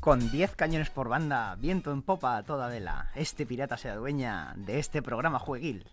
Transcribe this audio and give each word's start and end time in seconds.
Con 0.00 0.30
10 0.30 0.56
cañones 0.56 0.90
por 0.90 1.08
banda, 1.08 1.54
viento 1.56 1.92
en 1.92 2.02
popa 2.02 2.36
a 2.36 2.42
toda 2.42 2.68
vela, 2.68 3.10
este 3.14 3.46
pirata 3.46 3.76
se 3.76 3.90
adueña 3.90 4.54
de 4.56 4.78
este 4.78 5.02
programa 5.02 5.38
jueguil. 5.38 5.88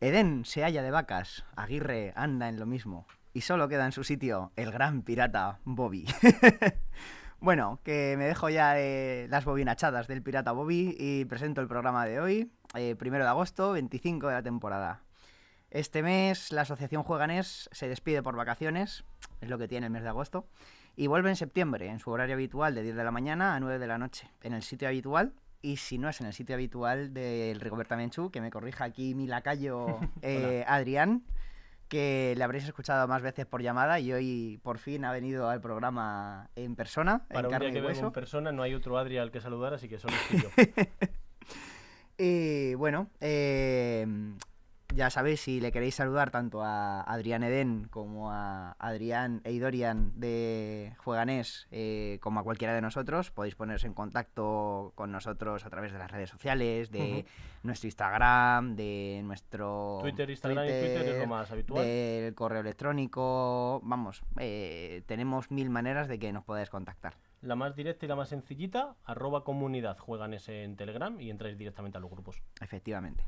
Edén 0.00 0.44
se 0.44 0.62
halla 0.62 0.82
de 0.82 0.90
vacas, 0.90 1.44
Aguirre 1.54 2.12
anda 2.16 2.48
en 2.48 2.58
lo 2.58 2.66
mismo, 2.66 3.06
y 3.32 3.42
solo 3.42 3.68
queda 3.68 3.86
en 3.86 3.92
su 3.92 4.04
sitio 4.04 4.52
el 4.56 4.70
gran 4.70 5.02
pirata 5.02 5.58
Bobby. 5.64 6.06
bueno, 7.40 7.80
que 7.82 8.14
me 8.18 8.24
dejo 8.24 8.48
ya 8.48 8.78
eh, 8.78 9.26
las 9.28 9.44
bobinachadas 9.44 10.08
del 10.08 10.22
pirata 10.22 10.52
Bobby 10.52 10.96
y 10.98 11.24
presento 11.24 11.60
el 11.60 11.68
programa 11.68 12.04
de 12.06 12.20
hoy, 12.20 12.52
eh, 12.74 12.94
primero 12.96 13.24
de 13.24 13.30
agosto, 13.30 13.72
25 13.72 14.28
de 14.28 14.34
la 14.34 14.42
temporada. 14.42 15.02
Este 15.70 16.02
mes 16.02 16.52
la 16.52 16.62
Asociación 16.62 17.02
Jueganés 17.02 17.70
se 17.72 17.88
despide 17.88 18.22
por 18.22 18.36
vacaciones, 18.36 19.04
es 19.40 19.48
lo 19.48 19.58
que 19.58 19.68
tiene 19.68 19.86
el 19.86 19.92
mes 19.92 20.02
de 20.02 20.10
agosto. 20.10 20.46
Y 20.94 21.06
vuelve 21.06 21.30
en 21.30 21.36
septiembre, 21.36 21.88
en 21.88 21.98
su 21.98 22.10
horario 22.10 22.34
habitual 22.34 22.74
de 22.74 22.82
10 22.82 22.96
de 22.96 23.04
la 23.04 23.10
mañana 23.10 23.54
a 23.54 23.60
9 23.60 23.78
de 23.78 23.86
la 23.86 23.96
noche, 23.96 24.28
en 24.42 24.52
el 24.52 24.62
sitio 24.62 24.88
habitual. 24.88 25.32
Y 25.62 25.78
si 25.78 25.96
no 25.96 26.10
es 26.10 26.20
en 26.20 26.26
el 26.26 26.34
sitio 26.34 26.54
habitual 26.54 27.14
del 27.14 27.58
Rigoberta 27.60 27.96
Menchú, 27.96 28.30
que 28.30 28.42
me 28.42 28.50
corrija 28.50 28.84
aquí 28.84 29.14
mi 29.14 29.26
lacayo 29.26 29.98
eh, 30.20 30.64
Adrián, 30.68 31.24
que 31.92 32.32
le 32.38 32.42
habréis 32.42 32.64
escuchado 32.64 33.06
más 33.06 33.20
veces 33.20 33.44
por 33.44 33.60
llamada 33.60 34.00
y 34.00 34.14
hoy 34.14 34.58
por 34.62 34.78
fin 34.78 35.04
ha 35.04 35.12
venido 35.12 35.50
al 35.50 35.60
programa 35.60 36.48
en 36.56 36.74
persona. 36.74 37.26
Para 37.28 37.40
en 37.40 37.44
un 37.44 37.50
día 37.50 37.58
carne 37.58 37.72
que 37.74 37.78
y 37.80 37.82
hueso. 37.82 38.06
en 38.06 38.12
persona 38.12 38.50
no 38.50 38.62
hay 38.62 38.72
otro 38.72 38.96
Adri 38.96 39.18
al 39.18 39.30
que 39.30 39.42
saludar, 39.42 39.74
así 39.74 39.90
que 39.90 39.98
solo 39.98 40.14
estoy 40.14 40.40
yo. 40.40 40.48
Y 42.16 42.72
bueno, 42.76 43.10
eh, 43.20 44.06
ya 44.94 45.10
sabéis, 45.10 45.40
si 45.40 45.60
le 45.60 45.72
queréis 45.72 45.94
saludar 45.94 46.30
tanto 46.30 46.62
a 46.62 47.02
Adrián 47.02 47.42
Eden 47.42 47.86
como 47.90 48.30
a 48.30 48.72
Adrián 48.78 49.40
Eidorian 49.44 50.12
de 50.18 50.94
Jueganés, 50.98 51.66
eh, 51.70 52.18
como 52.20 52.40
a 52.40 52.42
cualquiera 52.42 52.74
de 52.74 52.80
nosotros, 52.80 53.30
podéis 53.30 53.54
poneros 53.54 53.84
en 53.84 53.94
contacto 53.94 54.92
con 54.94 55.12
nosotros 55.12 55.64
a 55.64 55.70
través 55.70 55.92
de 55.92 55.98
las 55.98 56.10
redes 56.10 56.30
sociales, 56.30 56.90
de 56.90 57.24
nuestro 57.62 57.86
Instagram, 57.88 58.76
de 58.76 59.22
nuestro 59.24 59.98
Twitter, 60.02 60.28
Instagram 60.30 60.64
y 60.64 60.68
Twitter 60.68 61.08
es 61.08 61.18
lo 61.20 61.26
más 61.26 61.50
habitual. 61.50 61.84
del 61.84 62.34
correo 62.34 62.60
electrónico, 62.60 63.80
vamos, 63.84 64.22
eh, 64.38 65.02
tenemos 65.06 65.50
mil 65.50 65.70
maneras 65.70 66.08
de 66.08 66.18
que 66.18 66.32
nos 66.32 66.44
podáis 66.44 66.70
contactar. 66.70 67.16
La 67.40 67.56
más 67.56 67.74
directa 67.74 68.06
y 68.06 68.08
la 68.08 68.14
más 68.14 68.28
sencillita, 68.28 68.94
arroba 69.04 69.42
comunidad, 69.42 69.98
juegan 69.98 70.32
ese 70.32 70.62
en 70.62 70.76
Telegram 70.76 71.20
y 71.20 71.28
entráis 71.30 71.58
directamente 71.58 71.98
a 71.98 72.00
los 72.00 72.10
grupos. 72.10 72.40
Efectivamente. 72.60 73.24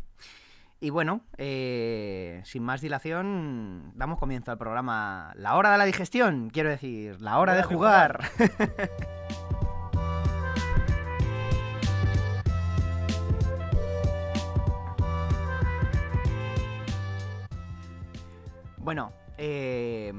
Y 0.80 0.90
bueno, 0.90 1.22
eh, 1.38 2.42
sin 2.44 2.62
más 2.62 2.80
dilación, 2.80 3.92
damos 3.94 4.18
comienzo 4.18 4.50
al 4.50 4.58
programa 4.58 5.32
La 5.36 5.56
hora 5.56 5.72
de 5.72 5.78
la 5.78 5.86
digestión, 5.86 6.50
quiero 6.50 6.68
decir, 6.68 7.20
la 7.20 7.38
hora 7.38 7.54
de 7.54 7.60
Hora 7.60 7.68
de 7.68 7.74
jugar. 7.74 8.24
bueno, 18.78 19.12
eh, 19.38 20.12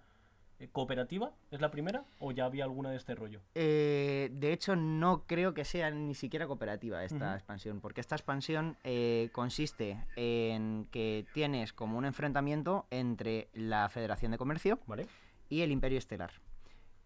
cooperativa? 0.72 1.32
¿Es 1.52 1.62
la 1.62 1.72
primera? 1.72 2.06
¿O 2.20 2.32
ya 2.32 2.46
había 2.46 2.64
alguna 2.64 2.90
de 2.92 2.98
este 2.98 3.16
rollo? 3.16 3.42
Eh, 3.56 4.30
de 4.32 4.54
hecho, 4.54 4.76
no 4.76 5.24
creo 5.26 5.54
que 5.54 5.66
sea 5.66 5.92
ni 5.92 6.16
siquiera 6.16 6.48
cooperativa 6.48 7.04
esta 7.04 7.36
expansión, 7.36 7.80
porque 7.82 8.02
esta 8.02 8.16
expansión 8.16 8.78
eh, 8.84 9.30
consiste 9.32 10.06
en 10.16 10.88
que 10.92 11.26
tienes 11.34 11.74
como 11.74 11.98
un 11.98 12.06
enfrentamiento 12.06 12.86
entre 12.92 13.50
la 13.54 13.90
Federación 13.90 14.32
de 14.32 14.38
Comercio 14.38 14.80
¿Vale? 14.88 15.08
y 15.50 15.62
el 15.62 15.72
Imperio 15.72 15.98
Estelar, 15.98 16.32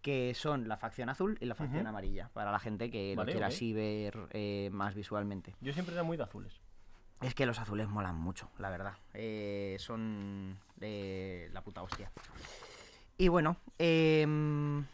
que 0.02 0.34
son 0.34 0.68
la 0.68 0.76
facción 0.76 1.08
azul 1.08 1.36
y 1.40 1.46
la 1.46 1.54
facción 1.54 1.86
amarilla, 1.86 2.30
para 2.32 2.52
la 2.52 2.58
gente 2.58 2.90
que 2.90 3.14
Vale, 3.16 3.32
lo 3.32 3.32
quiera 3.32 3.46
así 3.48 3.72
ver 3.72 4.28
eh, 4.30 4.70
más 4.72 4.94
visualmente. 4.94 5.54
Yo 5.60 5.72
siempre 5.72 5.94
era 5.94 6.02
muy 6.02 6.16
de 6.16 6.22
azules. 6.22 6.60
Es 7.20 7.34
que 7.34 7.46
los 7.46 7.58
azules 7.58 7.88
molan 7.88 8.16
mucho, 8.16 8.48
la 8.58 8.70
verdad. 8.70 8.94
Eh, 9.12 9.76
son 9.80 10.56
eh, 10.80 11.50
la 11.52 11.62
puta 11.62 11.82
hostia. 11.82 12.12
Y 13.18 13.28
bueno, 13.28 13.56
em, 13.78 14.84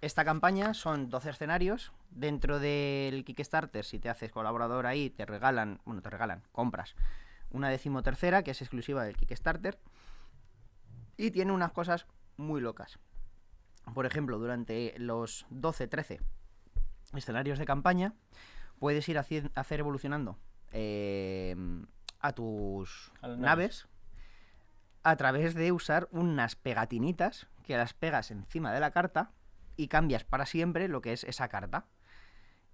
esta 0.00 0.24
campaña 0.24 0.72
son 0.74 1.10
12 1.10 1.30
escenarios. 1.30 1.92
Dentro 2.10 2.58
del 2.60 3.24
Kickstarter, 3.24 3.84
si 3.84 3.98
te 3.98 4.08
haces 4.08 4.30
colaborador 4.30 4.86
ahí, 4.86 5.10
te 5.10 5.26
regalan, 5.26 5.80
bueno, 5.84 6.00
te 6.00 6.10
regalan, 6.10 6.42
compras 6.52 6.94
una 7.50 7.68
decimotercera 7.70 8.42
que 8.42 8.50
es 8.52 8.60
exclusiva 8.62 9.04
del 9.04 9.16
Kickstarter. 9.16 9.78
Y 11.16 11.30
tiene 11.30 11.52
unas 11.52 11.72
cosas 11.72 12.06
muy 12.36 12.60
locas. 12.60 12.98
Por 13.94 14.04
ejemplo, 14.06 14.38
durante 14.38 14.94
los 14.98 15.46
12-13 15.50 16.20
escenarios 17.14 17.58
de 17.58 17.64
campaña, 17.64 18.12
puedes 18.78 19.08
ir 19.08 19.16
haci- 19.16 19.50
hacer 19.54 19.80
evolucionando 19.80 20.36
eh, 20.72 21.56
a 22.20 22.32
tus 22.32 23.10
A 23.22 23.28
naves 23.28 23.86
a 25.06 25.14
través 25.14 25.54
de 25.54 25.70
usar 25.70 26.08
unas 26.10 26.56
pegatinitas 26.56 27.46
que 27.62 27.76
las 27.76 27.94
pegas 27.94 28.32
encima 28.32 28.72
de 28.72 28.80
la 28.80 28.90
carta 28.90 29.30
y 29.76 29.86
cambias 29.86 30.24
para 30.24 30.46
siempre 30.46 30.88
lo 30.88 31.00
que 31.00 31.12
es 31.12 31.22
esa 31.22 31.46
carta. 31.46 31.86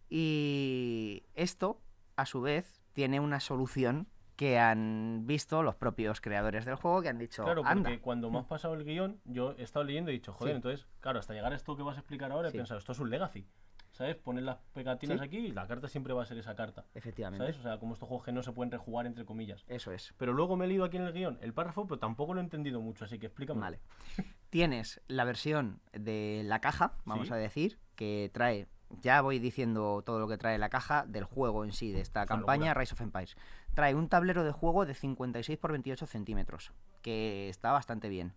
Y 0.09 1.25
esto, 1.35 1.83
a 2.17 2.25
su 2.25 2.41
vez, 2.41 2.81
tiene 2.95 3.21
una 3.21 3.39
solución 3.39 4.09
que 4.37 4.59
han 4.59 5.27
visto 5.27 5.62
los 5.62 5.75
propios 5.75 6.23
creadores 6.23 6.65
del 6.65 6.77
juego 6.77 7.03
que 7.03 7.11
han 7.11 7.19
dicho, 7.19 7.45
Claro, 7.45 7.61
porque 7.65 7.71
anda, 7.91 8.01
cuando 8.01 8.31
me 8.31 8.39
has 8.39 8.47
pasado 8.47 8.73
el 8.73 8.85
guion, 8.85 9.21
yo 9.27 9.55
he 9.59 9.62
estado 9.62 9.85
leyendo 9.85 10.11
y 10.11 10.15
he 10.15 10.17
dicho, 10.19 10.33
joder, 10.33 10.55
Sí. 10.55 10.56
entonces, 10.56 10.87
claro, 11.01 11.19
hasta 11.19 11.35
llegar 11.35 11.53
a 11.53 11.56
esto 11.56 11.77
que 11.77 11.83
vas 11.83 11.97
a 11.97 12.01
explicar 12.01 12.33
ahora, 12.33 12.49
he 12.49 12.53
pensado, 12.53 12.79
esto 12.79 12.93
es 12.93 12.99
un 12.99 13.11
legacy. 13.11 13.47
¿Sabes? 13.93 14.17
Pones 14.17 14.43
las 14.43 14.56
pegatinas 14.73 15.19
Sí. 15.21 15.25
aquí 15.25 15.39
y 15.39 15.53
la 15.53 15.67
carta 15.67 15.87
siempre 15.87 16.12
va 16.15 16.23
a 16.23 16.27
ser 16.27 16.39
esa 16.39 16.55
carta. 16.55 16.85
efectivamente, 16.94 17.44
¿Sabes? 17.44 17.59
O 17.59 17.62
sea, 17.62 17.79
como 17.79 17.93
estos 17.93 18.09
juegos 18.09 18.25
que 18.25 18.33
no 18.33 18.43
se 18.43 18.50
pueden 18.53 18.71
rejugar 18.73 19.06
entre 19.06 19.25
comillas. 19.25 19.65
eso 19.69 19.93
es. 19.93 20.15
Pero 20.17 20.33
luego 20.33 20.56
me 20.56 20.65
he 20.65 20.69
leído 20.69 20.85
aquí 20.85 20.97
en 20.97 21.05
el 21.05 21.12
guion 21.12 21.39
el 21.43 21.53
párrafo, 21.53 21.87
pero 21.87 21.99
tampoco 21.99 22.33
lo 22.35 22.41
he 22.41 22.44
entendido 22.44 22.81
mucho, 22.81 23.05
así 23.05 23.19
que 23.19 23.27
explícame. 23.27 23.61
Vale. 23.61 23.81
Tienes 24.50 25.00
la 25.09 25.25
versión 25.25 25.81
de 25.93 26.43
la 26.44 26.61
caja, 26.61 26.94
vamos 27.05 27.29
Sí. 27.29 27.33
a 27.35 27.37
decir, 27.37 27.79
que 27.94 28.31
trae 28.33 28.67
ya 29.00 29.23
voy 29.23 29.39
diciendo 29.39 30.03
todo 30.05 30.19
lo 30.21 30.29
que 30.29 30.37
trae 30.37 30.59
la 30.59 30.69
caja 30.69 31.06
del 31.06 31.25
juego 31.25 31.65
en 31.65 31.73
sí, 31.73 31.93
de 31.93 32.03
esta 32.03 32.27
campaña 32.27 32.67
locura. 32.69 32.81
Rise 32.81 32.93
of 32.94 33.00
Empires. 33.00 33.37
Trae 33.75 33.94
un 33.94 34.09
tablero 34.11 34.44
de 34.44 34.53
juego 34.53 34.85
de 34.85 34.93
56 34.94 35.59
por 35.59 35.73
28 35.73 36.06
centímetros, 36.06 36.73
que 37.00 37.49
está 37.49 37.73
bastante 37.73 38.11
bien. 38.11 38.35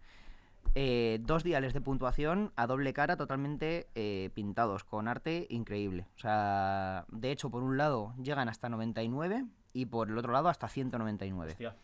Eh, 0.78 1.20
dos 1.22 1.44
diales 1.44 1.74
de 1.74 1.80
puntuación 1.80 2.52
a 2.58 2.68
doble 2.68 2.92
cara 2.94 3.16
totalmente 3.16 3.88
eh, 3.96 4.30
pintados, 4.34 4.84
con 4.84 5.08
arte 5.08 5.48
increíble. 5.50 6.06
O 6.16 6.20
sea, 6.20 7.06
de 7.10 7.32
hecho, 7.32 7.50
por 7.50 7.64
un 7.64 7.78
lado 7.78 8.14
llegan 8.22 8.50
hasta 8.50 8.68
99 8.68 9.46
y 9.72 9.86
por 9.86 10.10
el 10.10 10.18
otro 10.18 10.34
lado 10.34 10.50
hasta 10.50 10.68
199. 10.68 11.52
Hostia. 11.54 11.76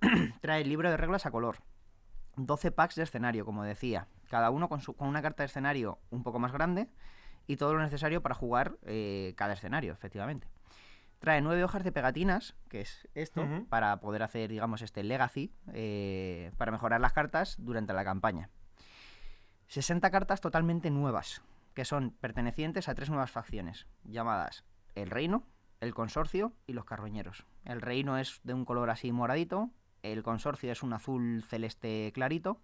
Trae 0.40 0.62
el 0.62 0.68
libro 0.68 0.90
de 0.90 0.96
reglas 0.96 1.26
a 1.26 1.30
color. 1.30 1.58
12 2.36 2.70
packs 2.70 2.94
de 2.96 3.02
escenario, 3.02 3.44
como 3.44 3.64
decía. 3.64 4.08
Cada 4.30 4.50
uno 4.50 4.68
con, 4.68 4.80
su- 4.80 4.94
con 4.94 5.08
una 5.08 5.20
carta 5.22 5.42
de 5.42 5.46
escenario 5.46 5.98
un 6.10 6.22
poco 6.22 6.38
más 6.38 6.52
grande 6.52 6.88
y 7.46 7.56
todo 7.56 7.74
lo 7.74 7.82
necesario 7.82 8.22
para 8.22 8.34
jugar 8.34 8.76
eh, 8.82 9.34
cada 9.36 9.52
escenario, 9.54 9.92
efectivamente. 9.92 10.48
Trae 11.18 11.40
nueve 11.40 11.64
hojas 11.64 11.82
de 11.82 11.92
pegatinas, 11.92 12.54
que 12.68 12.82
es 12.82 13.08
esto, 13.14 13.46
para 13.68 14.00
poder 14.00 14.22
hacer, 14.22 14.50
digamos, 14.50 14.82
este 14.82 15.02
legacy, 15.02 15.52
eh, 15.72 16.52
para 16.56 16.72
mejorar 16.72 17.00
las 17.00 17.12
cartas 17.12 17.56
durante 17.58 17.92
la 17.92 18.04
campaña. 18.04 18.50
60 19.68 20.10
cartas 20.10 20.40
totalmente 20.40 20.90
nuevas, 20.90 21.42
que 21.74 21.84
son 21.84 22.10
pertenecientes 22.10 22.88
a 22.88 22.94
tres 22.94 23.10
nuevas 23.10 23.30
facciones, 23.30 23.86
llamadas 24.04 24.64
el 24.94 25.10
Reino, 25.10 25.44
el 25.80 25.94
Consorcio 25.94 26.52
y 26.66 26.72
los 26.72 26.84
Carroñeros. 26.84 27.46
El 27.64 27.80
Reino 27.80 28.18
es 28.18 28.40
de 28.44 28.54
un 28.54 28.64
color 28.64 28.90
así 28.90 29.12
moradito, 29.12 29.70
el 30.02 30.22
Consorcio 30.22 30.72
es 30.72 30.82
un 30.82 30.92
azul 30.92 31.44
celeste 31.46 32.10
clarito, 32.14 32.60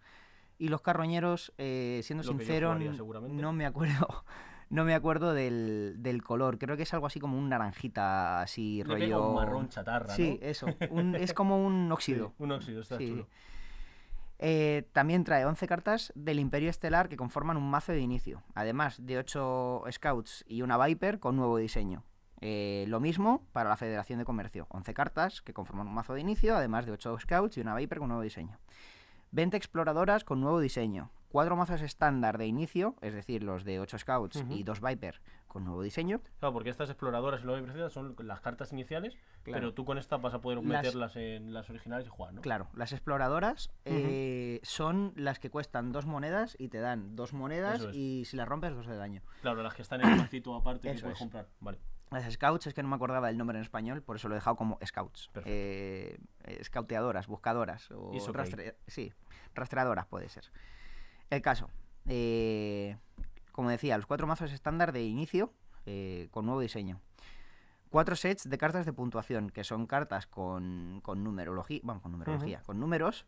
y 0.58 0.68
los 0.68 0.80
Carroñeros, 0.80 1.52
eh, 1.58 2.00
siendo 2.04 2.24
Lo 2.24 2.32
sincero, 2.32 2.72
jugaría, 2.72 2.92
no 2.92 3.52
me 3.52 3.66
acuerdo. 3.66 4.24
No 4.72 4.84
me 4.84 4.94
acuerdo 4.94 5.34
del, 5.34 5.96
del 5.98 6.22
color, 6.22 6.58
creo 6.58 6.76
que 6.78 6.84
es 6.84 6.94
algo 6.94 7.06
así 7.06 7.20
como 7.20 7.38
un 7.38 7.48
naranjita, 7.50 8.40
así 8.40 8.82
pega 8.84 8.94
rollo... 8.94 9.28
un 9.28 9.34
marrón 9.34 9.68
chatarra, 9.68 10.14
Sí, 10.14 10.38
¿no? 10.40 10.46
eso, 10.48 10.66
un- 10.90 11.14
es 11.14 11.34
como 11.34 11.64
un 11.64 11.86
Sí, 11.88 11.92
óxido. 11.92 12.32
un 12.38 12.52
óxido, 12.52 12.80
está 12.80 12.96
Sí. 12.96 13.08
chulo. 13.08 13.28
Eh, 14.38 14.88
también 14.92 15.22
trae 15.24 15.44
11 15.44 15.66
cartas 15.68 16.12
del 16.16 16.40
Imperio 16.40 16.68
Estelar 16.70 17.08
que 17.08 17.16
conforman 17.16 17.56
un 17.56 17.70
mazo 17.70 17.92
de 17.92 18.00
inicio, 18.00 18.42
además 18.54 18.96
de 19.04 19.18
8 19.18 19.84
Scouts 19.92 20.44
y 20.48 20.62
una 20.62 20.84
Viper 20.84 21.20
con 21.20 21.36
nuevo 21.36 21.58
diseño. 21.58 22.02
Eh, 22.40 22.86
lo 22.88 22.98
mismo 22.98 23.44
para 23.52 23.68
la 23.68 23.76
Federación 23.76 24.18
de 24.18 24.24
Comercio, 24.24 24.66
11 24.70 24.94
cartas 24.94 25.42
que 25.42 25.52
conforman 25.52 25.86
un 25.86 25.94
mazo 25.94 26.14
de 26.14 26.20
inicio, 26.22 26.56
además 26.56 26.86
de 26.86 26.92
8 26.92 27.18
Scouts 27.20 27.56
y 27.58 27.60
una 27.60 27.76
Viper 27.76 27.98
con 28.00 28.08
nuevo 28.08 28.22
diseño. 28.22 28.58
20 29.30 29.56
exploradoras 29.56 30.24
con 30.24 30.40
nuevo 30.40 30.58
diseño, 30.60 31.10
4 31.32 31.56
mazos 31.56 31.80
estándar 31.82 32.38
de 32.38 32.46
inicio, 32.46 32.94
es 33.00 33.14
decir, 33.14 33.42
los 33.42 33.64
de 33.64 33.80
8 33.80 33.98
Scouts 33.98 34.44
y 34.50 34.62
2 34.62 34.80
Viper 34.80 35.20
con 35.48 35.64
nuevo 35.64 35.82
diseño. 35.82 36.20
Claro, 36.38 36.52
porque 36.54 36.70
estas 36.70 36.88
exploradoras 36.88 37.42
y 37.42 37.44
lo 37.44 37.54
que 37.56 37.62
preciosas 37.62 37.92
son 37.92 38.14
las 38.20 38.40
cartas 38.40 38.72
iniciales, 38.72 39.14
Claro. 39.42 39.60
pero 39.60 39.74
tú 39.74 39.84
con 39.84 39.98
esta 39.98 40.16
vas 40.16 40.32
a 40.34 40.40
poder 40.40 40.58
Las- 40.64 40.82
meterlas 40.82 41.16
en 41.16 41.52
las 41.52 41.68
originales 41.68 42.06
y 42.06 42.10
jugar, 42.10 42.32
¿no? 42.32 42.40
Claro, 42.40 42.68
las 42.74 42.92
exploradoras 42.92 43.70
eh, 43.84 44.60
son 44.62 45.12
las 45.16 45.38
que 45.38 45.50
cuestan 45.50 45.92
dos 45.92 46.06
monedas 46.06 46.56
y 46.58 46.68
te 46.68 46.78
dan 46.78 47.16
dos 47.16 47.32
monedas 47.34 47.82
es. 47.82 47.94
y 47.94 48.24
si 48.24 48.36
las 48.36 48.48
rompes 48.48 48.74
dos 48.74 48.86
de 48.86 48.96
daño. 48.96 49.22
Claro, 49.42 49.62
las 49.62 49.74
que 49.74 49.82
están 49.82 50.00
en 50.00 50.08
el 50.10 50.16
macito 50.18 50.54
aparte 50.56 50.88
que 50.88 50.94
Eso 50.94 51.02
puedes 51.02 51.16
es. 51.16 51.20
comprar. 51.20 51.48
Vale. 51.60 51.78
Las 52.10 52.30
Scouts 52.30 52.66
es 52.66 52.74
que 52.74 52.82
no 52.82 52.88
me 52.90 52.96
acordaba 52.96 53.30
el 53.30 53.38
nombre 53.38 53.56
en 53.56 53.62
español, 53.62 54.02
por 54.02 54.16
eso 54.16 54.28
lo 54.28 54.34
he 54.34 54.38
dejado 54.38 54.56
como 54.56 54.78
Scouts. 54.84 55.28
Perfecto. 55.32 55.50
Eh, 55.50 56.18
eh, 56.44 56.64
scouteadoras, 56.64 57.26
buscadoras 57.26 57.90
o 57.90 58.12
rastre- 58.32 58.74
sí, 58.86 59.12
rastreadoras 59.54 60.06
puede 60.06 60.28
ser. 60.28 60.44
El 61.32 61.40
caso, 61.40 61.70
eh, 62.06 62.98
como 63.52 63.70
decía, 63.70 63.96
los 63.96 64.04
cuatro 64.04 64.26
mazos 64.26 64.52
estándar 64.52 64.92
de 64.92 65.02
inicio 65.02 65.50
eh, 65.86 66.28
con 66.30 66.44
nuevo 66.44 66.60
diseño. 66.60 67.00
Cuatro 67.88 68.16
sets 68.16 68.50
de 68.50 68.58
cartas 68.58 68.84
de 68.84 68.92
puntuación, 68.92 69.48
que 69.48 69.64
son 69.64 69.86
cartas 69.86 70.26
con, 70.26 71.00
con 71.02 71.24
numerología, 71.24 71.80
bueno, 71.84 72.02
con 72.02 72.12
numerología, 72.12 72.60
con 72.66 72.78
números, 72.78 73.24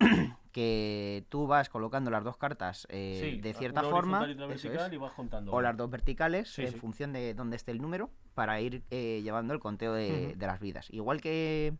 que 0.52 1.24
tú 1.28 1.46
vas 1.46 1.68
colocando 1.68 2.10
las 2.10 2.24
dos 2.24 2.36
cartas 2.36 2.88
eh, 2.90 3.20
Sí, 3.20 3.40
de 3.40 3.54
cierta 3.54 3.84
forma, 3.84 4.18
horizontal 4.18 4.30
y 4.30 4.32
otra 4.32 4.54
eso 4.56 4.68
vertical 4.68 4.86
es, 4.88 4.92
y 4.92 4.96
vas 4.96 5.12
contando. 5.12 5.52
o 5.52 5.60
las 5.60 5.76
dos 5.76 5.88
verticales 5.90 6.48
Sí, 6.52 6.62
en 6.62 6.72
sí. 6.72 6.78
función 6.78 7.12
de 7.12 7.34
dónde 7.34 7.54
esté 7.54 7.70
el 7.70 7.80
número 7.80 8.10
para 8.34 8.60
ir 8.60 8.82
eh, 8.90 9.20
llevando 9.22 9.54
el 9.54 9.60
conteo 9.60 9.92
de, 9.94 10.34
las 10.40 10.58
vidas. 10.58 10.88
Igual 10.90 11.20
que, 11.20 11.74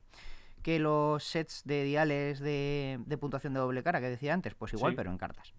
que 0.63 0.79
los 0.79 1.25
sets 1.25 1.63
de 1.65 1.83
diales 1.83 2.39
de, 2.39 3.01
de 3.07 3.19
puntuación 3.19 3.55
de 3.55 3.61
doble 3.61 3.83
cara 3.83 4.01
que 4.01 4.09
decía 4.09 4.35
antes, 4.35 4.55
pues 4.55 4.73
igual, 4.73 4.95
pero 4.95 5.11
en 5.11 5.19
cartas. 5.19 5.53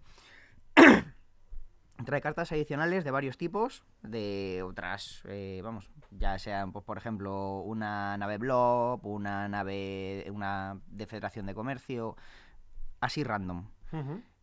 Trae 2.06 2.22
cartas 2.22 2.52
adicionales 2.52 3.04
de 3.04 3.10
varios 3.10 3.36
tipos, 3.36 3.84
de 4.02 4.62
otras, 4.64 5.22
eh, 5.26 5.60
vamos, 5.62 5.90
ya 6.10 6.38
sean, 6.38 6.72
pues, 6.72 6.84
por 6.84 6.96
ejemplo, 6.96 7.60
una 7.60 8.16
nave 8.16 8.38
Blob, 8.38 9.04
una 9.04 9.48
nave, 9.48 10.26
una 10.32 10.80
de 10.86 11.06
Federación 11.06 11.44
de 11.44 11.54
Comercio, 11.54 12.16
así 13.00 13.22
random 13.22 13.66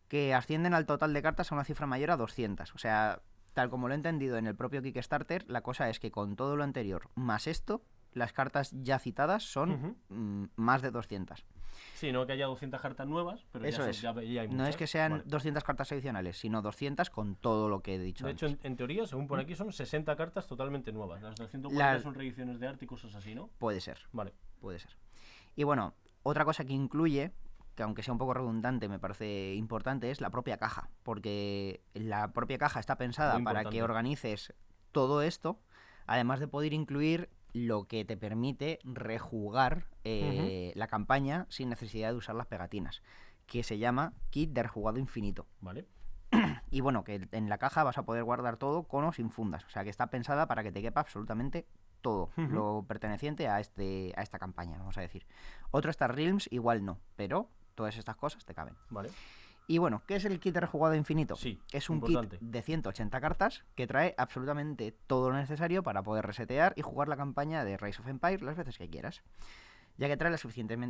que 0.08 0.32
ascienden 0.32 0.74
al 0.74 0.86
total 0.86 1.12
de 1.12 1.22
cartas 1.22 1.50
a 1.50 1.56
una 1.56 1.64
cifra 1.64 1.86
mayor 1.86 2.12
a 2.12 2.16
200. 2.16 2.72
O 2.74 2.78
sea, 2.78 3.22
tal 3.52 3.70
como 3.70 3.88
lo 3.88 3.94
he 3.94 3.96
entendido 3.96 4.36
en 4.36 4.46
el 4.46 4.54
propio 4.54 4.82
Kickstarter, 4.82 5.44
la 5.48 5.62
cosa 5.62 5.88
es 5.88 5.98
que 6.00 6.10
con 6.10 6.36
todo 6.36 6.56
lo 6.56 6.64
anterior 6.64 7.08
más 7.14 7.46
esto, 7.46 7.82
las 8.14 8.32
cartas 8.32 8.70
ya 8.72 8.98
citadas 8.98 9.42
son 9.44 9.96
mm, 10.08 10.44
más 10.56 10.82
de 10.82 10.90
200. 10.90 11.44
Sí, 11.94 12.12
no 12.12 12.24
que 12.26 12.32
haya 12.32 12.46
200 12.46 12.80
cartas 12.80 13.06
nuevas, 13.06 13.44
pero 13.52 13.64
Eso 13.64 13.78
ya, 13.78 13.82
son- 13.82 13.90
es. 13.90 14.00
ya, 14.00 14.12
ya 14.22 14.40
hay 14.42 14.48
No 14.48 14.66
es 14.66 14.76
que 14.76 14.86
sean 14.86 15.12
Vale. 15.12 15.24
200 15.26 15.64
cartas 15.64 15.90
adicionales, 15.92 16.38
sino 16.38 16.62
200 16.62 17.10
con 17.10 17.34
todo 17.36 17.68
lo 17.68 17.80
que 17.82 17.96
he 17.96 17.98
dicho 17.98 18.24
De 18.26 18.32
hecho, 18.32 18.46
en, 18.46 18.58
en 18.62 18.76
teoría, 18.76 19.06
según 19.06 19.26
por 19.26 19.38
aquí, 19.40 19.54
son 19.56 19.72
60 19.72 20.14
cartas 20.16 20.46
totalmente 20.46 20.92
nuevas. 20.92 21.22
Las 21.22 21.34
240 21.36 21.94
La- 21.94 22.00
son 22.00 22.14
reediciones 22.14 22.60
de 22.60 22.68
arte 22.68 22.84
y 22.84 22.88
cosas 22.88 23.14
así, 23.14 23.34
¿no? 23.34 23.48
Puede 23.58 23.80
ser, 23.80 23.98
Vale. 24.12 24.32
puede 24.60 24.78
ser. 24.78 24.96
Y 25.56 25.64
bueno, 25.64 25.94
otra 26.22 26.44
cosa 26.44 26.64
que 26.64 26.72
incluye, 26.72 27.32
que 27.74 27.82
aunque 27.82 28.02
sea 28.04 28.12
un 28.12 28.18
poco 28.18 28.34
redundante, 28.34 28.88
me 28.88 28.98
parece 29.00 29.54
importante, 29.54 30.10
es 30.12 30.20
la 30.20 30.30
propia 30.30 30.58
caja. 30.58 30.90
Porque 31.02 31.80
la 31.94 32.32
propia 32.32 32.58
caja 32.58 32.78
está 32.80 32.96
pensada 32.96 33.38
para 33.40 33.64
que 33.64 33.82
organices 33.82 34.52
todo 34.92 35.22
esto, 35.22 35.58
además 36.06 36.38
de 36.38 36.46
poder 36.48 36.72
incluir 36.72 37.28
lo 37.54 37.84
que 37.84 38.04
te 38.04 38.16
permite 38.16 38.80
rejugar 38.82 39.86
eh, 40.02 40.72
la 40.74 40.88
campaña 40.88 41.46
sin 41.48 41.70
necesidad 41.70 42.10
de 42.10 42.16
usar 42.16 42.34
las 42.34 42.48
pegatinas, 42.48 43.02
que 43.46 43.62
se 43.62 43.78
llama 43.78 44.12
Kit 44.30 44.50
de 44.50 44.64
Rejugado 44.64 44.98
Infinito. 44.98 45.46
Vale. 45.60 45.86
Y 46.70 46.80
bueno, 46.80 47.04
que 47.04 47.28
en 47.30 47.48
la 47.48 47.58
caja 47.58 47.84
vas 47.84 47.96
a 47.96 48.04
poder 48.04 48.24
guardar 48.24 48.56
todo 48.56 48.82
con 48.82 49.04
o 49.04 49.12
sin 49.12 49.30
fundas. 49.30 49.64
O 49.64 49.70
sea 49.70 49.84
que 49.84 49.90
está 49.90 50.08
pensada 50.08 50.48
para 50.48 50.64
que 50.64 50.72
te 50.72 50.82
quepa 50.82 51.00
absolutamente 51.00 51.64
todo 52.00 52.30
lo 52.36 52.84
perteneciente 52.86 53.48
a, 53.48 53.60
este, 53.60 54.12
a 54.16 54.22
esta 54.22 54.38
campaña, 54.38 54.76
vamos 54.76 54.98
a 54.98 55.00
decir. 55.00 55.24
Otro 55.70 55.90
Star 55.90 56.14
Realms 56.14 56.48
igual 56.52 56.84
no, 56.84 56.98
pero 57.14 57.48
todas 57.76 57.96
estas 57.96 58.16
cosas 58.16 58.44
te 58.44 58.52
caben. 58.52 58.74
Vale. 58.90 59.10
Y 59.66 59.78
bueno, 59.78 60.02
¿qué 60.06 60.16
es 60.16 60.24
el 60.24 60.40
kit 60.40 60.54
de 60.54 60.60
rejugado 60.60 60.94
infinito? 60.94 61.36
Sí, 61.36 61.60
es 61.72 61.88
un 61.88 61.96
importante. 61.96 62.38
kit 62.38 62.48
de 62.48 62.62
180 62.62 63.20
cartas 63.20 63.64
que 63.74 63.86
trae 63.86 64.14
absolutamente 64.18 64.92
todo 65.06 65.30
lo 65.30 65.36
necesario 65.36 65.82
para 65.82 66.02
poder 66.02 66.26
resetear 66.26 66.74
y 66.76 66.82
jugar 66.82 67.08
la 67.08 67.16
campaña 67.16 67.64
de 67.64 67.76
Rise 67.76 68.02
of 68.02 68.08
Empire 68.08 68.44
las 68.44 68.56
veces 68.56 68.76
que 68.76 68.88
quieras. 68.88 69.22
Ya 69.96 70.08
que 70.08 70.16
trae 70.16 70.30
las, 70.30 70.44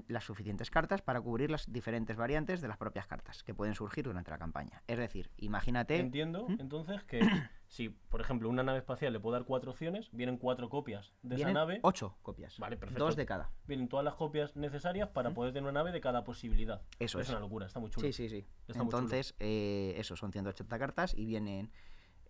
las 0.08 0.24
suficientes 0.24 0.70
cartas 0.70 1.02
para 1.02 1.20
cubrir 1.20 1.50
las 1.50 1.70
diferentes 1.70 2.16
variantes 2.16 2.62
de 2.62 2.68
las 2.68 2.78
propias 2.78 3.06
cartas 3.06 3.42
que 3.42 3.54
pueden 3.54 3.74
surgir 3.74 4.04
durante 4.04 4.30
la 4.30 4.38
campaña. 4.38 4.82
Es 4.86 4.96
decir, 4.96 5.30
imagínate. 5.36 5.98
Entiendo, 5.98 6.46
¿Mm? 6.48 6.56
entonces, 6.58 7.04
que 7.04 7.20
si, 7.74 7.88
por 7.88 8.20
ejemplo, 8.20 8.48
una 8.48 8.62
nave 8.62 8.78
espacial 8.78 9.12
le 9.12 9.18
puedo 9.18 9.32
dar 9.36 9.44
cuatro 9.44 9.72
opciones, 9.72 10.08
vienen 10.12 10.36
cuatro 10.38 10.68
copias 10.68 11.12
de 11.22 11.34
Vienen 11.34 11.56
esa 11.56 11.58
nave, 11.66 11.80
ocho 11.82 12.16
copias. 12.22 12.56
Vale, 12.60 12.76
perfecto. 12.76 13.04
Dos 13.04 13.16
de 13.16 13.26
cada. 13.26 13.50
vienen 13.66 13.88
todas 13.88 14.04
las 14.04 14.14
copias 14.14 14.54
necesarias 14.54 15.08
para 15.08 15.32
poder 15.32 15.52
tener 15.52 15.64
una 15.64 15.80
nave 15.80 15.90
de 15.90 16.00
cada 16.00 16.22
posibilidad. 16.22 16.82
Eso 17.00 17.18
es. 17.18 17.26
es. 17.26 17.30
una 17.30 17.40
locura, 17.40 17.66
está 17.66 17.80
muy 17.80 17.90
chulo. 17.90 18.06
Sí, 18.06 18.12
sí, 18.12 18.28
sí. 18.28 18.46
Está 18.68 18.84
muy 18.84 18.92
chulo. 18.92 18.98
Entonces, 19.02 19.34
eh, 19.40 19.94
eso, 19.96 20.14
son 20.14 20.30
180 20.30 20.78
cartas 20.78 21.14
y 21.18 21.26
vienen 21.26 21.72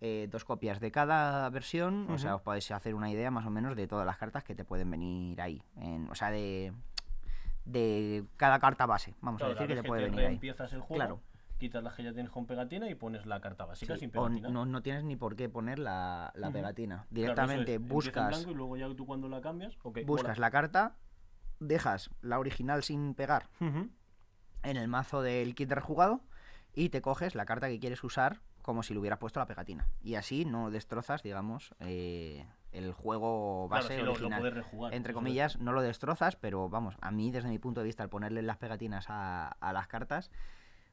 eh, 0.01 0.27
dos 0.31 0.45
copias 0.45 0.79
de 0.79 0.89
cada 0.91 1.47
versión. 1.51 2.09
O 2.09 2.17
sea, 2.17 2.33
os 2.37 2.41
podéis 2.41 2.71
hacer 2.71 2.95
una 2.95 3.11
idea 3.11 3.29
más 3.29 3.45
o 3.45 3.51
menos 3.51 3.75
de 3.75 3.85
todas 3.85 4.07
las 4.07 4.17
cartas 4.17 4.43
que 4.43 4.55
te 4.55 4.65
pueden 4.65 4.89
venir 4.89 5.39
ahí. 5.41 5.61
En- 5.77 6.09
o 6.09 6.15
sea, 6.15 6.31
de, 6.31 6.73
de 7.65 8.23
cada 8.37 8.57
carta 8.59 8.87
base. 8.87 9.13
Vamos 9.21 9.39
Claro, 9.39 9.51
a 9.51 9.55
decir 9.55 9.67
que 9.75 9.81
te 9.81 9.87
puede 9.87 10.05
venir 10.05 10.19
ahí. 10.21 10.25
reempiezas 10.27 10.73
el 10.73 10.81
juego, 10.81 10.95
Claro. 10.95 11.19
Quitas 11.57 11.83
las 11.83 11.93
que 11.93 12.03
ya 12.03 12.13
tienes 12.13 12.31
con 12.31 12.45
pegatina 12.45 12.89
y 12.89 12.95
pones 12.95 13.25
la 13.25 13.39
carta 13.41 13.65
básica 13.65 13.93
Sí, 13.95 13.99
sin 14.01 14.09
o 14.09 14.11
pegatina. 14.27 14.49
no, 14.49 14.65
no 14.65 14.81
tienes 14.81 15.03
ni 15.03 15.15
por 15.15 15.35
qué 15.35 15.49
poner 15.49 15.79
la, 15.79 16.31
la 16.35 16.51
pegatina. 16.51 16.95
Claro, 16.95 17.07
Directamente 17.11 17.71
es, 17.75 17.77
empieza 17.77 17.85
en 17.85 17.95
buscas, 17.95 18.27
blanco 18.29 18.51
y 18.51 18.55
luego 18.55 18.77
ya 18.77 18.93
tú 18.95 19.05
cuando 19.05 19.29
la 19.29 19.41
cambias, 19.41 19.77
buscas 20.05 20.37
la 20.37 20.51
carta, 20.51 20.95
dejas 21.59 22.09
la 22.21 22.39
original 22.39 22.83
sin 22.83 23.13
pegar 23.15 23.49
en 23.59 24.77
el 24.77 24.87
mazo 24.87 25.21
del 25.21 25.55
kit 25.55 25.71
rejugado 25.71 26.21
y 26.73 26.89
te 26.89 27.01
coges 27.01 27.35
la 27.35 27.45
carta 27.45 27.67
que 27.69 27.79
quieres 27.79 28.03
usar 28.03 28.41
como 28.61 28.81
si 28.83 28.93
le 28.93 28.99
hubieras 28.99 29.19
puesto 29.19 29.39
la 29.39 29.45
pegatina. 29.45 29.87
Y 30.01 30.15
así 30.15 30.43
no 30.43 30.71
destrozas, 30.71 31.21
digamos, 31.21 31.73
eh, 31.81 32.45
el 32.71 32.91
juego 32.93 33.67
Claro, 33.69 33.83
base 33.83 33.93
sí, 33.93 33.99
lo- 33.99 34.05
lo, 34.07 34.11
original. 34.13 34.51
rejugar. 34.51 34.93
Entre 34.93 35.11
es. 35.11 35.13
comillas, 35.13 35.59
no 35.59 35.71
lo 35.71 35.81
destrozas, 35.83 36.35
pero 36.35 36.67
vamos, 36.67 36.97
a 36.99 37.11
mí 37.11 37.29
desde 37.31 37.47
mi 37.47 37.59
punto 37.59 37.81
de 37.81 37.85
vista, 37.85 38.01
al 38.03 38.09
ponerle 38.09 38.41
las 38.41 38.57
pegatinas 38.57 39.05
a, 39.07 39.49
a 39.49 39.71
las 39.71 39.87
cartas, 39.87 40.31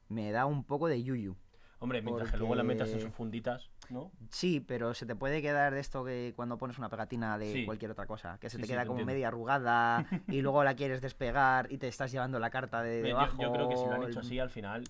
me 0.09 0.31
da 0.31 0.45
un 0.45 0.63
poco 0.63 0.87
de 0.87 1.03
yuyu. 1.03 1.35
Hombre, 1.79 2.01
mientras 2.01 2.31
que 2.31 2.37
luego 2.37 2.55
la 2.55 2.63
metas 2.63 2.89
en 2.93 3.01
sus 3.01 3.11
funditas, 3.13 3.69
¿no? 3.89 4.11
Sí, 4.29 4.61
pero 4.61 4.93
se 4.93 5.05
te 5.05 5.15
puede 5.17 5.41
quedar 5.41 5.73
de 5.73 5.81
esto 5.81 6.05
que 6.05 6.31
cuando 6.33 6.57
pones 6.57 6.77
una 6.77 6.87
pegatina 6.89 7.37
de 7.37 7.51
Sí. 7.51 7.65
cualquier 7.65 7.91
otra 7.91 8.05
cosa, 8.05 8.37
que 8.39 8.49
se 8.49 8.55
Sí, 8.55 8.61
te 8.61 8.67
queda 8.69 8.85
como 8.85 8.99
entiendo. 8.99 9.11
media 9.13 9.27
arrugada 9.27 10.05
y 10.29 10.41
luego 10.41 10.63
la 10.63 10.75
quieres 10.75 11.01
despegar 11.01 11.69
y 11.69 11.77
te 11.79 11.89
estás 11.89 12.09
llevando 12.11 12.39
la 12.39 12.49
carta 12.49 12.81
de 12.81 12.99
yo- 13.01 13.07
debajo. 13.07 13.41
Yo, 13.41 13.51
creo 13.51 13.67
que 13.67 13.75
si 13.75 13.85
lo 13.85 13.95
han 13.95 14.03
hecho 14.03 14.21
así, 14.21 14.39
al 14.39 14.49
final 14.49 14.85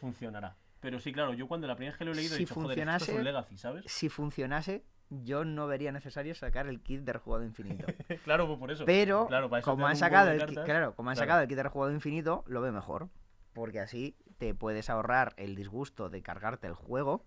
funcionará. 0.00 0.56
Pero 0.80 1.00
sí, 1.00 1.12
claro, 1.12 1.34
yo 1.34 1.48
cuando 1.48 1.66
la 1.66 1.74
primera 1.74 1.92
vez 1.92 1.98
que 1.98 2.04
lo 2.04 2.12
he 2.12 2.14
leído 2.14 2.34
he 2.34 2.38
Si 2.38 2.44
dicho, 2.44 2.54
joder, 2.54 2.78
esto 2.78 3.04
es 3.04 3.08
un 3.10 3.24
Legacy, 3.24 3.58
¿sabes? 3.58 3.84
Si 3.88 4.08
funcionase, 4.08 4.84
yo 5.10 5.44
no 5.44 5.66
vería 5.66 5.90
necesario 5.90 6.34
sacar 6.36 6.68
el 6.68 6.80
kit 6.80 7.00
de 7.00 7.12
rejugado 7.12 7.44
infinito. 7.44 7.86
claro, 8.24 8.46
pues 8.46 8.58
por 8.58 8.70
eso. 8.70 8.84
Pero 8.84 9.26
Claro, 9.26 9.48
para 9.50 9.60
eso 9.60 9.70
te 9.70 9.74
como 9.74 9.86
han 9.88 9.96
sacado 9.96 10.30
el 10.30 10.44
claro, 10.64 10.94
como 10.94 11.10
han 11.10 11.16
Claro. 11.16 11.26
sacado 11.26 11.42
el 11.42 11.48
kit 11.48 11.56
de 11.56 11.62
rejugado 11.64 11.92
infinito, 11.92 12.44
lo 12.46 12.60
veo 12.60 12.72
mejor. 12.72 13.08
Porque 13.52 13.80
así 13.80 14.16
te 14.38 14.54
puedes 14.54 14.90
ahorrar 14.90 15.34
el 15.36 15.54
disgusto 15.56 16.08
de 16.08 16.22
cargarte 16.22 16.66
el 16.66 16.74
juego 16.74 17.24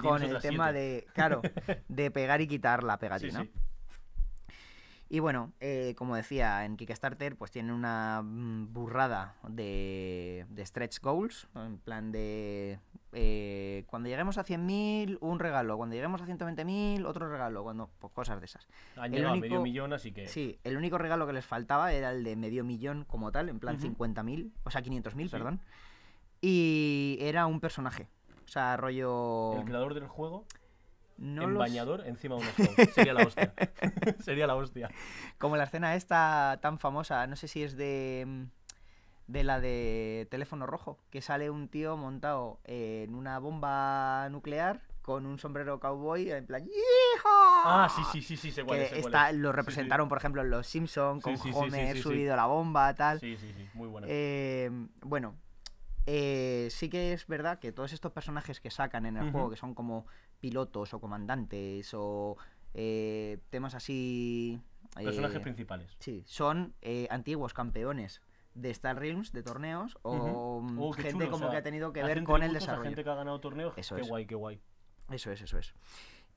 con 0.00 0.22
el 0.22 0.38
tema 0.40 0.66
siete. 0.70 0.78
de, 0.78 1.06
claro, 1.14 1.42
de 1.88 2.10
pegar 2.10 2.40
y 2.40 2.46
quitar 2.46 2.82
la 2.84 2.98
pegatina. 2.98 3.42
sí. 3.42 3.50
Y 5.12 5.18
bueno, 5.18 5.52
eh, 5.58 5.96
como 5.98 6.14
decía, 6.14 6.64
en 6.64 6.76
Kickstarter 6.76 7.34
pues 7.34 7.50
tienen 7.50 7.72
una 7.72 8.22
mm, 8.22 8.72
burrada 8.72 9.34
de, 9.48 10.46
de 10.50 10.64
stretch 10.64 11.00
goals, 11.00 11.48
en 11.56 11.78
plan 11.78 12.12
de... 12.12 12.78
eh, 13.12 13.82
cuando 13.88 14.08
lleguemos 14.08 14.38
a 14.38 14.44
100.000, 14.44 15.18
un 15.20 15.40
regalo, 15.40 15.76
cuando 15.76 15.96
lleguemos 15.96 16.22
a 16.22 16.26
120.000, 16.26 17.04
otro 17.04 17.28
regalo, 17.28 17.64
cuando 17.64 17.90
pues 17.98 18.12
cosas 18.12 18.38
de 18.38 18.46
esas. 18.46 18.68
Han 18.94 19.06
el 19.06 19.10
llegado 19.18 19.32
a 19.34 19.36
medio 19.38 19.48
único- 19.54 19.62
millón, 19.64 19.92
así 19.92 20.12
que. 20.12 20.28
Sí, 20.28 20.60
el 20.62 20.76
único 20.76 20.96
regalo 20.96 21.26
que 21.26 21.32
les 21.32 21.44
faltaba 21.44 21.92
era 21.92 22.12
el 22.12 22.22
de 22.22 22.36
medio 22.36 22.62
millón 22.62 23.04
como 23.04 23.32
tal, 23.32 23.48
en 23.48 23.58
plan 23.58 23.78
Ujú. 23.78 23.88
50.000, 23.88 24.52
o 24.62 24.70
sea, 24.70 24.80
500.000, 24.80 25.24
Sí. 25.24 25.28
perdón. 25.28 25.60
Y 26.40 27.18
era 27.20 27.46
un 27.46 27.60
personaje. 27.60 28.08
O 28.44 28.48
sea, 28.48 28.76
rollo... 28.76 29.52
El 29.54 29.64
creador 29.64 29.94
del 29.94 30.08
juego, 30.08 30.44
no 31.18 31.42
en 31.44 31.50
los- 31.54 31.58
bañador, 31.58 32.06
encima 32.06 32.36
de 32.36 32.42
un 32.42 32.48
scout. 32.48 32.90
Sería 32.90 33.12
la 33.14 33.22
hostia. 33.26 33.54
Sería 34.20 34.46
la 34.46 34.56
hostia. 34.56 34.90
Como 35.38 35.56
la 35.56 35.64
escena 35.64 35.94
esta 35.94 36.58
tan 36.62 36.78
famosa, 36.78 37.26
no 37.26 37.36
sé 37.36 37.46
si 37.48 37.62
es 37.62 37.76
de 37.76 38.24
mm, 38.26 38.42
de 39.28 39.44
la 39.44 39.60
de 39.60 40.26
teléfono 40.30 40.66
rojo, 40.66 40.98
que 41.10 41.22
sale 41.22 41.50
un 41.50 41.68
tío 41.68 41.96
montado 41.96 42.58
en 42.64 43.14
una 43.14 43.38
bomba 43.38 44.28
nuclear 44.30 44.80
con 45.02 45.24
un 45.24 45.38
sombrero 45.38 45.78
cowboy 45.78 46.30
en 46.32 46.46
plan. 46.46 46.66
Ah, 47.64 47.88
sí, 47.94 48.02
sí, 48.10 48.22
sí, 48.22 48.36
sí, 48.36 48.50
sé 48.50 48.64
cuál 48.64 48.80
es, 48.80 48.92
está, 48.92 49.30
lo 49.30 49.50
Sí, 49.50 49.52
sí. 49.52 49.56
representaron, 49.56 50.08
por 50.08 50.18
ejemplo, 50.18 50.42
en 50.42 50.50
Los 50.50 50.66
Simpson 50.66 51.20
con 51.20 51.38
Sí, 51.38 51.50
Homer 51.54 51.96
subido 51.98 52.34
a 52.34 52.36
la 52.36 52.46
bomba, 52.46 52.92
tal. 52.94 53.20
Sí, 53.20 53.36
sí, 53.36 53.52
sí, 53.56 53.68
muy 53.74 53.86
buena. 53.88 54.08
Eh, 54.10 54.68
bueno, 55.02 55.36
eh, 56.12 56.70
sí 56.70 56.90
que 56.90 57.12
es 57.12 57.28
verdad 57.28 57.60
que 57.60 57.70
todos 57.70 57.92
estos 57.92 58.10
personajes 58.10 58.60
que 58.60 58.68
sacan 58.68 59.06
en 59.06 59.16
el 59.16 59.30
juego, 59.30 59.48
que 59.48 59.56
son 59.56 59.74
como 59.74 60.06
pilotos 60.40 60.92
o 60.92 61.00
comandantes 61.00 61.94
o 61.94 62.36
eh, 62.74 63.38
temas 63.50 63.76
así... 63.76 64.60
Personajes 64.96 65.36
eh, 65.36 65.40
principales. 65.40 65.96
Sí, 66.00 66.24
son 66.26 66.74
eh, 66.82 67.06
antiguos 67.10 67.54
campeones 67.54 68.22
de 68.54 68.70
Star 68.70 68.98
Realms, 68.98 69.30
de 69.30 69.44
torneos, 69.44 69.98
o 70.02 70.60
mm, 70.60 70.82
Oh, 70.82 70.90
qué 70.90 71.02
gente 71.02 71.26
chulo, 71.26 71.28
o 71.28 71.30
como 71.30 71.44
sea, 71.44 71.50
que 71.52 71.56
ha 71.58 71.62
tenido 71.62 71.92
que 71.92 72.02
ver 72.02 72.24
con 72.24 72.42
el 72.42 72.54
desarrollo. 72.54 72.82
gente 72.82 73.04
que 73.04 73.10
ha 73.10 73.14
ganado 73.14 73.38
torneos. 73.38 73.72
Eso 73.76 73.94
qué 73.94 74.02
es. 74.02 74.08
guay, 74.08 74.26
qué 74.26 74.34
guay. 74.34 74.60
Eso 75.12 75.30
es, 75.30 75.42
eso 75.42 75.58
es. 75.58 75.72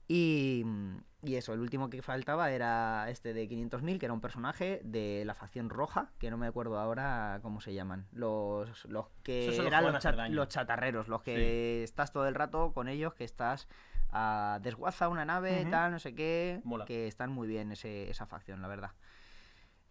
Y, 0.06 0.62
mm, 0.64 0.96
y 1.24 1.36
eso, 1.36 1.54
el 1.54 1.60
último 1.60 1.88
que 1.88 2.02
faltaba 2.02 2.50
era 2.50 3.08
este 3.08 3.32
de 3.32 3.48
500.000, 3.48 3.98
que 3.98 4.06
era 4.06 4.12
un 4.12 4.20
personaje 4.20 4.80
de 4.84 5.24
la 5.24 5.34
facción 5.34 5.70
roja, 5.70 6.10
que 6.18 6.30
no 6.30 6.36
me 6.36 6.46
acuerdo 6.46 6.78
ahora 6.78 7.38
cómo 7.42 7.60
se 7.60 7.72
llaman. 7.72 8.06
Los, 8.12 8.84
los 8.84 9.06
que 9.22 9.54
eran 9.56 9.84
los, 9.84 10.48
chatarreros, 10.48 11.08
los 11.08 11.22
que 11.22 11.82
estás 11.82 12.12
todo 12.12 12.28
el 12.28 12.34
rato 12.34 12.72
con 12.72 12.88
ellos, 12.88 13.14
que 13.14 13.24
estás 13.24 13.68
a 14.12 14.60
desguaza 14.62 15.08
una 15.08 15.24
nave, 15.24 15.66
tal, 15.70 15.92
no 15.92 15.98
sé 15.98 16.14
qué, 16.14 16.60
Mola. 16.64 16.84
que 16.84 17.06
están 17.06 17.30
muy 17.30 17.48
bien 17.48 17.72
ese, 17.72 18.10
esa 18.10 18.26
facción, 18.26 18.60
la 18.60 18.68
verdad. 18.68 18.92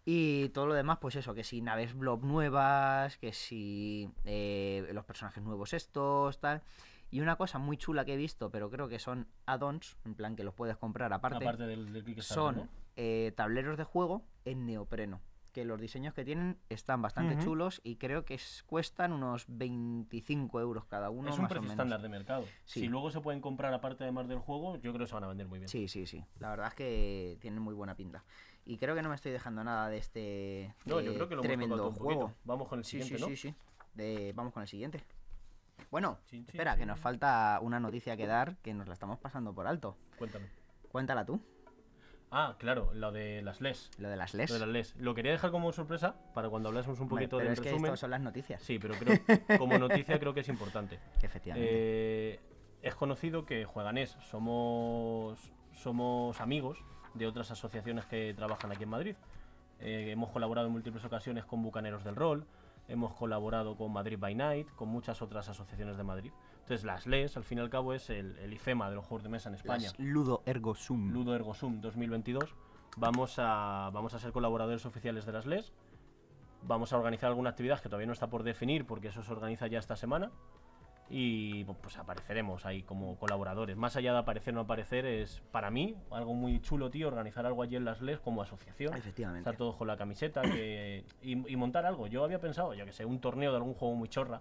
Y 0.06 0.50
todo 0.50 0.66
lo 0.66 0.74
demás, 0.74 0.98
pues 1.00 1.16
eso, 1.16 1.34
que 1.34 1.44
si 1.44 1.62
naves 1.62 1.94
blob 1.94 2.24
nuevas, 2.24 3.16
que 3.16 3.32
si 3.32 4.10
eh, 4.24 4.88
los 4.92 5.04
personajes 5.04 5.42
nuevos 5.42 5.72
estos, 5.72 6.38
tal. 6.40 6.62
Y 7.14 7.20
una 7.20 7.36
cosa 7.36 7.60
muy 7.60 7.76
chula 7.76 8.04
que 8.04 8.14
he 8.14 8.16
visto, 8.16 8.50
pero 8.50 8.68
creo 8.70 8.88
que 8.88 8.98
son 8.98 9.28
add-ons, 9.46 9.96
en 10.04 10.16
plan 10.16 10.34
que 10.34 10.42
los 10.42 10.52
puedes 10.52 10.76
comprar 10.76 11.12
aparte, 11.12 11.44
Aparte 11.44 11.62
del, 11.64 11.92
del 11.92 12.20
son 12.22 12.56
¿no? 12.56 12.68
eh, 12.96 13.32
tableros 13.36 13.78
de 13.78 13.84
juego 13.84 14.24
en 14.44 14.66
neopreno. 14.66 15.20
Que 15.52 15.64
los 15.64 15.80
diseños 15.80 16.12
que 16.12 16.24
tienen 16.24 16.58
están 16.70 17.02
bastante 17.02 17.38
chulos 17.38 17.80
y 17.84 17.94
creo 17.98 18.24
que 18.24 18.34
es- 18.34 18.64
cuestan 18.66 19.12
unos 19.12 19.44
25 19.46 20.58
euros 20.60 20.86
cada 20.86 21.10
uno. 21.10 21.28
es 21.30 21.36
un 21.36 21.42
más 21.42 21.50
o 21.52 21.54
precio 21.54 21.62
menos. 21.62 21.74
estándar 21.74 22.02
de 22.02 22.08
mercado. 22.08 22.44
Sí. 22.64 22.80
Si 22.80 22.88
luego 22.88 23.12
se 23.12 23.20
pueden 23.20 23.40
comprar 23.40 23.72
aparte 23.72 24.02
además 24.02 24.26
del 24.26 24.40
juego, 24.40 24.74
yo 24.78 24.92
creo 24.92 24.98
que 25.04 25.06
se 25.06 25.14
van 25.14 25.22
a 25.22 25.28
vender 25.28 25.46
muy 25.46 25.60
bien. 25.60 25.68
Sí, 25.68 25.86
sí, 25.86 26.06
sí. 26.06 26.24
La 26.40 26.50
verdad 26.50 26.66
es 26.66 26.74
que 26.74 27.38
tienen 27.40 27.62
muy 27.62 27.74
buena 27.74 27.94
pinta. 27.94 28.24
Y 28.64 28.76
creo 28.78 28.96
que 28.96 29.02
no 29.02 29.08
me 29.10 29.14
estoy 29.14 29.30
dejando 29.30 29.62
nada 29.62 29.88
de 29.88 29.98
este 29.98 30.74
No, 30.84 31.00
yo 31.00 31.12
eh, 31.12 31.14
creo 31.14 31.28
que 31.28 31.36
lo 31.36 31.42
hemos 31.44 31.46
tremendo 31.46 31.92
juego. 31.92 32.20
poquito. 32.22 32.38
Vamos 32.42 32.66
con 32.66 32.80
el 32.80 32.84
Sí, 32.84 33.00
siguiente, 33.00 33.18
sí, 33.18 33.22
¿no? 33.22 33.28
sí, 33.28 33.36
sí. 33.36 33.54
De- 33.94 34.32
Vamos 34.34 34.52
con 34.52 34.62
el 34.62 34.68
siguiente. 34.68 35.04
Bueno, 35.90 36.18
Chin, 36.26 36.40
chin, 36.46 36.48
espera, 36.56 36.72
que 36.74 36.80
chin. 36.80 36.88
nos 36.88 36.98
falta 36.98 37.58
una 37.62 37.78
noticia 37.80 38.16
que 38.16 38.26
dar 38.26 38.56
que 38.58 38.74
nos 38.74 38.86
la 38.88 38.94
estamos 38.94 39.18
pasando 39.18 39.54
por 39.54 39.66
alto. 39.66 39.96
Cuéntame. 40.18 40.46
Cuéntala 40.90 41.24
tú, 41.24 41.40
Ah, 42.36 42.56
claro, 42.58 42.90
lo 42.94 43.12
de 43.12 43.42
las 43.42 43.60
LES. 43.60 43.92
lo 43.98 44.08
de 44.08 44.16
las 44.16 44.34
LES. 44.34 44.50
Lo 44.50 44.54
de 44.54 44.60
las 44.60 44.68
LES. 44.68 44.96
Lo 44.96 45.14
quería 45.14 45.30
dejar 45.30 45.52
como 45.52 45.70
sorpresa 45.72 46.16
para 46.34 46.48
cuando 46.48 46.68
hablásemos 46.68 46.98
un 46.98 47.08
poquito 47.08 47.36
pero 47.36 47.44
del 47.48 47.52
es 47.52 47.60
que 47.60 47.68
resumen. 47.70 47.86
estas 47.86 48.00
son 48.00 48.10
las 48.10 48.20
noticias. 48.20 48.60
Sí, 48.60 48.78
pero 48.80 48.94
creo, 48.94 49.18
como 49.58 49.78
noticia 49.78 50.18
creo 50.18 50.34
que 50.34 50.40
es 50.40 50.48
importante. 50.48 50.98
Efectivamente. 51.22 51.68
Eh, 51.70 52.40
es 52.82 52.94
conocido 52.96 53.46
que 53.46 53.64
Jueganés 53.64 54.16
somos, 54.20 55.52
somos 55.74 56.40
amigos 56.40 56.78
de 57.14 57.26
otras 57.28 57.52
asociaciones 57.52 58.04
que 58.06 58.34
trabajan 58.34 58.72
aquí 58.72 58.82
en 58.82 58.88
Madrid. 58.90 59.16
Eh, 59.78 60.10
hemos 60.10 60.30
colaborado 60.30 60.66
en 60.66 60.72
múltiples 60.72 61.04
ocasiones 61.04 61.44
con 61.44 61.62
Bucaneros 61.62 62.02
del 62.02 62.16
Rol, 62.16 62.46
hemos 62.88 63.14
colaborado 63.14 63.76
con 63.76 63.92
Madrid 63.92 64.18
by 64.18 64.34
Night, 64.34 64.68
con 64.74 64.88
muchas 64.88 65.22
otras 65.22 65.48
asociaciones 65.48 65.96
de 65.96 66.04
Madrid. 66.04 66.32
Entonces, 66.60 66.84
las 66.84 67.06
LES, 67.06 67.36
al 67.36 67.44
fin 67.44 67.58
y 67.58 67.60
al 67.60 67.70
cabo, 67.70 67.92
es 67.92 68.10
el, 68.10 68.38
el 68.38 68.52
IFEMA 68.52 68.88
de 68.88 68.96
los 68.96 69.04
juegos 69.04 69.22
de 69.22 69.28
mesa 69.28 69.48
en 69.48 69.56
España. 69.56 69.88
Las 69.88 69.98
Ludo 69.98 70.42
Ergo 70.46 70.74
Sum. 70.74 71.10
Ludo 71.10 71.34
Ergo 71.34 71.54
Sum 71.54 71.80
2022. 71.80 72.54
Vamos 72.96 73.34
a, 73.38 73.90
vamos 73.92 74.14
a 74.14 74.18
ser 74.18 74.32
colaboradores 74.32 74.86
oficiales 74.86 75.26
de 75.26 75.32
las 75.32 75.46
LES. 75.46 75.72
Vamos 76.62 76.92
a 76.92 76.96
organizar 76.96 77.28
alguna 77.28 77.50
actividad 77.50 77.80
que 77.80 77.88
todavía 77.88 78.06
no 78.06 78.12
está 78.12 78.28
por 78.28 78.42
definir 78.42 78.86
porque 78.86 79.08
eso 79.08 79.22
se 79.22 79.32
organiza 79.32 79.66
ya 79.66 79.78
esta 79.78 79.96
semana. 79.96 80.30
Y 81.10 81.64
pues 81.64 81.98
apareceremos 81.98 82.64
ahí 82.64 82.82
como 82.82 83.16
colaboradores. 83.18 83.76
Más 83.76 83.94
allá 83.96 84.12
de 84.12 84.18
aparecer 84.18 84.54
o 84.54 84.56
no 84.56 84.60
aparecer, 84.62 85.04
es 85.04 85.42
para 85.52 85.70
mí 85.70 85.94
algo 86.10 86.34
muy 86.34 86.60
chulo, 86.60 86.90
tío, 86.90 87.08
organizar 87.08 87.44
algo 87.46 87.62
allí 87.62 87.76
en 87.76 87.84
las 87.84 88.00
LES 88.00 88.20
como 88.20 88.40
asociación. 88.42 88.94
Efectivamente. 88.96 89.40
Estar 89.40 89.56
todos 89.58 89.76
con 89.76 89.86
la 89.86 89.96
camiseta 89.96 90.40
que- 90.42 91.04
y, 91.22 91.52
y 91.52 91.56
montar 91.56 91.84
algo. 91.86 92.06
Yo 92.06 92.24
había 92.24 92.40
pensado, 92.40 92.72
yo 92.74 92.84
que 92.86 92.92
sé, 92.92 93.04
un 93.04 93.20
torneo 93.20 93.50
de 93.50 93.56
algún 93.58 93.74
juego 93.74 93.94
muy 93.94 94.08
chorra. 94.08 94.40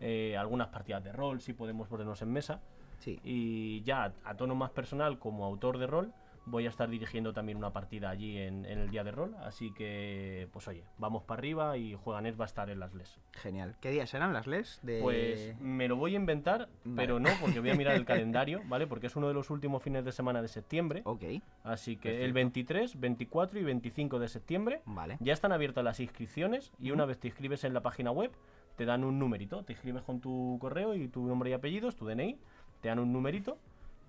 eh, 0.00 0.36
algunas 0.36 0.68
partidas 0.68 1.02
de 1.02 1.10
rol, 1.12 1.40
si 1.40 1.52
podemos 1.54 1.88
ponernos 1.88 2.22
en 2.22 2.32
mesa. 2.32 2.60
Sí. 3.00 3.18
Y 3.24 3.82
ya 3.82 4.12
a 4.24 4.34
tono 4.36 4.54
más 4.54 4.70
personal, 4.70 5.18
como 5.18 5.44
autor 5.44 5.76
de 5.78 5.88
rol, 5.88 6.12
voy 6.50 6.66
a 6.66 6.68
estar 6.68 6.88
dirigiendo 6.88 7.32
también 7.32 7.58
una 7.58 7.72
partida 7.72 8.10
allí 8.10 8.38
en, 8.38 8.64
en 8.64 8.78
el 8.78 8.90
día 8.90 9.04
de 9.04 9.10
rol. 9.12 9.34
Así 9.42 9.72
que, 9.72 10.48
pues 10.52 10.66
oye, 10.68 10.84
vamos 10.98 11.22
para 11.22 11.38
arriba 11.38 11.76
y 11.76 11.94
Jueganet 11.94 12.38
va 12.38 12.44
a 12.44 12.46
estar 12.46 12.70
en 12.70 12.80
las 12.80 12.94
LES. 12.94 13.18
Genial. 13.32 13.76
¿Qué 13.80 13.90
días 13.90 14.10
serán 14.10 14.32
las 14.32 14.46
LES? 14.46 14.80
De... 14.82 15.00
Pues 15.00 15.56
me 15.60 15.88
lo 15.88 15.96
voy 15.96 16.14
a 16.14 16.16
inventar, 16.16 16.68
Vale. 16.84 16.96
pero 16.96 17.20
no, 17.20 17.30
porque 17.40 17.60
voy 17.60 17.70
a 17.70 17.74
mirar 17.74 17.94
el 17.96 18.04
calendario, 18.06 18.62
¿vale? 18.66 18.86
Porque 18.86 19.06
es 19.08 19.16
uno 19.16 19.28
de 19.28 19.34
los 19.34 19.50
últimos 19.50 19.82
fines 19.82 20.04
de 20.04 20.12
semana 20.12 20.42
de 20.42 20.48
septiembre. 20.48 21.02
Ok, 21.04 21.24
Así 21.64 21.96
que 21.96 22.08
el 22.24 22.32
Perfecto. 22.32 22.34
23, 22.34 23.00
24 23.00 23.60
y 23.60 23.64
25 23.64 24.18
de 24.18 24.28
septiembre 24.28 24.82
vale. 24.86 25.16
ya 25.20 25.32
están 25.32 25.52
abiertas 25.52 25.84
las 25.84 26.00
inscripciones 26.00 26.72
y 26.78 26.90
una 26.90 27.04
vez 27.04 27.18
te 27.18 27.28
inscribes 27.28 27.64
en 27.64 27.74
la 27.74 27.82
página 27.82 28.10
web, 28.10 28.32
te 28.76 28.84
dan 28.84 29.04
un 29.04 29.18
numerito. 29.18 29.64
Te 29.64 29.72
inscribes 29.72 30.02
con 30.02 30.20
tu 30.20 30.56
correo 30.60 30.94
y 30.94 31.08
tu 31.08 31.26
nombre 31.26 31.50
y 31.50 31.52
apellidos, 31.52 31.96
tu 31.96 32.06
DNI, 32.06 32.38
te 32.80 32.88
dan 32.88 32.98
un 33.00 33.12
numerito. 33.12 33.58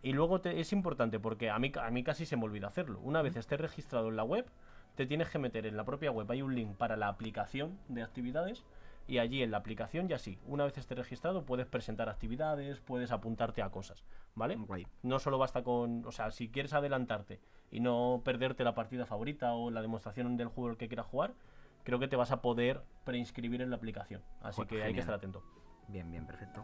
Y 0.01 0.13
luego 0.13 0.41
te- 0.41 0.60
es 0.60 0.72
importante 0.72 1.20
porque 1.20 1.50
a 1.50 1.60
mí, 1.60 1.72
a 1.82 1.89
mí 1.91 2.03
casi 2.03 2.25
se 2.25 2.38
me 2.38 2.46
olvida 2.46 2.68
hacerlo. 2.68 3.00
Una 3.01 3.22
vez 3.22 3.36
estés 3.36 3.60
registrado 3.60 4.10
en 4.10 4.15
la 4.15 4.24
web, 4.24 4.46
te 4.96 5.06
tienes 5.06 5.29
que 5.29 5.39
meter 5.39 5.65
en 5.65 5.77
la 5.77 5.84
propia 5.86 6.12
web. 6.12 6.29
Hay 6.32 6.41
un 6.41 6.56
link 6.56 6.75
para 6.75 6.96
la 6.98 7.08
aplicación 7.08 7.77
de 7.88 8.03
actividades. 8.03 8.63
Y 9.08 9.18
allí 9.18 9.41
en 9.41 9.50
la 9.50 9.58
aplicación 9.58 10.08
ya 10.08 10.20
sí, 10.20 10.38
una 10.46 10.65
vez 10.65 10.77
estés 10.77 10.96
registrado 10.96 11.44
puedes 11.44 11.65
presentar 11.65 12.10
actividades, 12.10 12.79
puedes 12.79 13.12
apuntarte 13.12 13.63
a 13.63 13.72
cosas, 13.72 14.03
¿vale? 14.36 14.56
No 15.01 15.18
solo 15.18 15.39
basta 15.39 15.63
con, 15.63 16.06
o 16.06 16.12
sea, 16.12 16.29
si 16.29 16.50
quieres 16.50 16.74
adelantarte 16.74 17.39
y 17.72 17.79
no 17.79 18.22
perderte 18.24 18.63
la 18.63 18.75
partida 18.75 19.08
favorita 19.08 19.53
o 19.53 19.72
la 19.72 19.82
demostración 19.82 20.38
del 20.38 20.50
juego 20.50 20.70
al 20.70 20.77
que 20.77 20.88
quieras 20.88 21.08
jugar, 21.08 21.34
creo 21.84 21.98
que 21.98 22.08
te 22.08 22.18
vas 22.18 22.32
a 22.32 22.44
poder 22.44 22.84
preinscribir 23.03 23.63
en 23.63 23.72
la 23.72 23.77
aplicación. 23.77 24.22
Así 24.41 24.58
Joder, 24.58 24.68
que 24.70 24.84
hay 24.84 24.94
que 24.94 25.00
estar 25.00 25.15
atento. 25.15 25.41
Bien, 25.88 26.12
bien, 26.12 26.27
perfecto. 26.27 26.63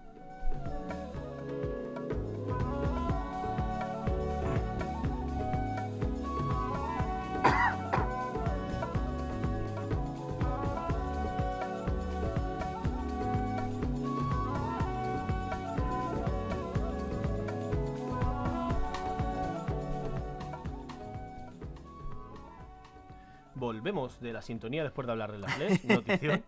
Volvemos 23.86 24.20
de 24.20 24.34
la 24.34 24.42
sintonía 24.42 24.82
después 24.82 25.06
de 25.06 25.12
hablar 25.12 25.32
de 25.32 25.38
LES, 25.38 25.86
notición, 25.86 26.44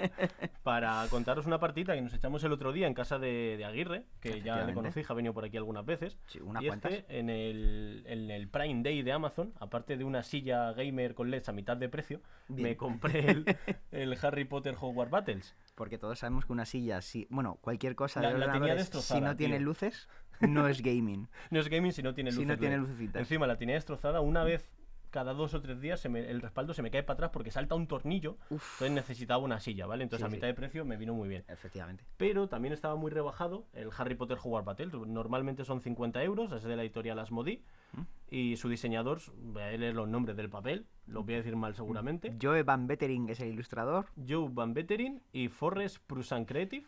para 0.63 1.05
contaros 1.11 1.45
una 1.45 1.59
partita 1.59 1.93
que 1.93 2.01
nos 2.01 2.11
echamos 2.11 2.43
el 2.43 2.51
otro 2.51 2.71
día 2.73 2.87
en 2.87 2.95
casa 2.95 3.19
de, 3.19 3.57
de 3.57 3.63
Aguirre, 3.65 4.05
que 4.19 4.41
ya 4.41 4.63
le 4.65 4.73
conocí, 4.73 5.01
ha 5.07 5.13
venido 5.13 5.35
por 5.35 5.45
aquí 5.45 5.55
algunas 5.55 5.85
veces. 5.85 6.17
Sí, 6.25 6.39
unas 6.41 6.63
y 6.63 6.67
cuantas. 6.67 6.93
en 7.09 7.29
el, 7.29 8.03
en 8.07 8.31
el 8.31 8.47
Prime 8.47 8.81
Day 8.81 9.03
de 9.03 9.11
Amazon, 9.11 9.53
aparte 9.59 9.97
de 9.97 10.03
una 10.03 10.23
silla 10.23 10.73
gamer 10.73 11.13
con 11.13 11.29
LEDs 11.29 11.49
a 11.49 11.51
mitad 11.51 11.77
de 11.77 11.89
precio, 11.89 12.21
Bien. 12.47 12.69
me 12.69 12.75
compré 12.75 13.29
el, 13.29 13.45
el 13.91 14.17
Harry 14.23 14.45
Potter 14.45 14.75
Hogwarts 14.79 15.11
Battles. 15.11 15.55
Porque 15.75 15.99
todos 15.99 16.17
sabemos 16.17 16.47
que 16.47 16.53
una 16.53 16.65
silla, 16.65 17.01
si, 17.03 17.27
bueno, 17.29 17.59
cualquier 17.61 17.93
cosa 17.93 18.19
La- 18.19 18.33
de 18.33 18.39
la 18.39 18.51
tenía 18.51 18.79
si 18.83 19.21
no 19.21 19.35
tiene 19.35 19.57
tío. 19.57 19.65
luces, 19.65 20.09
no 20.41 20.67
es 20.67 20.81
gaming. 20.81 21.27
No 21.51 21.59
es 21.59 21.69
gaming 21.69 21.91
si 21.91 22.01
no 22.01 22.15
tiene 22.15 22.31
Si 22.31 22.37
luces 22.37 22.47
no 22.49 22.57
tiene 22.57 22.77
lucecitas. 22.77 23.19
Encima 23.19 23.45
la 23.45 23.57
tenía 23.57 23.75
destrozada 23.75 24.21
una 24.21 24.43
vez 24.43 24.67
cada 25.09 25.33
dos 25.33 25.53
o 25.53 25.61
tres 25.61 25.79
días 25.81 25.99
se 25.99 26.09
me- 26.09 26.29
el 26.29 26.41
respaldo 26.41 26.73
se 26.73 26.81
me 26.81 26.91
cae 26.91 27.03
para 27.03 27.15
atrás 27.15 27.29
porque 27.31 27.51
salta 27.51 27.75
un 27.75 27.87
tornillo. 27.87 28.37
Uf. 28.49 28.73
Entonces 28.81 28.91
necesitaba 28.91 29.43
una 29.43 29.59
silla, 29.59 29.85
¿vale? 29.87 30.03
Entonces 30.03 30.23
Sí, 30.23 30.27
a 30.27 30.29
sí. 30.29 30.35
mitad 30.35 30.47
de 30.47 30.53
precio 30.53 30.85
me 30.85 30.97
vino 30.97 31.13
muy 31.13 31.27
bien. 31.29 31.43
Efectivamente. 31.47 32.03
Pero 32.17 32.47
también 32.47 32.73
estaba 32.73 32.95
muy 32.95 33.11
rebajado 33.11 33.65
el 33.73 33.89
Harry 33.97 34.15
Potter 34.15 34.37
Hogwarts 34.43 34.65
Battle. 34.65 34.91
Normalmente 35.07 35.63
son 35.65 35.81
50 35.81 36.23
euros, 36.23 36.51
es 36.51 36.63
de 36.63 36.75
la 36.75 36.83
editorial 36.83 37.19
Asmodee. 37.19 37.63
¿Mm? 37.93 38.01
Y 38.29 38.57
su 38.57 38.67
diseñador, 38.69 39.19
voy 39.37 39.61
a 39.63 39.71
leer 39.71 39.95
los 39.95 40.07
nombres 40.09 40.35
del 40.35 40.49
papel, 40.49 40.85
los 41.05 41.23
voy 41.25 41.35
a 41.35 41.37
decir 41.37 41.55
mal 41.55 41.73
seguramente. 41.75 42.35
Joe 42.41 42.63
Van 42.63 42.85
Bettering 42.87 43.29
es 43.29 43.39
el 43.39 43.47
ilustrador. 43.49 44.07
Joe 44.27 44.49
Van 44.51 44.73
Bettering 44.73 45.21
y 45.31 45.47
Forrest 45.47 45.99
Prusan 46.05 46.43
Creative, 46.45 46.85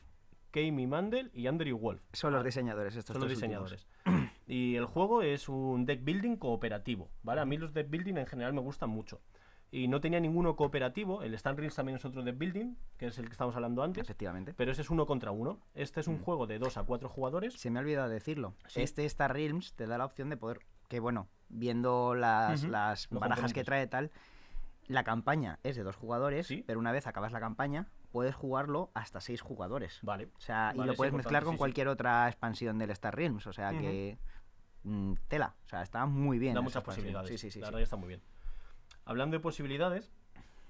Kami 0.52 0.88
Mandel 0.88 1.32
y 1.34 1.48
Andrew 1.48 1.78
Wolf. 1.78 2.02
Son 2.12 2.34
los 2.34 2.44
diseñadores 2.44 2.96
estos 2.96 3.14
Son 3.16 3.22
los 3.30 3.42
últimos. 3.42 3.88
y 4.50 4.75
el 4.75 4.86
juego 4.86 5.22
es 5.22 5.48
un 5.48 5.86
deck 5.86 6.03
building 6.03 6.36
cooperativo, 6.36 7.10
¿vale? 7.24 7.39
A 7.41 7.46
mí 7.46 7.56
los 7.58 7.74
deck 7.74 7.89
building 7.89 8.15
en 8.18 8.25
general 8.25 8.51
me 8.53 8.62
gustan 8.62 8.89
mucho. 8.89 9.22
Y 9.72 9.88
no 9.88 10.01
tenía 10.01 10.20
ninguno 10.20 10.56
cooperativo. 10.56 11.22
El 11.22 11.36
Stan 11.36 11.56
Reels 11.56 11.75
también 11.75 11.98
es 11.98 12.03
otro 12.03 12.24
deck 12.24 12.36
building, 12.39 12.74
que 12.98 13.06
es 13.06 13.18
el 13.20 13.25
que 13.27 13.34
estamos 13.34 13.56
hablando 13.56 13.84
antes. 13.84 14.01
Efectivamente. 14.01 14.56
Pero 14.58 14.72
ese 14.72 14.82
es 14.82 14.89
uno 14.89 15.06
contra 15.06 15.29
uno. 15.29 15.60
Este 15.75 16.00
es 16.00 16.08
un 16.08 16.18
juego 16.18 16.48
de 16.48 16.58
dos 16.58 16.75
a 16.77 16.84
cuatro 16.84 17.08
jugadores. 17.08 17.53
Se 17.53 17.70
me 17.70 17.77
ha 17.77 17.84
olvidado 17.84 18.10
decirlo. 18.10 18.56
Sí. 18.65 18.82
Este 18.82 19.06
Star 19.06 19.32
Realms 19.32 19.74
te 19.75 19.86
da 19.86 20.00
la 20.00 20.06
opción 20.06 20.32
de 20.32 20.38
poder, 20.38 20.62
que 20.88 21.00
bueno, 21.00 21.27
viendo 21.50 22.15
las, 22.15 22.63
Ujú, 22.63 22.72
las 22.72 23.12
los 23.12 23.20
barajas 23.22 23.53
que 23.53 23.63
trae 23.63 23.86
tal, 23.86 24.10
la 24.88 25.03
campaña 25.03 25.60
es 25.62 25.75
de 25.75 25.84
dos 25.84 25.96
jugadores, 25.96 26.48
Sí. 26.48 26.63
pero 26.65 26.79
una 26.79 26.91
vez 26.91 27.06
acabas 27.06 27.32
la 27.32 27.39
campaña, 27.39 27.86
puedes 28.12 28.34
jugarlo 28.34 28.89
hasta 28.96 29.22
seis 29.22 29.41
jugadores. 29.41 30.00
Vale. 30.01 30.29
O 30.36 30.39
sea, 30.41 30.72
y 30.74 30.79
Vale, 30.79 30.88
lo 30.88 30.91
es 30.94 30.98
puedes 30.98 31.13
mezclar 31.13 31.44
con 31.44 31.51
sí, 31.53 31.58
sí. 31.58 31.60
cualquier 31.60 31.89
otra 31.89 32.27
expansión 32.27 32.79
del 32.79 32.89
Star 32.89 33.15
Realms. 33.15 33.46
O 33.46 33.53
sea 33.53 33.70
Ujú. 33.70 33.82
que. 33.82 34.18
Mm, 34.84 35.14
tela. 35.28 35.56
O 35.66 35.70
sea, 35.70 35.82
está 35.82 36.06
muy 36.06 36.40
bien. 36.40 36.54
da 36.54 36.62
muchas 36.62 36.84
posibilidades. 36.84 37.30
Sí, 37.30 37.38
sí, 37.38 37.52
sí. 37.52 37.60
la 37.60 37.68
verdad 37.68 37.80
que 37.80 37.84
está 37.84 37.96
muy 37.98 38.08
bien. 38.08 38.22
Hablando 39.06 39.36
de 39.38 39.42
posibilidades, 39.42 40.12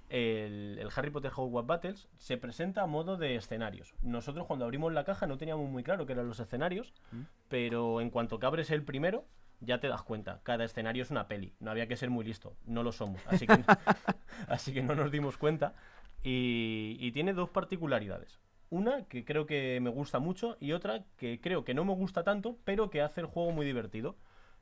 el, 0.09 0.77
el 0.79 0.89
Harry 0.95 1.11
Potter 1.11 1.31
Hogwarts 1.35 1.67
Battles 1.67 2.07
se 2.17 2.37
presenta 2.37 2.81
a 2.81 2.87
modo 2.87 3.17
de 3.17 3.35
escenarios. 3.35 3.93
Nosotros 4.01 4.47
cuando 4.47 4.65
abrimos 4.65 4.91
la 4.93 5.03
caja 5.03 5.27
no 5.27 5.37
teníamos 5.37 5.69
muy 5.69 5.83
claro 5.83 6.05
qué 6.05 6.13
eran 6.13 6.27
los 6.27 6.39
escenarios, 6.39 6.93
Mm. 7.11 7.21
pero 7.47 8.01
en 8.01 8.09
cuanto 8.09 8.39
que 8.39 8.45
abres 8.45 8.71
el 8.71 8.83
primero, 8.83 9.25
ya 9.61 9.79
te 9.79 9.87
das 9.87 10.01
cuenta. 10.03 10.39
Cada 10.43 10.63
escenario 10.63 11.03
es 11.03 11.11
una 11.11 11.27
peli. 11.27 11.53
No 11.59 11.69
había 11.69 11.87
que 11.87 11.97
ser 11.97 12.09
muy 12.09 12.23
listo. 12.25 12.55
No 12.65 12.81
lo 12.81 12.91
somos. 12.91 13.21
Así 13.27 13.45
que, 13.45 13.53
así 14.47 14.73
que 14.73 14.81
no 14.81 14.95
nos 14.95 15.11
dimos 15.11 15.37
cuenta. 15.37 15.75
Y, 16.23 16.97
y 16.99 17.11
tiene 17.11 17.33
dos 17.33 17.49
particularidades. 17.49 18.39
Una 18.69 19.03
que 19.05 19.25
creo 19.25 19.45
que 19.45 19.79
me 19.81 19.89
gusta 19.89 20.19
mucho 20.19 20.57
y 20.59 20.73
otra 20.73 21.03
que 21.17 21.41
creo 21.41 21.63
que 21.63 21.73
no 21.73 21.85
me 21.85 21.93
gusta 21.93 22.23
tanto, 22.23 22.57
pero 22.65 22.89
que 22.89 23.01
hace 23.01 23.21
el 23.21 23.27
juego 23.27 23.51
muy 23.51 23.65
divertido. 23.65 24.15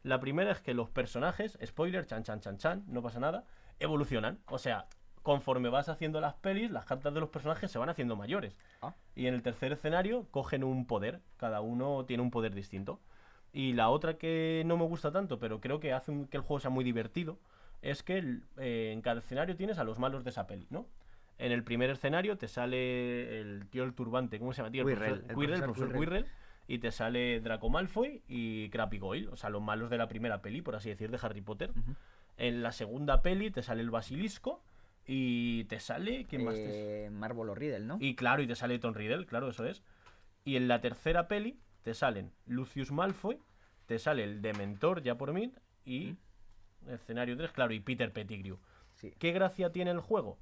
La 0.04 0.20
primera 0.20 0.52
es 0.52 0.62
que 0.62 0.74
los 0.74 0.90
personajes, 0.90 1.58
spoiler, 1.66 2.06
chan 2.06 2.24
chan 2.24 2.40
chan 2.40 2.58
chan, 2.58 2.86
no 2.88 3.02
pasa 3.02 3.20
nada, 3.20 3.46
evolucionan. 3.80 4.40
O 4.48 4.58
sea, 4.58 4.88
conforme 5.24 5.68
vas 5.68 5.90
haciendo 5.90 6.22
las 6.22 6.36
pelis, 6.36 6.72
las 6.72 6.86
cartas 6.86 7.14
de 7.14 7.20
los 7.20 7.30
personajes 7.30 7.70
se 7.70 7.78
van 7.78 7.90
haciendo 7.90 8.16
mayores. 8.16 8.56
Ah. 8.82 8.96
Y 9.14 9.28
en 9.28 9.34
el 9.34 9.42
tercer 9.42 9.74
escenario 9.74 10.28
cogen 10.32 10.64
un 10.64 10.86
poder, 10.86 11.20
cada 11.36 11.60
uno 11.60 12.06
tiene 12.06 12.24
un 12.24 12.32
poder 12.32 12.56
distinto. 12.56 13.02
Y 13.52 13.74
la 13.74 13.90
otra 13.90 14.18
que 14.18 14.64
no 14.66 14.78
me 14.78 14.86
gusta 14.86 15.12
tanto, 15.12 15.40
pero 15.40 15.60
creo 15.60 15.82
que 15.82 15.92
hace 15.92 16.28
que 16.30 16.38
el 16.38 16.44
juego 16.44 16.62
sea 16.62 16.70
muy 16.70 16.86
divertido, 16.86 17.40
es 17.82 18.04
que 18.04 18.40
eh, 18.58 18.92
en 18.94 19.02
cada 19.02 19.20
escenario 19.20 19.58
tienes 19.58 19.80
a 19.80 19.84
los 19.84 20.00
malos 20.00 20.24
de 20.24 20.30
esa 20.30 20.48
peli, 20.48 20.68
¿no? 20.70 20.88
En 21.40 21.52
el 21.52 21.64
primer 21.64 21.90
escenario 21.90 22.38
te 22.38 22.48
sale 22.48 23.40
el 23.40 23.68
tío 23.70 23.84
el 23.84 23.94
turbante, 23.94 24.40
¿cómo 24.40 24.54
se 24.54 24.62
llama? 24.62 24.72
Tío? 24.72 24.88
El 24.88 24.96
Quirrell, 24.96 25.22
profesor, 25.22 25.32
el 25.32 25.38
Quirrell, 25.38 25.56
el 25.56 25.64
profesor 25.64 26.00
Quirrell, 26.00 26.26
y 26.68 26.80
te 26.80 26.92
sale 26.92 27.40
Draco 27.40 27.70
Malfoy 27.70 28.24
y 28.28 28.70
Crappy 28.70 28.98
Goyle, 28.98 29.28
o 29.30 29.36
sea, 29.36 29.50
los 29.50 29.62
malos 29.62 29.90
de 29.90 29.98
la 29.98 30.08
primera 30.08 30.42
peli, 30.42 30.62
por 30.62 30.76
así 30.76 30.90
decir, 30.90 31.12
de 31.12 31.20
Harry 31.22 31.42
Potter. 31.42 31.72
En 32.38 32.64
la 32.64 32.72
segunda 32.72 33.22
peli 33.22 33.52
te 33.52 33.62
sale 33.64 33.82
el 33.82 33.90
basilisco 33.90 34.64
y 35.06 35.64
te 35.66 35.80
sale... 35.80 36.26
¿Quién 36.26 36.44
más 36.44 36.56
te 36.56 37.06
Eh, 37.06 37.10
Marvel 37.10 37.50
o 37.50 37.56
Riddle, 37.56 37.86
¿no? 37.86 37.98
y 38.00 38.16
claro, 38.16 38.42
y 38.42 38.48
te 38.48 38.56
sale 38.56 38.80
Tom 38.80 38.94
Riddle, 38.94 39.26
claro, 39.26 39.50
eso 39.50 39.66
es. 39.66 39.84
Y 40.44 40.56
en 40.56 40.68
la 40.68 40.82
tercera 40.82 41.28
peli 41.28 41.60
te 41.84 41.94
salen 41.94 42.32
Lucius 42.46 42.92
Malfoy, 42.92 43.40
te 43.86 44.00
sale 44.00 44.24
el 44.24 44.42
Dementor 44.42 45.02
ya 45.02 45.16
por 45.16 45.34
mí 45.34 45.54
y 45.86 46.16
escenario 46.88 47.38
3, 47.38 47.52
claro, 47.52 47.74
y 47.74 47.80
Peter 47.80 48.12
Pettigrew. 48.12 48.60
Sí. 48.96 49.14
¿Qué 49.20 49.32
gracia 49.32 49.72
tiene 49.72 49.92
el 49.92 50.00
juego? 50.00 50.38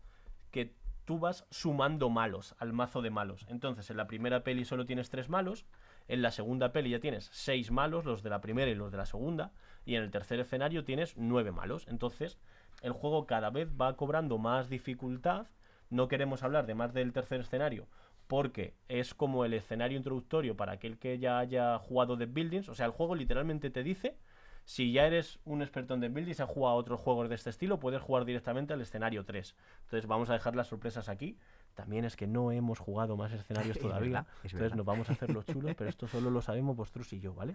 Que 0.52 0.74
tú 1.06 1.20
vas 1.20 1.46
sumando 1.50 2.10
malos 2.10 2.56
al 2.60 2.74
mazo 2.74 3.02
de 3.02 3.12
malos. 3.12 3.46
Entonces, 3.48 3.90
en 3.90 3.98
la 3.98 4.08
primera 4.08 4.44
peli 4.44 4.66
solo 4.66 4.86
tienes 4.86 5.10
tres 5.10 5.30
malos, 5.30 5.66
en 6.08 6.22
la 6.22 6.32
segunda 6.32 6.72
peli 6.72 6.90
ya 6.90 7.00
tienes 7.00 7.30
seis 7.32 7.72
malos, 7.72 8.06
los 8.06 8.24
de 8.24 8.30
la 8.30 8.42
primera 8.42 8.70
y 8.70 8.76
los 8.76 8.92
de 8.92 8.98
la 8.98 9.06
segunda, 9.06 9.54
y 9.86 9.96
en 9.96 10.04
el 10.04 10.12
tercer 10.12 10.40
escenario 10.40 10.84
tienes 10.84 11.16
nueve 11.16 11.52
malos. 11.52 11.88
Entonces, 11.88 12.40
el 12.82 12.92
juego 12.92 13.26
cada 13.26 13.50
vez 13.50 13.70
va 13.80 13.96
cobrando 13.96 14.38
más 14.38 14.70
dificultad. 14.70 15.48
No 15.90 16.08
queremos 16.08 16.44
hablar 16.44 16.66
de 16.66 16.76
más 16.76 16.94
del 16.94 17.14
tercer 17.14 17.42
escenario, 17.42 17.88
porque 18.28 18.76
es 18.88 19.14
como 19.14 19.46
el 19.46 19.54
escenario 19.54 19.98
introductorio 19.98 20.58
para 20.58 20.74
aquel 20.74 20.98
que 20.98 21.20
ya 21.20 21.38
haya 21.38 21.78
jugado 21.78 22.16
de 22.16 22.26
Buildings. 22.26 22.70
O 22.70 22.76
sea, 22.76 22.88
el 22.88 22.92
juego 22.92 23.16
literalmente 23.16 23.70
te 23.70 23.84
dice 23.84 24.18
si 24.66 24.92
ya 24.92 25.06
eres 25.06 25.40
un 25.46 25.62
experto 25.62 25.94
en 25.94 26.00
deck 26.00 26.12
building 26.12 26.34
y 26.38 26.42
has 26.42 26.50
jugado 26.50 26.76
a 26.76 26.78
otros 26.80 27.00
juegos 27.00 27.30
de 27.30 27.36
este 27.36 27.52
estilo, 27.52 27.80
puedes 27.80 28.02
jugar 28.02 28.26
directamente 28.26 28.74
al 28.74 28.82
escenario 28.82 29.24
3. 29.24 29.56
Entonces 29.84 30.08
vamos 30.08 30.30
a 30.32 30.34
dejar 30.34 30.56
las 30.56 30.68
sorpresas 30.68 31.08
aquí. 31.08 31.38
También 31.76 32.04
es 32.04 32.16
que 32.16 32.26
no 32.26 32.52
hemos 32.52 32.80
jugado 32.80 33.16
más 33.16 33.32
escenarios 33.32 33.78
Es 33.78 33.82
todavía. 33.82 34.10
verdad, 34.22 34.28
es 34.44 34.54
entonces 34.54 34.60
verdad. 34.62 34.76
nos 34.78 34.86
vamos 34.86 35.10
a 35.10 35.14
hacer 35.14 35.30
los 35.32 35.46
chulos, 35.46 35.76
pero 35.78 35.90
esto 35.90 36.08
solo 36.08 36.32
lo 36.32 36.42
sabemos 36.42 36.76
vosotros 36.76 37.14
y 37.14 37.20
yo, 37.20 37.34
¿vale? 37.36 37.54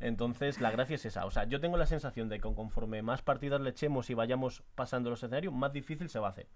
Entonces 0.00 0.60
la 0.60 0.70
gracia 0.70 0.96
es 0.96 1.04
esa. 1.06 1.24
O 1.24 1.30
sea, 1.30 1.44
yo 1.44 1.60
tengo 1.60 1.76
la 1.76 1.86
sensación 1.86 2.28
de 2.28 2.36
que 2.40 2.52
conforme 2.54 3.00
más 3.02 3.22
partidas 3.22 3.60
le 3.60 3.70
echemos 3.70 4.10
y 4.10 4.14
vayamos 4.14 4.62
pasando 4.74 5.08
los 5.08 5.22
escenarios, 5.22 5.54
más 5.54 5.72
difícil 5.72 6.08
se 6.10 6.18
va 6.18 6.28
a 6.28 6.30
hacer. 6.30 6.48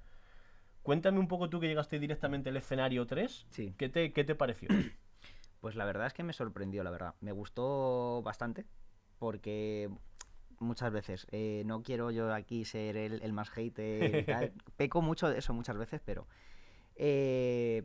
Cuéntame 0.82 1.18
un 1.18 1.28
poco 1.28 1.48
tú 1.48 1.61
que 1.61 1.68
llegaste 1.68 1.98
directamente 1.98 2.50
al 2.50 2.56
escenario 2.56 3.06
3. 3.06 3.46
Sí. 3.50 3.74
¿Qué 3.78 3.88
te, 3.88 4.12
qué 4.12 4.24
te 4.24 4.34
pareció? 4.34 4.68
Pues 5.61 5.76
la 5.76 5.84
verdad 5.84 6.06
es 6.06 6.14
que 6.14 6.22
me 6.22 6.32
sorprendió, 6.32 6.82
la 6.84 6.90
verdad. 6.90 7.14
Me 7.20 7.32
gustó 7.32 8.22
bastante 8.22 8.64
porque 9.18 9.90
muchas 10.61 10.90
veces, 10.92 11.26
eh, 11.31 11.62
no 11.66 11.83
quiero 11.83 12.11
yo 12.11 12.33
aquí 12.35 12.64
ser 12.64 12.96
el, 12.96 13.22
el 13.22 13.33
más 13.33 13.50
hater 13.50 14.14
y 14.20 14.24
tal. 14.24 14.52
Peco 14.76 15.02
mucho 15.02 15.28
de 15.28 15.38
eso 15.38 15.52
muchas 15.54 15.76
veces, 15.76 16.00
pero 16.04 16.26
eh, 16.96 17.85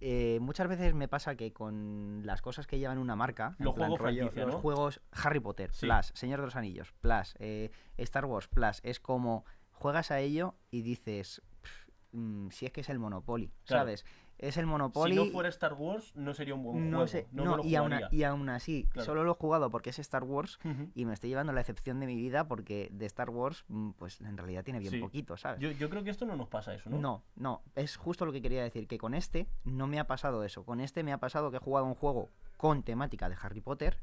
eh, 0.00 0.38
muchas 0.40 0.68
veces 0.68 0.94
me 0.94 1.08
pasa 1.08 1.36
que 1.36 1.52
con 1.52 2.22
las 2.24 2.40
cosas 2.42 2.66
que 2.66 2.78
llevan 2.78 2.98
una 2.98 3.16
marca, 3.16 3.56
Los 3.58 3.74
juegos 3.74 4.00
rollo, 4.00 4.16
franquicia, 4.24 4.44
los 4.46 4.54
¿no? 4.56 4.60
juegos 4.60 5.00
Harry 5.12 5.40
Potter, 5.40 5.72
Sí. 5.72 5.86
Plus, 5.86 6.12
Señor 6.14 6.40
de 6.40 6.46
los 6.46 6.56
Anillos, 6.56 6.92
Plus, 7.00 7.34
eh, 7.38 7.70
Star 7.98 8.24
Wars, 8.24 8.48
Plus, 8.48 8.80
es 8.84 9.00
como 9.00 9.44
juegas 9.72 10.10
a 10.10 10.20
ello 10.20 10.54
y 10.70 10.82
dices, 10.82 11.42
"Pff, 11.62 11.88
mm, 12.12 12.48
si 12.50 12.66
es 12.66 12.72
que 12.72 12.80
es 12.80 12.88
el 12.88 12.98
Monopoly, 12.98 13.48
Claro. 13.64 13.82
¿sabes? 13.82 14.04
Es 14.38 14.56
el 14.56 14.66
Monopoly. 14.66 15.16
Si 15.16 15.24
no 15.24 15.26
fuera 15.32 15.48
Star 15.48 15.74
Wars, 15.74 16.14
no 16.14 16.32
sería 16.32 16.54
un 16.54 16.62
buen 16.62 16.90
No 16.90 16.98
juego. 16.98 17.08
sé, 17.08 17.26
no, 17.32 17.44
no, 17.44 17.50
me 17.50 17.56
lo 17.58 17.64
y, 17.64 17.74
aún, 17.74 17.88
jugaría. 17.88 18.08
y 18.12 18.22
aún 18.22 18.48
así, 18.48 18.86
Claro. 18.92 19.04
solo 19.06 19.24
lo 19.24 19.32
he 19.32 19.34
jugado 19.34 19.68
porque 19.70 19.90
es 19.90 19.98
Star 19.98 20.22
Wars 20.22 20.60
y 20.94 21.04
me 21.06 21.12
estoy 21.14 21.30
llevando 21.30 21.52
la 21.52 21.60
excepción 21.60 21.98
de 21.98 22.06
mi 22.06 22.14
vida 22.14 22.46
porque 22.46 22.88
de 22.92 23.06
Star 23.06 23.30
Wars, 23.30 23.64
mm, 23.66 23.90
pues 23.92 24.20
en 24.20 24.36
realidad 24.36 24.62
tiene 24.62 24.78
bien 24.78 24.92
Sí. 24.92 25.00
poquito, 25.00 25.36
¿sabes? 25.36 25.58
Yo, 25.60 25.72
yo 25.72 25.90
creo 25.90 26.04
que 26.04 26.10
esto 26.10 26.24
no 26.24 26.36
nos 26.36 26.48
pasa 26.48 26.72
eso, 26.72 26.88
¿no? 26.88 26.98
no, 26.98 27.24
no, 27.34 27.62
es 27.74 27.96
justo 27.96 28.24
lo 28.26 28.32
que 28.32 28.40
quería 28.40 28.62
decir, 28.62 28.86
que 28.86 28.96
con 28.98 29.14
este 29.14 29.48
no 29.64 29.88
me 29.88 29.98
ha 29.98 30.06
pasado 30.06 30.44
eso. 30.44 30.64
Con 30.64 30.78
este 30.80 31.02
me 31.02 31.12
ha 31.12 31.18
pasado 31.18 31.50
que 31.50 31.56
he 31.56 31.60
jugado 31.60 31.86
un 31.86 31.94
juego 31.96 32.30
con 32.56 32.84
temática 32.84 33.28
de 33.28 33.36
Harry 33.42 33.60
Potter 33.60 33.98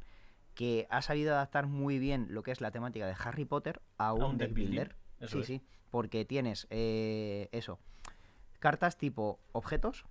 que 0.54 0.86
ha 0.90 1.02
sabido 1.02 1.34
adaptar 1.34 1.68
muy 1.68 1.98
bien 2.00 2.28
lo 2.30 2.44
que 2.44 2.52
es 2.52 2.60
la 2.62 2.72
temática 2.72 3.08
de 3.08 3.16
Harry 3.24 3.46
Potter 3.46 3.82
a 3.98 4.12
un, 4.14 4.24
un 4.24 4.38
deck 4.38 4.54
builder. 4.54 4.96
Sí, 5.28 5.40
es. 5.40 5.46
sí, 5.48 5.62
porque 5.92 6.26
tienes 6.26 6.68
eh, 6.72 7.48
eso, 7.54 7.80
cartas 8.60 8.98
tipo 8.98 9.40
objetos, 9.52 10.06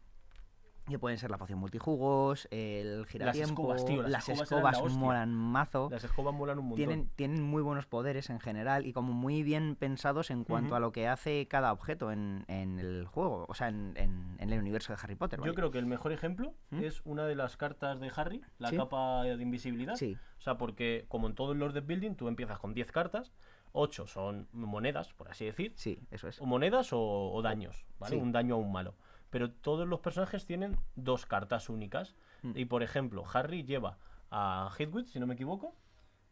que 0.87 0.99
pueden 0.99 1.19
ser 1.19 1.31
la 1.31 1.39
poción 1.39 1.59
multijugos, 1.59 2.47
el 2.51 3.07
giratiempo, 3.07 3.63
escobas, 3.75 3.85
tío, 3.87 4.03
las 4.03 4.11
las 4.11 4.29
escobas 4.29 4.83
la 4.83 4.89
molan 4.91 5.33
mazo. 5.35 5.89
Las 5.91 6.05
escobas 6.05 6.35
molan 6.35 6.59
un 6.59 6.67
montón. 6.67 6.77
Tienen, 6.77 7.09
tienen 7.17 7.43
muy 7.43 7.63
buenos 7.63 7.87
poderes 7.87 8.29
en 8.29 8.39
general 8.39 8.87
y 8.87 8.93
como 8.93 9.13
muy 9.15 9.43
bien 9.43 9.77
pensados 9.77 10.31
en 10.31 10.45
cuanto 10.45 10.77
a 10.77 10.81
lo 10.81 10.93
que 10.93 11.09
hace 11.09 11.49
cada 11.49 11.73
objeto 11.73 12.13
en, 12.13 12.45
en 12.49 12.79
el 12.79 13.07
juego, 13.07 13.47
o 13.49 13.55
sea, 13.55 13.69
en, 13.69 13.95
en- 13.97 14.37
en 14.39 14.53
el 14.53 14.59
universo 14.59 14.93
de 14.93 14.99
Harry 15.03 15.15
Potter. 15.15 15.39
Yo 15.39 15.45
vaya. 15.45 15.55
creo 15.55 15.71
que 15.71 15.79
el 15.79 15.87
mejor 15.87 16.13
ejemplo 16.13 16.55
¿Mm? 16.71 16.83
es 16.85 17.01
una 17.05 17.25
de 17.25 17.35
las 17.35 17.57
cartas 17.57 17.99
de 18.01 18.13
Harry, 18.15 18.43
la 18.59 18.69
Sí. 18.69 18.77
capa 18.77 19.23
de 19.25 19.43
invisibilidad. 19.43 19.95
Sí, 19.97 20.19
O 20.39 20.41
sea, 20.43 20.59
porque 20.59 21.07
como 21.09 21.29
en 21.29 21.35
todos 21.35 21.57
los 21.57 21.73
de 21.73 21.81
building, 21.81 22.15
tú 22.15 22.29
empiezas 22.29 22.59
con 22.59 22.75
10 22.75 22.93
cartas, 22.93 23.33
8 23.73 24.07
son 24.07 24.49
monedas, 24.53 25.15
por 25.15 25.29
así 25.31 25.47
decir. 25.47 25.73
Sí, 25.77 25.99
eso 26.11 26.29
es. 26.29 26.41
O 26.41 26.47
monedas 26.47 26.93
o, 26.93 27.01
o 27.01 27.43
daños, 27.43 27.87
¿vale? 27.99 28.17
Sí. 28.17 28.23
Un 28.23 28.33
daño 28.33 28.55
a 28.57 28.59
un 28.59 28.71
malo. 28.71 28.95
Pero 29.35 29.51
todos 29.51 29.89
los 29.89 29.99
personajes 29.99 30.47
tienen 30.47 30.77
dos 30.95 31.27
cartas 31.27 31.69
únicas. 31.69 32.15
Mm. 32.43 32.53
Y 32.55 32.67
por 32.67 32.85
ejemplo, 32.85 33.25
Harry 33.33 33.65
lleva 33.65 33.99
a 34.31 34.71
Hedwig, 34.79 35.09
si 35.09 35.19
no 35.19 35.27
me 35.27 35.35
equivoco. 35.35 35.75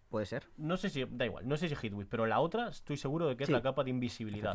Puede 0.08 0.24
ser, 0.24 0.46
No 0.56 0.76
sé 0.76 0.88
si, 0.88 1.04
da 1.10 1.24
igual, 1.26 1.48
no 1.48 1.56
sé 1.56 1.68
si 1.68 1.74
Hedwig, 1.74 2.06
pero 2.08 2.26
la 2.26 2.38
otra 2.38 2.68
estoy 2.68 2.96
seguro 2.96 3.26
de 3.26 3.36
que 3.36 3.44
Sí. 3.44 3.50
es 3.50 3.56
la 3.56 3.60
capa 3.60 3.82
de 3.82 3.90
invisibilidad. 3.90 4.54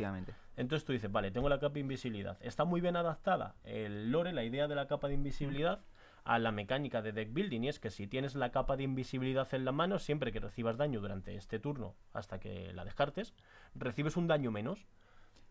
Entonces 0.56 0.86
tú 0.86 0.94
dices, 0.94 1.12
vale, 1.12 1.30
tengo 1.30 1.50
la 1.50 1.58
capa 1.58 1.74
de 1.74 1.80
invisibilidad. 1.80 2.38
Está 2.40 2.64
muy 2.64 2.80
bien 2.80 2.96
adaptada 2.96 3.56
el 3.64 4.10
lore, 4.10 4.32
la 4.32 4.44
idea 4.44 4.66
de 4.66 4.74
la 4.74 4.86
capa 4.86 5.08
de 5.08 5.14
invisibilidad, 5.14 5.84
a 6.24 6.38
la 6.38 6.50
mecánica 6.50 7.02
de 7.02 7.12
deck 7.12 7.34
building. 7.34 7.64
Y 7.64 7.68
es 7.68 7.78
que 7.78 7.90
si 7.90 8.06
tienes 8.06 8.34
la 8.34 8.50
capa 8.50 8.78
de 8.78 8.84
invisibilidad 8.84 9.46
en 9.52 9.66
la 9.66 9.72
mano, 9.72 9.98
siempre 9.98 10.32
que 10.32 10.40
recibas 10.40 10.78
daño 10.78 11.02
durante 11.02 11.34
este 11.36 11.58
turno, 11.58 11.96
hasta 12.14 12.40
que 12.40 12.72
la 12.72 12.86
descartes, 12.86 13.34
recibes 13.74 14.16
un 14.16 14.26
daño 14.26 14.50
menos. 14.50 14.86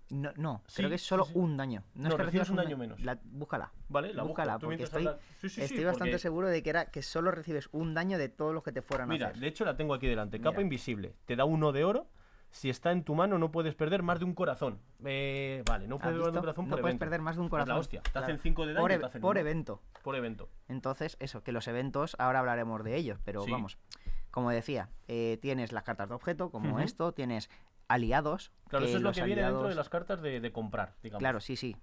No, 0.10 0.32
no 0.38 0.63
Sí, 0.67 0.78
creo 0.78 0.89
que 0.89 0.96
es 0.96 1.02
solo 1.06 1.26
sí. 1.26 1.34
un 1.36 1.58
daño. 1.58 1.84
No, 1.96 2.04
No, 2.04 2.10
es 2.10 2.15
que 2.15 2.24
recibes 2.24 2.50
un 2.50 2.56
da- 2.56 2.63
daño 2.63 2.78
menos. 2.78 3.00
la- 3.02 3.20
búscala. 3.24 3.72
¿Vale? 3.89 4.13
La. 4.13 4.24
Búscala, 4.24 4.58
porque 4.58 4.84
estoy, 4.84 5.06
estoy 5.41 5.84
bastante 5.84 6.12
porque- 6.12 6.20
seguro 6.20 6.48
de 6.48 6.63
que 6.63 6.70
era 6.70 6.86
que 6.91 7.02
solo 7.02 7.32
recibes 7.32 7.67
un 7.74 7.93
daño 7.93 8.17
de 8.17 8.30
todos 8.30 8.54
los 8.54 8.63
que 8.63 8.72
te 8.72 8.82
fueran 8.82 9.10
a 9.10 9.13
Mira, 9.13 9.28
hacer. 9.28 9.39
de 9.41 9.48
hecho 9.48 9.65
la 9.65 9.76
tengo 9.76 9.93
aquí 9.93 10.08
delante. 10.08 10.39
Capa 10.39 10.52
Mira. 10.52 10.62
invisible. 10.62 11.15
Te 11.26 11.36
da 11.36 11.43
uno 11.46 11.72
de 11.72 11.84
oro. 11.84 12.08
Si 12.50 12.70
está 12.70 12.93
en 12.93 13.04
tu 13.04 13.13
mano, 13.13 13.38
no 13.38 13.52
puedes 13.52 13.76
perder 13.76 14.04
más 14.04 14.20
de 14.20 14.26
un 14.26 14.34
corazón. 14.34 14.80
Eh, 15.04 15.62
vale, 15.67 15.86
no 15.86 15.96
¿Has 15.96 16.02
puedes 16.02 16.02
perder 16.02 16.13
más 16.13 16.15
de 16.15 16.22
visto? 16.22 16.39
un 16.39 16.41
corazón 16.41 16.65
no 16.65 16.70
por 16.70 16.80
puedes 16.82 16.91
evento. 16.93 17.00
perder 17.06 17.22
más 17.22 17.36
de 17.36 17.41
un 17.41 17.50
Pues 17.50 17.60
la 17.60 17.63
corazón. 17.65 17.80
hostia, 17.82 18.02
te 18.02 18.12
Claro. 18.12 18.26
hacen 18.26 18.39
5 18.39 18.65
de 18.65 18.74
daño 18.74 18.84
por, 18.84 18.91
e- 18.93 19.00
te 19.00 19.06
hacen 19.06 19.22
por 19.22 19.38
evento. 19.38 19.82
Por 20.02 20.15
evento. 20.15 20.50
Entonces, 20.70 21.17
eso, 21.20 21.43
que 21.43 21.52
los 21.52 21.67
eventos, 21.67 22.15
ahora 22.20 22.39
hablaremos 22.39 22.86
de 22.86 22.96
ellos, 22.96 23.20
pero 23.26 23.46
vamos. 23.46 23.78
Como 24.32 24.50
decía, 24.52 24.89
eh, 25.10 25.38
tienes 25.41 25.72
las 25.74 25.84
cartas 25.84 26.08
de 26.10 26.15
objeto, 26.15 26.50
como 26.50 26.80
esto, 26.80 27.12
tienes 27.12 27.50
aliados. 27.88 28.52
Claro, 28.69 28.86
eso 28.86 28.97
es 28.97 29.04
lo 29.04 29.12
que 29.12 29.23
viene 29.23 29.41
dentro 29.41 29.60
de 29.63 29.67
aliados- 29.69 29.76
las 29.76 29.89
cartas 29.89 30.21
de, 30.21 30.39
de 30.39 30.52
comprar, 30.52 30.95
digamos. 31.04 31.19
Claro, 31.19 31.39
sí, 31.39 31.56
sí. 31.56 31.76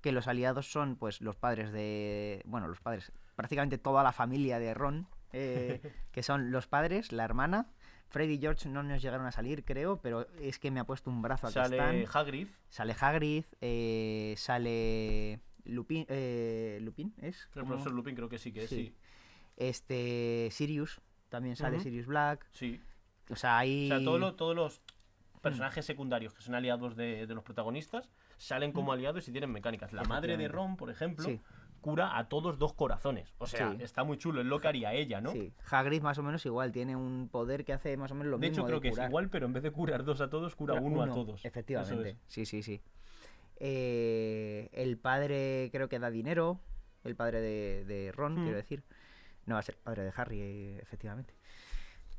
Que 0.00 0.12
los 0.12 0.26
aliados 0.28 0.70
son, 0.70 0.96
pues, 0.96 1.20
los 1.20 1.36
padres 1.36 1.72
de. 1.72 2.42
Bueno, 2.46 2.66
los 2.68 2.80
padres. 2.80 3.12
Prácticamente 3.36 3.78
toda 3.78 4.02
la 4.02 4.12
familia 4.12 4.58
de 4.58 4.74
Ron. 4.74 5.06
eh, 5.32 5.80
que 6.12 6.22
son 6.22 6.50
los 6.50 6.66
padres, 6.66 7.12
la 7.12 7.24
hermana. 7.24 7.66
Freddy 8.08 8.34
y 8.34 8.38
George 8.38 8.68
no 8.68 8.82
nos 8.82 9.00
llegaron 9.00 9.24
a 9.26 9.32
salir, 9.32 9.64
creo, 9.64 10.02
pero 10.02 10.26
es 10.38 10.58
que 10.58 10.70
me 10.70 10.80
ha 10.80 10.84
puesto 10.84 11.08
un 11.08 11.22
brazo 11.22 11.46
aquí 11.46 11.54
Sale 11.54 11.76
están. 11.78 12.04
Hagrid. 12.12 12.48
Sale 12.68 12.94
Hagrid, 13.00 13.44
eh, 13.62 14.34
sale. 14.36 15.40
Lupin. 15.64 16.04
eh, 16.08 16.78
¿Lupin 16.82 17.14
es? 17.18 17.48
El 17.54 17.60
¿Cómo? 17.62 17.68
profesor 17.68 17.92
Lupin 17.92 18.14
creo 18.16 18.28
que 18.28 18.38
sí 18.38 18.52
que 18.52 18.64
es, 18.64 18.68
Sí. 18.68 18.76
sí. 18.88 18.96
Este. 19.56 20.48
Sirius. 20.50 21.00
También 21.28 21.56
sale. 21.56 21.80
Sirius 21.80 22.06
Black. 22.06 22.46
Sí. 22.52 22.80
O 23.30 23.36
sea, 23.36 23.58
hay. 23.58 23.90
O 23.90 23.96
sea, 23.96 24.04
todos 24.04 24.20
los, 24.20 24.36
todos 24.36 24.54
los 24.56 24.80
personajes 25.42 25.84
secundarios 25.84 26.32
que 26.34 26.40
son 26.42 26.54
aliados 26.54 26.96
de, 26.96 27.26
de 27.26 27.34
los 27.34 27.44
protagonistas 27.44 28.08
salen 28.38 28.72
como 28.72 28.92
aliados 28.92 29.28
y 29.28 29.32
tienen 29.32 29.50
mecánicas. 29.52 29.92
La 29.92 30.04
madre 30.04 30.36
de. 30.36 30.48
Ron, 30.48 30.76
por 30.76 30.88
ejemplo, 30.90 31.24
Sí. 31.24 31.40
cura 31.80 32.16
a 32.16 32.28
todos 32.28 32.58
dos 32.58 32.72
corazones. 32.74 33.34
O 33.38 33.46
sea, 33.46 33.72
Sí. 33.72 33.82
está 33.82 34.04
muy 34.04 34.16
chulo. 34.18 34.40
Es 34.40 34.46
lo 34.46 34.58
que 34.60 34.68
haría 34.68 34.94
ella, 34.94 35.20
¿no? 35.20 35.32
Sí, 35.32 35.52
Hagrid 35.70 36.00
más 36.00 36.16
o 36.18 36.22
menos 36.22 36.46
igual, 36.46 36.70
tiene 36.72 36.94
un 36.96 37.28
poder 37.30 37.64
que 37.64 37.72
hace 37.72 37.96
más 37.96 38.10
o 38.12 38.14
menos 38.14 38.30
lo 38.30 38.38
de 38.38 38.48
mismo. 38.48 38.62
hecho, 38.62 38.66
creo 38.68 38.80
que 38.80 38.90
curar. 38.90 39.04
es 39.06 39.10
igual, 39.10 39.28
pero 39.30 39.46
en 39.46 39.52
vez 39.52 39.62
de 39.64 39.70
curar 39.72 40.04
dos 40.04 40.20
a 40.20 40.30
todos, 40.30 40.54
cura 40.54 40.74
uno, 40.74 41.02
a 41.02 41.06
todos. 41.12 41.44
Efectivamente, 41.44 42.10
es. 42.10 42.16
sí, 42.28 42.46
sí, 42.46 42.62
sí. 42.62 42.80
Eh, 43.64 44.68
el 44.72 44.98
padre 44.98 45.68
creo 45.72 45.88
que 45.88 45.98
da 45.98 46.10
dinero, 46.10 46.60
el 47.04 47.14
padre 47.16 47.40
de, 47.40 47.84
de 47.84 48.12
Ron, 48.12 48.34
Hmm. 48.36 48.42
quiero 48.44 48.56
decir. 48.56 48.82
No 49.46 49.54
va 49.54 49.58
a 49.60 49.62
ser 49.62 49.76
padre 49.76 50.04
de 50.04 50.12
Harry, 50.16 50.40
eh, 50.40 50.78
efectivamente. 50.82 51.34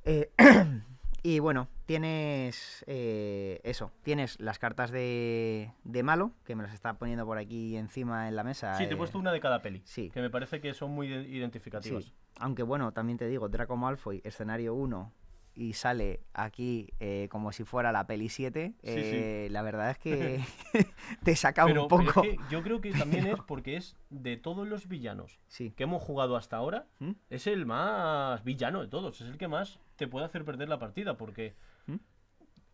Eh, 0.03 0.31
y 1.23 1.39
bueno, 1.39 1.69
tienes 1.85 2.83
eh, 2.87 3.61
eso, 3.63 3.91
tienes 4.03 4.39
las 4.39 4.59
cartas 4.59 4.91
de, 4.91 5.71
de 5.83 6.03
malo, 6.03 6.31
que 6.43 6.55
me 6.55 6.63
las 6.63 6.73
está 6.73 6.93
poniendo 6.95 7.25
por 7.25 7.37
aquí 7.37 7.77
encima 7.77 8.27
en 8.27 8.35
la 8.35 8.43
mesa. 8.43 8.77
Sí, 8.77 8.83
te 8.85 8.91
he 8.91 8.93
eh, 8.93 8.97
puesto 8.97 9.17
una 9.17 9.31
de 9.31 9.39
cada 9.39 9.61
peli. 9.61 9.81
sí. 9.85 10.09
Que 10.09 10.21
me 10.21 10.29
parece 10.29 10.59
que 10.59 10.73
son 10.73 10.91
muy 10.91 11.07
ide- 11.07 11.27
identificativas. 11.27 12.03
Sí. 12.05 12.13
Aunque 12.37 12.63
bueno, 12.63 12.91
también 12.91 13.17
te 13.17 13.27
digo, 13.27 13.47
Draco 13.47 13.77
Malfoy, 13.77 14.21
escenario 14.23 14.73
1, 14.73 15.11
y 15.55 15.73
sale 15.73 16.21
aquí 16.33 16.89
eh, 16.99 17.27
como 17.31 17.51
si 17.51 17.63
fuera 17.63 17.91
la 17.91 18.07
peli 18.07 18.29
7, 18.29 18.73
Sí, 18.81 18.83
eh, 18.87 19.47
la 19.51 19.61
verdad 19.61 19.91
es 19.91 19.97
que 19.99 20.39
te 21.23 21.35
saca 21.35 21.65
Pero, 21.65 21.83
un 21.83 21.87
pero 21.89 22.05
poco. 22.13 22.23
es 22.23 22.29
que 22.31 22.39
yo 22.49 22.63
creo 22.63 22.81
que 22.81 22.91
también 23.21 23.27
es 23.27 23.39
porque 23.47 23.77
es 23.77 23.95
de 24.09 24.37
todos 24.37 24.67
los 24.67 24.87
villanos 24.87 25.39
Sí. 25.47 25.71
que 25.75 25.83
hemos 25.83 26.01
jugado 26.01 26.35
hasta 26.35 26.57
ahora, 26.57 26.87
¿Mm? 26.99 27.11
es 27.29 27.47
el 27.47 27.65
más 27.65 28.43
villano 28.43 28.81
de 28.81 28.87
todos. 28.87 29.21
Es 29.21 29.27
el 29.27 29.37
que 29.37 29.47
más 29.47 29.79
te 29.95 30.07
puede 30.07 30.25
hacer 30.25 30.43
perder 30.45 30.69
la 30.69 30.79
partida 30.79 31.17
porque 31.17 31.53
¿Mm? 31.87 31.95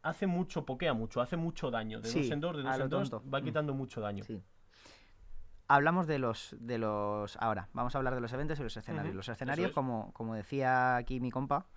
hace 0.04 0.28
mucho, 0.28 0.66
pokea 0.66 0.94
mucho, 0.94 1.22
hace 1.22 1.36
mucho 1.38 1.72
daño. 1.72 2.00
De 2.02 2.10
dos 2.12 2.32
en 2.32 2.40
dos, 2.40 2.56
de 2.56 2.64
dos 2.64 2.80
en 2.80 2.90
dos, 2.90 3.10
tonto. 3.10 3.30
va 3.30 3.42
Mm. 3.42 3.44
quitando 3.44 3.74
mucho 3.74 4.00
daño. 4.02 4.24
Hablamos 5.72 6.08
de 6.08 6.18
los, 6.18 6.56
de 6.60 6.80
los. 6.80 7.38
Ahora, 7.38 7.70
vamos 7.74 7.94
a 7.94 8.00
hablar 8.00 8.16
de 8.16 8.22
los 8.22 8.34
eventos 8.34 8.60
y 8.60 8.64
los 8.64 8.76
escenarios. 8.76 9.14
Los 9.14 9.30
escenarios, 9.30 9.68
es. 9.68 9.74
como, 9.74 10.12
como 10.14 10.34
decía 10.34 10.96
aquí 10.96 11.20
mi 11.20 11.30
compa, 11.30 11.68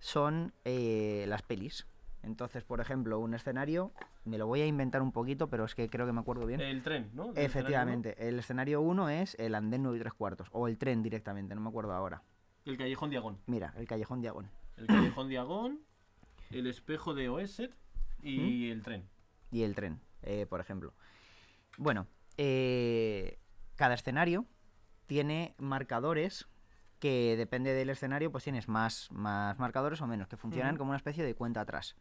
son 0.00 0.52
eh, 0.64 1.24
las 1.28 1.42
pelis. 1.42 1.86
Entonces, 2.24 2.64
por 2.64 2.80
ejemplo, 2.80 3.20
un 3.20 3.34
escenario, 3.34 3.92
me 4.24 4.38
lo 4.38 4.48
voy 4.48 4.62
a 4.62 4.66
inventar 4.66 5.02
un 5.02 5.12
poquito, 5.12 5.48
pero 5.48 5.64
es 5.64 5.76
que 5.76 5.88
creo 5.88 6.04
que 6.04 6.12
me 6.12 6.18
acuerdo 6.18 6.46
bien. 6.46 6.60
El 6.60 6.82
tren, 6.82 7.10
¿no? 7.14 7.26
Escenario 7.26 7.46
Efectivamente, 7.46 8.28
el 8.28 8.40
escenario 8.40 8.80
1 8.80 9.08
es 9.08 9.36
el 9.38 9.54
andén 9.54 9.84
9 9.84 9.98
y 9.98 10.00
3 10.00 10.14
cuartos, 10.14 10.48
o 10.50 10.66
el 10.66 10.76
tren 10.76 11.04
directamente, 11.04 11.54
no 11.54 11.60
me 11.60 11.68
acuerdo 11.68 11.92
ahora. 11.92 12.24
El 12.64 12.76
callejón 12.76 13.10
diagón. 13.10 13.38
Mira, 13.46 13.72
el 13.76 13.86
callejón 13.86 14.20
diagón. 14.20 14.50
El 14.76 14.88
callejón 14.88 15.28
diagón, 15.28 15.80
el 16.50 16.66
espejo 16.66 17.14
de 17.14 17.28
Oeset 17.28 17.72
y 18.20 18.68
el 18.70 18.82
tren. 18.82 19.08
y 19.52 19.62
el 19.62 19.76
tren, 19.76 20.00
eh, 20.22 20.44
por 20.46 20.60
ejemplo. 20.60 20.92
Bueno, 21.76 22.08
eh, 22.38 23.38
cada 23.76 23.94
escenario 23.94 24.46
tiene 25.06 25.54
marcadores 25.58 26.48
que 26.98 27.36
depende 27.36 27.74
del 27.74 27.90
escenario, 27.90 28.32
pues 28.32 28.44
tienes 28.44 28.68
más, 28.68 29.08
más 29.12 29.58
marcadores 29.58 30.00
o 30.00 30.06
menos, 30.06 30.28
que 30.28 30.36
funcionan 30.36 30.76
como 30.76 30.90
una 30.90 30.96
especie 30.96 31.24
de 31.24 31.34
cuenta 31.34 31.60
atrás. 31.60 31.96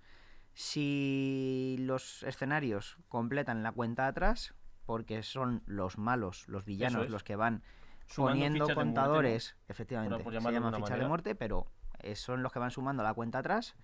Si 0.54 1.76
los 1.80 2.24
escenarios 2.24 2.98
completan 3.10 3.62
la 3.62 3.72
cuenta 3.72 4.08
atrás, 4.08 4.56
porque 4.86 5.22
son 5.22 5.62
los 5.66 5.98
malos, 5.98 6.48
los 6.48 6.66
villanos, 6.66 7.06
es. 7.06 7.12
los 7.12 7.24
que 7.24 7.36
van 7.36 7.62
Sumando 8.08 8.34
poniendo 8.34 8.74
contadores, 8.74 9.56
efectivamente, 9.68 10.24
por 10.24 10.34
se 10.34 10.40
llama 10.40 10.72
ficha 10.72 10.98
de 10.98 11.06
muerte, 11.06 11.36
pero 11.36 11.68
eh, 12.00 12.16
son 12.16 12.42
los 12.42 12.52
que 12.52 12.60
van 12.60 12.72
sumando 12.72 13.04
la 13.04 13.14
cuenta 13.14 13.40
atrás. 13.40 13.76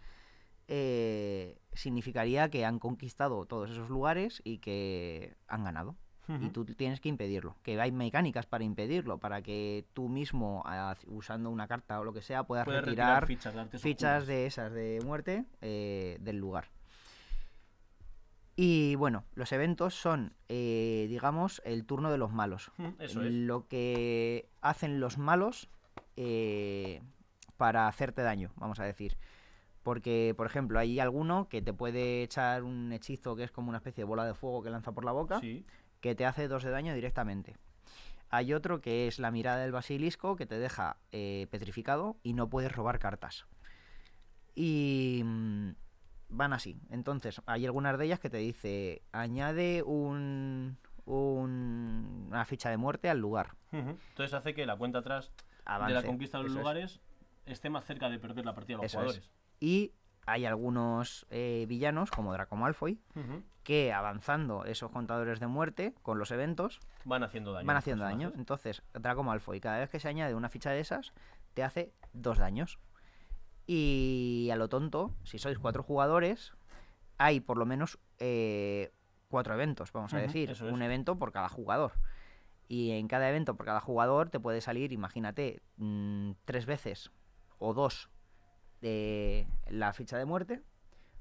eh, 0.67 1.59
significaría 1.73 2.49
que 2.49 2.65
han 2.65 2.79
conquistado 2.79 3.45
todos 3.45 3.69
esos 3.69 3.89
lugares 3.89 4.41
y 4.45 4.59
que 4.59 5.35
han 5.47 5.63
ganado. 5.63 5.97
Y 6.27 6.49
tú 6.49 6.63
tienes 6.65 7.01
que 7.01 7.09
impedirlo. 7.09 7.57
Que 7.63 7.79
hay 7.79 7.91
mecánicas 7.91 8.45
para 8.45 8.63
impedirlo, 8.63 9.17
para 9.17 9.41
que 9.41 9.85
tú 9.93 10.07
mismo, 10.07 10.63
usando 11.07 11.49
una 11.49 11.67
carta 11.67 11.99
o 11.99 12.03
lo 12.05 12.13
que 12.13 12.21
sea, 12.21 12.43
puedas 12.43 12.65
Puedes 12.65 12.85
retirar, 12.85 13.27
fichas, 13.27 14.25
de 14.25 14.45
esas 14.45 14.71
de 14.71 15.01
muerte 15.03 15.45
eh, 15.61 16.17
del 16.21 16.37
lugar. 16.37 16.69
Y 18.55 18.95
bueno, 18.95 19.23
los 19.33 19.51
eventos 19.51 19.95
son, 19.95 20.33
eh, 20.47 21.07
digamos, 21.09 21.61
el 21.65 21.85
turno 21.85 22.11
de 22.11 22.17
los 22.17 22.31
malos. 22.31 22.71
Eso 22.99 23.23
es. 23.23 23.33
Lo 23.33 23.67
que 23.67 24.47
hacen 24.61 24.99
los 24.99 25.17
malos 25.17 25.69
eh, 26.15 27.01
para 27.57 27.87
hacerte 27.87 28.21
daño, 28.21 28.51
vamos 28.55 28.79
a 28.79 28.83
decir. 28.83 29.17
Porque, 29.81 30.33
por 30.37 30.47
ejemplo, 30.47 30.79
hay 30.79 30.99
alguno 30.99 31.49
que 31.49 31.61
te 31.61 31.73
puede 31.73 32.23
echar 32.23 32.63
un 32.63 32.93
hechizo 32.93 33.35
que 33.35 33.43
es 33.43 33.51
como 33.51 33.69
una 33.69 33.79
especie 33.79 34.03
de 34.03 34.05
bola 34.05 34.25
de 34.25 34.33
fuego 34.33 34.63
que 34.63 34.69
lanza 34.69 34.93
por 34.93 35.03
la 35.03 35.11
boca, 35.11 35.41
Sí. 35.41 35.65
Que 36.03 36.15
te 36.15 36.25
hace 36.25 36.49
dos 36.49 36.63
de 36.63 36.69
daño 36.69 36.93
directamente. 36.93 37.55
Hay 38.29 38.53
otro 38.53 38.81
que 38.81 39.07
es 39.07 39.19
la 39.19 39.31
mirada 39.31 39.59
del 39.59 39.71
basilisco 39.71 40.35
que 40.35 40.45
te 40.45 40.59
deja 40.59 40.97
eh, 41.13 41.47
petrificado 41.49 42.17
y 42.23 42.33
no 42.33 42.49
puedes 42.49 42.71
robar 42.73 42.99
cartas. 42.99 43.45
Y 44.53 45.21
mm, 45.23 45.69
van 46.27 46.51
así. 46.51 46.77
Entonces, 46.89 47.41
hay 47.45 47.65
algunas 47.65 47.97
de 47.97 48.05
ellas 48.05 48.19
que 48.19 48.29
te 48.29 48.37
dice, 48.37 49.01
añade 49.13 49.81
un, 49.83 50.77
un- 51.05 52.27
una 52.27 52.43
ficha 52.45 52.69
de 52.69 52.75
muerte 52.77 53.09
al 53.09 53.19
lugar. 53.19 53.55
Entonces 53.71 54.33
hace 54.33 54.53
que 54.53 54.65
la 54.65 54.75
cuenta 54.75 54.99
atrás 54.99 55.31
Avance. 55.63 55.93
de 55.95 56.01
la 56.01 56.05
conquista 56.05 56.37
de 56.37 56.43
los 56.43 56.51
es. 56.53 56.57
lugares 56.57 56.99
esté 57.45 57.69
más 57.69 57.85
cerca 57.85 58.09
de 58.09 58.19
perder 58.19 58.45
la 58.45 58.53
partida 58.53 58.75
de 58.77 58.83
los 58.83 58.91
Eso 58.91 58.99
es. 58.99 59.03
jugadores. 59.05 59.31
Y 59.61 59.93
hay 60.25 60.45
algunos 60.45 61.25
eh, 61.29 61.65
villanos, 61.67 62.11
como 62.11 62.33
Draco 62.33 62.55
Malfoy, 62.55 62.99
que 63.63 63.93
avanzando 63.93 64.65
esos 64.65 64.91
contadores 64.91 65.39
de 65.39 65.47
muerte 65.47 65.93
con 66.01 66.19
los 66.19 66.31
eventos, 66.31 66.79
Van 67.05 67.23
haciendo 67.23 67.53
daño. 67.53 67.67
van 67.67 67.77
haciendo 67.77 68.03
daño. 68.03 68.31
Entonces, 68.35 68.83
Draco 68.93 69.23
Malfoy, 69.23 69.59
cada 69.59 69.79
vez 69.79 69.89
que 69.89 69.99
se 69.99 70.07
añade 70.07 70.35
una 70.35 70.49
ficha 70.49 70.71
de 70.71 70.79
esas, 70.79 71.13
te 71.53 71.63
hace 71.63 71.93
dos 72.13 72.37
daños. 72.37 72.79
Y 73.65 74.49
a 74.51 74.55
lo 74.55 74.67
tonto, 74.67 75.13
si 75.23 75.39
sois 75.39 75.57
cuatro 75.57 75.83
jugadores, 75.83 76.53
hay 77.17 77.39
por 77.39 77.57
lo 77.57 77.65
menos 77.65 77.99
eh, 78.19 78.91
cuatro 79.29 79.53
eventos, 79.53 79.91
vamos 79.93 80.13
a 80.13 80.17
decir. 80.17 80.49
es. 80.51 80.61
Un 80.61 80.81
evento 80.81 81.17
por 81.17 81.31
cada 81.31 81.49
jugador. 81.49 81.93
Y 82.67 82.91
en 82.91 83.07
cada 83.07 83.29
evento 83.29 83.55
por 83.55 83.65
cada 83.65 83.79
jugador 83.79 84.29
te 84.29 84.39
puede 84.39 84.61
salir, 84.61 84.91
imagínate, 84.91 85.61
mm, 85.77 86.31
tres 86.45 86.65
veces 86.65 87.11
o 87.59 87.73
dos 87.73 88.09
de 88.83 89.47
la 89.69 89.93
ficha 89.93 90.17
de 90.17 90.25
muerte. 90.25 90.61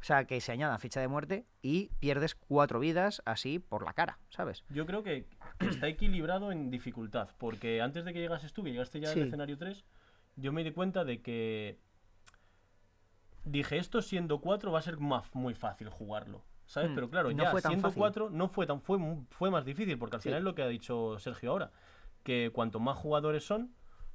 O 0.00 0.04
sea, 0.04 0.24
que 0.24 0.40
se 0.40 0.50
añada 0.50 0.76
ficha 0.78 1.00
de 1.00 1.06
muerte 1.06 1.46
y 1.62 1.90
pierdes 2.00 2.34
cuatro 2.34 2.80
vidas 2.80 3.22
así 3.24 3.60
por 3.60 3.84
la 3.84 3.92
cara, 3.92 4.18
¿sabes? 4.30 4.64
Yo 4.68 4.84
creo 4.84 5.04
que 5.04 5.28
está 5.60 5.86
equilibrado 5.86 6.50
en 6.50 6.70
dificultad, 6.70 7.28
porque 7.38 7.80
antes 7.80 8.04
de 8.04 8.12
que 8.12 8.18
llegases 8.18 8.52
tú, 8.52 8.64
que 8.64 8.72
llegaste 8.72 8.98
ya 8.98 9.12
Sí. 9.12 9.20
al 9.20 9.26
escenario 9.28 9.56
3, 9.56 9.84
yo 10.34 10.52
me 10.52 10.64
di 10.64 10.72
cuenta 10.72 11.04
de 11.04 11.22
que 11.22 11.78
dije, 13.44 13.78
esto 13.78 14.02
siendo 14.02 14.40
4 14.40 14.72
va 14.72 14.80
a 14.80 14.82
ser 14.82 14.98
muy 14.98 15.54
fácil 15.54 15.88
jugarlo. 15.88 16.44
¿Sabes? 16.66 16.90
Mm, 16.90 16.94
Pero 16.94 17.10
claro, 17.10 17.30
y 17.30 17.34
no 17.34 17.42
ya 17.44 17.60
siendo 17.60 17.88
fácil. 17.88 17.98
4 18.00 18.30
no 18.30 18.48
fue 18.48 18.66
tan 18.66 18.80
fue, 18.80 18.98
fue 19.30 19.50
más 19.50 19.64
difícil, 19.64 19.98
porque 19.98 20.16
al 20.16 20.22
Sí. 20.22 20.28
final 20.30 20.38
es 20.38 20.44
lo 20.44 20.54
que 20.54 20.62
ha 20.62 20.68
dicho 20.68 21.18
Sergio 21.20 21.50
ahora, 21.50 21.70
que 22.24 22.50
cuanto 22.52 22.80
más 22.80 22.96
jugadores 22.98 23.44
son, 23.44 23.72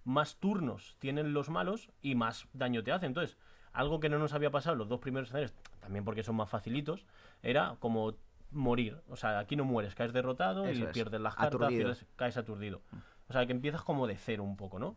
más 0.08 0.38
turnos 0.38 0.96
tienen 1.00 1.34
los 1.34 1.50
malos 1.50 1.90
y 2.02 2.16
más 2.16 2.48
daño 2.54 2.82
te 2.82 2.94
hacen. 2.94 3.08
Entonces, 3.08 3.38
algo 3.74 4.00
que 4.00 4.08
no 4.08 4.18
nos 4.18 4.32
había 4.34 4.50
pasado 4.50 4.76
los 4.78 4.88
dos 4.88 5.02
primeros 5.02 5.28
escenarios, 5.28 5.54
también 5.82 6.06
porque 6.06 6.24
son 6.24 6.38
más 6.38 6.50
facilitos, 6.50 7.06
era 7.44 7.76
como 7.80 8.14
morir. 8.52 9.02
O 9.10 9.18
sea, 9.18 9.38
aquí 9.38 9.58
no 9.58 9.66
mueres, 9.66 9.96
caes 9.96 10.14
derrotado 10.14 10.66
y 10.72 10.82
es, 10.84 10.94
pierdes 10.94 11.20
las 11.20 11.36
cartas, 11.36 11.52
pierdes- 11.84 12.06
caes 12.16 12.38
aturdido. 12.38 12.82
O 13.28 13.34
sea, 13.34 13.46
que 13.46 13.52
empiezas 13.52 13.82
como 13.84 14.08
de 14.08 14.16
cero 14.16 14.44
un 14.44 14.56
poco, 14.56 14.80
¿no? 14.80 14.96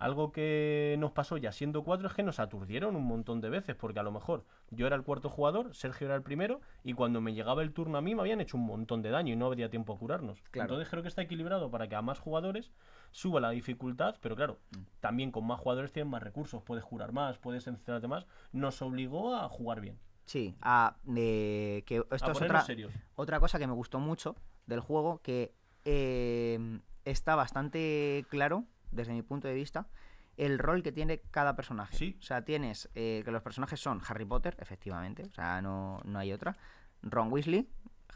Algo 0.00 0.32
que 0.32 0.96
nos 0.98 1.12
pasó 1.12 1.36
ya 1.36 1.52
siendo 1.52 1.84
cuatro 1.84 2.08
es 2.08 2.14
que 2.14 2.22
nos 2.22 2.40
aturdieron 2.40 2.96
un 2.96 3.04
montón 3.04 3.40
de 3.40 3.50
veces, 3.50 3.76
porque 3.76 4.00
a 4.00 4.02
lo 4.02 4.10
mejor 4.10 4.44
yo 4.70 4.86
era 4.86 4.96
el 4.96 5.02
cuarto 5.02 5.28
jugador, 5.28 5.74
Sergio 5.74 6.06
era 6.06 6.16
el 6.16 6.22
primero, 6.22 6.60
y 6.82 6.94
cuando 6.94 7.20
me 7.20 7.34
llegaba 7.34 7.62
el 7.62 7.72
turno 7.72 7.98
a 7.98 8.00
mí 8.00 8.14
me 8.14 8.22
habían 8.22 8.40
hecho 8.40 8.56
un 8.56 8.64
montón 8.64 9.02
de 9.02 9.10
daño 9.10 9.34
y 9.34 9.36
no 9.36 9.44
habría 9.46 9.68
tiempo 9.70 9.92
a 9.92 9.98
curarnos. 9.98 10.40
Claro. 10.50 10.64
Entonces 10.70 10.88
creo 10.88 11.02
que 11.02 11.08
está 11.08 11.20
equilibrado 11.22 11.70
para 11.70 11.86
que 11.86 11.94
a 11.96 12.02
más 12.02 12.18
jugadores 12.18 12.72
suba 13.12 13.40
la 13.40 13.50
dificultad, 13.50 14.16
pero 14.22 14.34
claro, 14.36 14.58
Mm. 14.70 14.78
también 15.00 15.30
con 15.32 15.46
más 15.46 15.60
jugadores 15.60 15.92
tienen 15.92 16.10
más 16.10 16.22
recursos, 16.22 16.62
puedes 16.62 16.84
curar 16.84 17.12
más, 17.12 17.36
puedes 17.38 17.66
encerrarte 17.66 18.08
más. 18.08 18.26
Nos 18.52 18.80
obligó 18.82 19.36
a 19.36 19.48
jugar 19.50 19.80
bien, 19.82 19.98
Sí, 20.24 20.56
a, 20.62 20.96
eh, 21.14 21.82
que 21.84 21.96
esto 22.10 22.28
a 22.28 22.32
es 22.32 22.40
otra, 22.40 22.62
serios. 22.62 22.90
otra 23.16 23.38
cosa 23.38 23.58
que 23.58 23.66
me 23.66 23.74
gustó 23.74 23.98
mucho 24.00 24.34
del 24.66 24.80
juego, 24.80 25.20
que 25.22 25.52
eh, 25.84 26.80
está 27.04 27.34
bastante 27.34 28.24
claro, 28.30 28.64
desde 28.90 29.12
mi 29.12 29.22
punto 29.22 29.48
de 29.48 29.54
vista, 29.54 29.88
el 30.36 30.58
rol 30.58 30.82
que 30.82 30.92
tiene 30.92 31.20
cada 31.30 31.54
personaje. 31.56 31.96
Sí. 31.96 32.16
O 32.18 32.22
sea, 32.22 32.44
tienes 32.44 32.88
eh, 32.94 33.22
que 33.24 33.30
los 33.30 33.42
personajes 33.42 33.80
son 33.80 34.00
Harry 34.08 34.24
Potter, 34.24 34.56
efectivamente, 34.58 35.24
o 35.24 35.34
sea, 35.34 35.60
no, 35.60 36.00
no 36.04 36.18
hay 36.18 36.32
otra, 36.32 36.56
Ron 37.02 37.32
Weasley, 37.32 37.68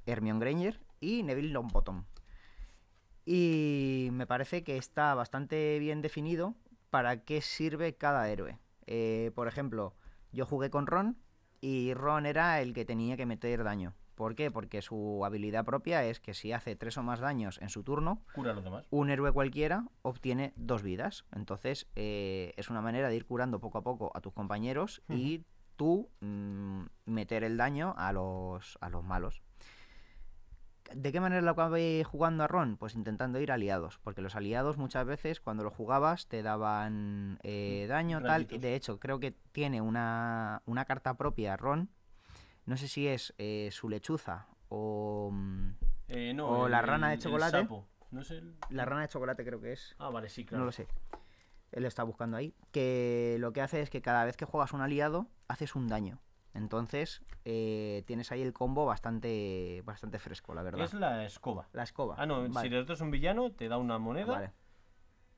Hermione 0.06 0.40
Granger 0.40 0.80
y 1.00 1.22
Neville 1.22 1.50
Longbottom. 1.50 2.04
Y 3.26 4.08
me 4.12 4.26
parece 4.26 4.64
que 4.64 4.76
está 4.76 5.14
bastante 5.14 5.78
bien 5.78 6.02
definido 6.02 6.54
para 6.90 7.24
qué 7.24 7.40
sirve 7.40 7.94
cada 7.96 8.28
héroe. 8.28 8.58
Eh, 8.86 9.32
por 9.34 9.48
ejemplo, 9.48 9.94
yo 10.32 10.46
jugué 10.46 10.70
con 10.70 10.86
Ron 10.86 11.16
y 11.60 11.94
Ron 11.94 12.26
era 12.26 12.60
el 12.60 12.74
que 12.74 12.84
tenía 12.84 13.16
que 13.16 13.26
meter 13.26 13.64
daño. 13.64 13.94
¿Por 14.14 14.34
qué? 14.34 14.50
Porque 14.50 14.80
su 14.82 15.24
habilidad 15.24 15.64
propia 15.64 16.04
es 16.04 16.20
que 16.20 16.34
si 16.34 16.52
hace 16.52 16.76
tres 16.76 16.96
o 16.98 17.02
más 17.02 17.20
daños 17.20 17.58
en 17.60 17.68
su 17.68 17.82
turno, 17.82 18.22
Cura 18.34 18.52
a 18.52 18.54
los 18.54 18.64
demás. 18.64 18.84
un 18.90 19.10
héroe 19.10 19.32
cualquiera 19.32 19.84
obtiene 20.02 20.52
dos 20.56 20.82
vidas. 20.82 21.24
Entonces 21.34 21.88
eh, 21.96 22.52
es 22.56 22.70
una 22.70 22.80
manera 22.80 23.08
de 23.08 23.16
ir 23.16 23.26
curando 23.26 23.60
poco 23.60 23.78
a 23.78 23.82
poco 23.82 24.12
a 24.14 24.20
tus 24.20 24.32
compañeros 24.32 25.02
y 25.08 25.44
tú 25.76 26.08
mm, 26.20 26.82
meter 27.06 27.42
el 27.44 27.56
daño 27.56 27.94
a 27.96 28.12
los, 28.12 28.78
a 28.80 28.88
los 28.88 29.02
malos. 29.04 29.42
¿De 30.94 31.12
qué 31.12 31.20
manera 31.20 31.40
lo 31.40 31.50
acabé 31.50 32.04
jugando 32.04 32.44
a 32.44 32.46
Ron? 32.46 32.76
Pues 32.76 32.94
intentando 32.94 33.40
ir 33.40 33.50
aliados, 33.50 33.98
porque 34.04 34.20
los 34.20 34.36
aliados 34.36 34.76
muchas 34.76 35.06
veces 35.06 35.40
cuando 35.40 35.64
lo 35.64 35.70
jugabas 35.70 36.26
te 36.28 36.42
daban 36.42 37.38
eh, 37.42 37.86
daño, 37.88 38.20
tal. 38.20 38.46
De 38.46 38.74
hecho, 38.74 39.00
creo 39.00 39.18
que 39.18 39.32
tiene 39.52 39.80
una, 39.80 40.62
una 40.66 40.84
carta 40.84 41.14
propia 41.16 41.56
Ron. 41.56 41.88
No 42.66 42.76
sé 42.76 42.88
si 42.88 43.06
es 43.06 43.34
eh, 43.38 43.68
su 43.72 43.88
lechuza 43.88 44.46
o 44.68 45.30
mm, 45.32 45.70
Eh, 46.08 46.32
no, 46.34 46.48
O 46.48 46.66
el- 46.66 46.72
la 46.72 46.82
rana 46.82 47.08
de 47.08 47.14
el 47.14 47.20
chocolate. 47.20 47.62
sapo. 47.62 47.86
No 48.10 48.20
el... 48.20 48.56
la 48.70 48.84
rana 48.84 49.02
de 49.02 49.08
chocolate, 49.08 49.44
creo 49.44 49.60
que 49.60 49.72
es. 49.72 49.94
Ah, 49.98 50.08
vale, 50.10 50.28
sí, 50.28 50.44
claro. 50.44 50.60
No 50.60 50.66
lo 50.66 50.72
sé. 50.72 50.86
Él 51.72 51.84
está 51.84 52.02
buscando 52.04 52.36
ahí. 52.36 52.54
Que 52.70 53.36
lo 53.40 53.52
que 53.52 53.60
hace 53.60 53.80
es 53.80 53.90
que 53.90 54.00
cada 54.02 54.24
vez 54.24 54.36
que 54.36 54.44
juegas 54.44 54.72
un 54.72 54.80
aliado, 54.80 55.26
haces 55.48 55.74
un 55.74 55.88
daño. 55.88 56.20
Entonces, 56.52 57.22
eh, 57.44 58.04
tienes 58.06 58.30
ahí 58.30 58.40
el 58.42 58.52
combo 58.52 58.86
bastante, 58.86 59.82
bastante 59.84 60.20
fresco, 60.20 60.54
la 60.54 60.62
verdad. 60.62 60.84
Es 60.84 60.94
la 60.94 61.24
escoba. 61.24 61.68
La 61.72 61.82
escoba. 61.82 62.14
Ah, 62.16 62.26
no, 62.26 62.48
vale, 62.48 62.68
si 62.86 62.92
es 62.92 63.00
un 63.00 63.10
villano, 63.10 63.50
te 63.50 63.68
da 63.68 63.76
una 63.78 63.98
moneda. 63.98 64.32
vale. 64.32 64.52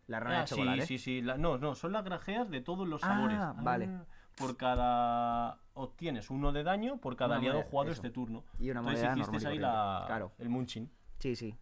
La 0.09 0.21
rana 0.21 0.39
Ah, 0.39 0.41
de 0.43 0.47
chocolate. 0.47 0.83
sí, 0.87 0.99
sí, 0.99 1.05
sí. 1.05 1.23
la- 1.23 1.37
no, 1.39 1.57
no, 1.59 1.75
son 1.75 1.93
las 1.93 2.05
grajeas 2.05 2.49
de 2.51 2.61
todos 2.61 2.87
los 2.87 3.01
sabores. 3.01 3.39
Ah, 3.41 3.55
vale. 3.57 3.89
Por 4.37 4.57
cada. 4.57 5.59
Obtienes 5.75 6.31
uno 6.31 6.53
de 6.53 6.63
daño 6.63 6.99
por 6.99 7.17
cada 7.17 7.33
Una 7.35 7.39
aliado 7.39 7.57
moneda, 7.59 7.71
jugado 7.71 7.91
eso. 7.93 7.99
este 8.01 8.11
turno. 8.11 8.45
Y 8.59 8.71
una 8.71 8.81
Entonces 8.81 9.17
hiciste 9.17 9.49
ahí 9.49 9.59
la, 9.59 10.05
Claro. 10.07 10.33
el 10.39 10.49
munching. 10.49 10.91
Sí, 11.19 11.37
sí. 11.37 11.55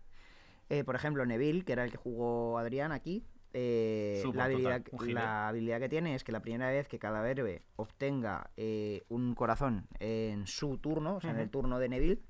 Eh, 0.69 0.85
por 0.85 0.95
ejemplo, 0.95 1.27
Neville, 1.27 1.65
que 1.65 1.73
era 1.73 1.85
el 1.85 1.91
que 1.91 1.97
jugó 1.97 2.59
Adrián 2.59 2.93
aquí, 2.93 3.25
eh, 3.53 4.23
la, 4.35 4.45
habilidad, 4.45 4.83
la 5.07 5.49
habilidad 5.49 5.79
que 5.79 5.89
tiene 5.89 6.15
es 6.15 6.25
que 6.25 6.33
la 6.33 6.41
primera 6.41 6.69
vez 6.71 6.89
que 6.89 6.99
cada 6.99 7.29
héroe 7.29 7.63
obtenga 7.77 8.51
eh, 8.57 9.03
un 9.09 9.35
corazón 9.35 9.87
en 10.01 10.47
su 10.47 10.79
turno, 10.79 11.17
o 11.17 11.21
sea, 11.21 11.31
en 11.31 11.39
el 11.39 11.51
turno 11.51 11.79
de 11.79 11.89
Neville, 11.89 12.23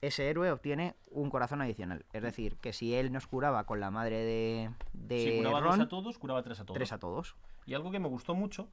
ese 0.00 0.28
héroe 0.28 0.50
obtiene 0.50 0.94
un 1.10 1.30
corazón 1.30 1.60
adicional. 1.62 2.04
Es 2.12 2.22
decir, 2.22 2.56
que 2.58 2.72
si 2.72 2.94
él 2.94 3.12
nos 3.12 3.26
curaba 3.26 3.64
con 3.64 3.80
la 3.80 3.90
madre 3.90 4.16
de, 4.24 4.70
de 4.92 5.24
si 5.24 5.36
curaba 5.38 5.60
Ron, 5.60 5.78
dos 5.78 5.86
a 5.86 5.88
todos, 5.88 6.18
curaba 6.18 6.42
tres 6.42 6.60
a 6.60 6.64
todos. 6.64 6.74
tres 6.76 6.92
a 6.92 6.98
todos. 6.98 7.36
Y 7.66 7.74
algo 7.74 7.90
que 7.90 7.98
me 7.98 8.08
gustó 8.08 8.34
mucho, 8.34 8.68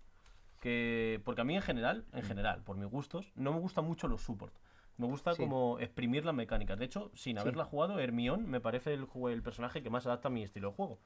que 0.65 1.21
porque 1.23 1.41
a 1.41 1.43
mí 1.43 1.55
en 1.55 1.61
general, 1.61 2.05
en 2.11 2.23
general, 2.23 2.63
por 2.63 2.75
mis 2.75 2.89
gustos, 2.89 3.31
no 3.35 3.53
me 3.53 3.59
gustan 3.59 3.85
mucho 3.85 4.07
los 4.07 4.23
support. 4.23 4.51
Me 4.97 5.05
gusta 5.05 5.33
Sí. 5.35 5.43
como 5.43 5.77
exprimir 5.79 6.25
las 6.25 6.33
mecánicas. 6.33 6.79
De 6.79 6.85
hecho, 6.85 7.11
sin 7.13 7.35
Sí. 7.35 7.39
haberla 7.41 7.65
jugado, 7.65 7.99
Hermione 7.99 8.47
me 8.47 8.59
parece 8.59 8.95
el, 8.95 9.05
el 9.29 9.43
personaje 9.43 9.83
que 9.83 9.91
más 9.91 10.07
adapta 10.07 10.29
a 10.29 10.31
mi 10.31 10.41
estilo 10.41 10.69
de 10.69 10.75
juego. 10.75 10.97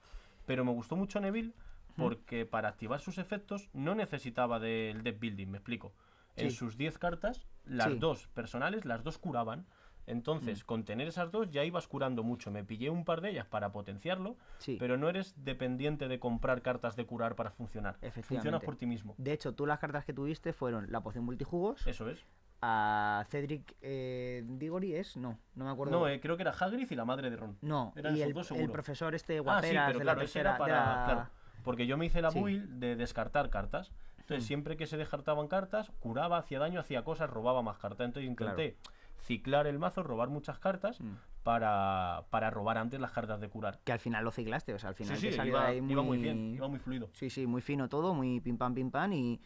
Pero 0.45 0.63
me 0.63 0.71
gustó 0.71 0.95
mucho 0.95 1.19
Neville 1.19 1.53
porque 1.97 2.45
para 2.45 2.69
activar 2.69 3.01
sus 3.01 3.17
efectos 3.17 3.67
no 3.73 3.95
necesitaba 3.95 4.59
del 4.59 5.03
deck 5.03 5.19
building, 5.19 5.47
me 5.47 5.57
explico. 5.57 5.93
En 6.37 6.51
sus 6.51 6.77
10 6.77 6.97
cartas, 6.97 7.45
las 7.65 7.99
dos 7.99 8.27
personales, 8.29 8.85
las 8.85 9.03
dos 9.03 9.17
curaban. 9.17 9.65
Entonces, 10.09 10.63
con 10.63 10.83
tener 10.85 11.07
esas 11.07 11.31
dos 11.31 11.49
ya 11.51 11.63
ibas 11.63 11.87
curando 11.87 12.23
mucho. 12.23 12.49
Me 12.49 12.63
pillé 12.63 12.89
un 12.89 13.05
par 13.05 13.21
de 13.21 13.29
ellas 13.29 13.45
para 13.45 13.71
potenciarlo, 13.71 14.37
Sí. 14.57 14.75
pero 14.79 14.97
no 14.97 15.07
eres 15.07 15.35
dependiente 15.45 16.07
de 16.07 16.19
comprar 16.19 16.61
cartas 16.63 16.95
de 16.95 17.05
curar 17.05 17.35
para 17.35 17.51
funcionar. 17.51 17.97
Funcionas 18.23 18.63
por 18.63 18.75
ti 18.75 18.87
mismo. 18.87 19.13
De 19.19 19.33
hecho, 19.33 19.53
tú 19.53 19.65
las 19.67 19.77
cartas 19.79 20.05
que 20.05 20.13
tuviste 20.13 20.51
fueron 20.51 20.91
la 20.91 21.01
poción 21.01 21.23
multijugos, 21.25 21.85
Eso 21.85 22.09
es. 22.09 22.25
a 22.61 23.23
Cedric 23.29 23.75
eh, 23.81 24.43
Diggory 24.47 24.95
es, 24.95 25.15
no, 25.15 25.37
no 25.55 25.65
me 25.65 25.71
acuerdo. 25.71 25.99
No, 25.99 26.07
eh, 26.07 26.19
creo 26.19 26.35
que 26.37 26.41
era 26.43 26.51
Hagrid 26.51 26.89
y 26.89 26.95
la 26.95 27.05
madre 27.05 27.29
de 27.29 27.37
Ron. 27.37 27.57
No, 27.61 27.93
Eran 27.95 28.17
y 28.17 28.21
el, 28.23 28.33
dos 28.33 28.49
el 28.51 28.69
profesor 28.71 29.13
este 29.13 29.33
Ah, 29.33 29.37
sí, 29.37 29.43
guaperas 29.43 29.85
pero 29.87 29.99
de 29.99 30.03
claro, 30.05 30.19
la 30.19 30.25
ese 30.25 30.39
era 30.39 30.57
tercera... 30.57 30.57
para... 30.57 30.73
de 30.73 30.97
la- 30.97 31.05
claro, 31.05 31.29
porque 31.63 31.85
yo 31.87 31.97
me 31.97 32.07
hice 32.07 32.21
la 32.21 32.31
Sí. 32.31 32.41
build 32.41 32.79
de 32.79 32.95
descartar 32.95 33.49
cartas. 33.51 33.91
Entonces, 34.17 34.43
Hmm. 34.43 34.47
siempre 34.47 34.77
que 34.77 34.85
se 34.87 34.97
descartaban 34.97 35.47
cartas, 35.47 35.91
curaba, 35.99 36.37
hacía 36.37 36.59
daño, 36.59 36.79
hacía 36.79 37.03
cosas, 37.03 37.29
robaba 37.29 37.61
más 37.63 37.77
cartas. 37.79 38.05
Entonces 38.05 38.29
intenté 38.29 38.77
ciclar 39.21 39.67
el 39.67 39.79
mazo, 39.79 40.03
robar 40.03 40.29
muchas 40.29 40.59
cartas 40.59 40.99
Mm. 41.01 41.13
para, 41.43 42.25
para 42.29 42.49
robar 42.49 42.77
antes 42.77 42.99
las 42.99 43.11
cartas 43.11 43.39
de 43.39 43.49
curar. 43.49 43.79
Que 43.83 43.91
al 43.91 43.99
final 43.99 44.23
lo 44.23 44.31
ciclaste, 44.31 44.73
o 44.73 44.79
sea, 44.79 44.89
al 44.89 44.95
final 44.95 45.17
Sí, 45.17 45.27
te 45.27 45.31
sí, 45.31 45.37
salió 45.37 45.53
iba, 45.53 45.65
ahí 45.67 45.81
muy... 45.81 45.91
iba 45.93 46.01
muy 46.03 46.17
bien, 46.17 46.53
iba 46.55 46.67
muy 46.67 46.79
fluido. 46.79 47.09
Sí, 47.13 47.29
sí, 47.29 47.47
muy 47.47 47.61
fino 47.61 47.87
todo, 47.89 48.13
muy 48.13 48.39
pim 48.41 48.57
pam 48.57 48.73
pim 48.73 48.91
pam 48.91 49.13
y, 49.13 49.41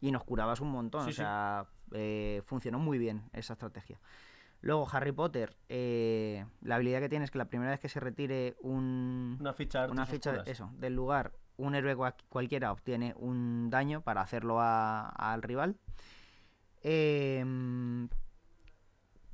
y 0.00 0.10
nos 0.12 0.24
curabas 0.24 0.60
un 0.60 0.70
montón, 0.70 1.02
Sí, 1.04 1.10
o 1.10 1.12
sí. 1.12 1.16
sea, 1.16 1.66
eh, 1.92 2.42
funcionó 2.46 2.78
muy 2.78 2.98
bien 2.98 3.22
esa 3.32 3.52
estrategia. 3.54 3.98
Luego, 4.60 4.86
Harry 4.92 5.10
Potter, 5.10 5.56
eh, 5.68 6.46
la 6.60 6.76
habilidad 6.76 7.00
que 7.00 7.08
tiene 7.08 7.24
es 7.24 7.30
que 7.32 7.38
la 7.38 7.46
primera 7.46 7.72
vez 7.72 7.80
que 7.80 7.88
se 7.88 7.98
retire 7.98 8.54
un, 8.60 9.36
Una 9.40 9.52
ficha 9.52 9.78
de 9.78 9.84
artes 9.84 9.92
una 9.92 10.06
ficha 10.06 10.30
de- 10.32 10.38
oscuras. 10.38 10.60
eso, 10.60 10.70
del 10.78 10.94
lugar, 10.94 11.32
un 11.56 11.74
héroe 11.74 11.96
cua- 11.96 12.14
cualquiera 12.28 12.70
obtiene 12.70 13.12
un 13.16 13.70
daño 13.70 14.02
para 14.02 14.20
hacerlo 14.20 14.60
a- 14.60 15.08
al 15.08 15.42
rival. 15.42 15.76
Em, 16.84 18.08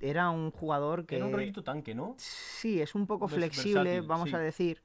era 0.01 0.31
un 0.31 0.51
jugador 0.51 1.07
que... 1.07 1.17
Era 1.17 1.27
un 1.27 1.33
rollito 1.33 1.63
tanque, 1.63 1.95
¿no? 1.95 2.15
Sí, 2.19 2.81
es 2.81 2.95
un 2.95 3.07
poco 3.07 3.29
flexible, 3.29 3.83
versátil, 3.83 4.09
vamos 4.09 4.29
sí. 4.31 4.35
a 4.35 4.39
decir, 4.39 4.83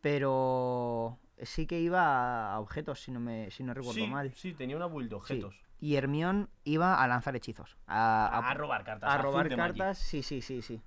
pero 0.00 1.18
sí 1.42 1.66
que 1.66 1.80
iba 1.80 2.52
a 2.52 2.60
objetos, 2.60 3.00
si 3.02 3.10
no 3.10 3.20
me 3.20 3.50
si 3.50 3.62
no 3.62 3.74
recuerdo 3.74 4.00
Sí, 4.06 4.06
mal. 4.06 4.32
sí, 4.34 4.54
tenía 4.54 4.76
una 4.76 4.86
build 4.86 5.10
de 5.10 5.14
Sí. 5.16 5.16
objetos. 5.16 5.60
Y 5.78 5.96
Hermión 5.96 6.48
iba 6.64 7.02
a 7.02 7.06
lanzar 7.08 7.36
hechizos, 7.36 7.76
a, 7.86 8.26
A, 8.32 8.50
a- 8.50 8.54
robar 8.54 8.84
cartas. 8.84 9.10
a 9.10 9.18
robar 9.18 9.48
cartas, 9.54 9.98
sí, 9.98 10.22
sí, 10.22 10.40
sí, 10.40 10.62
sí. 10.62 10.80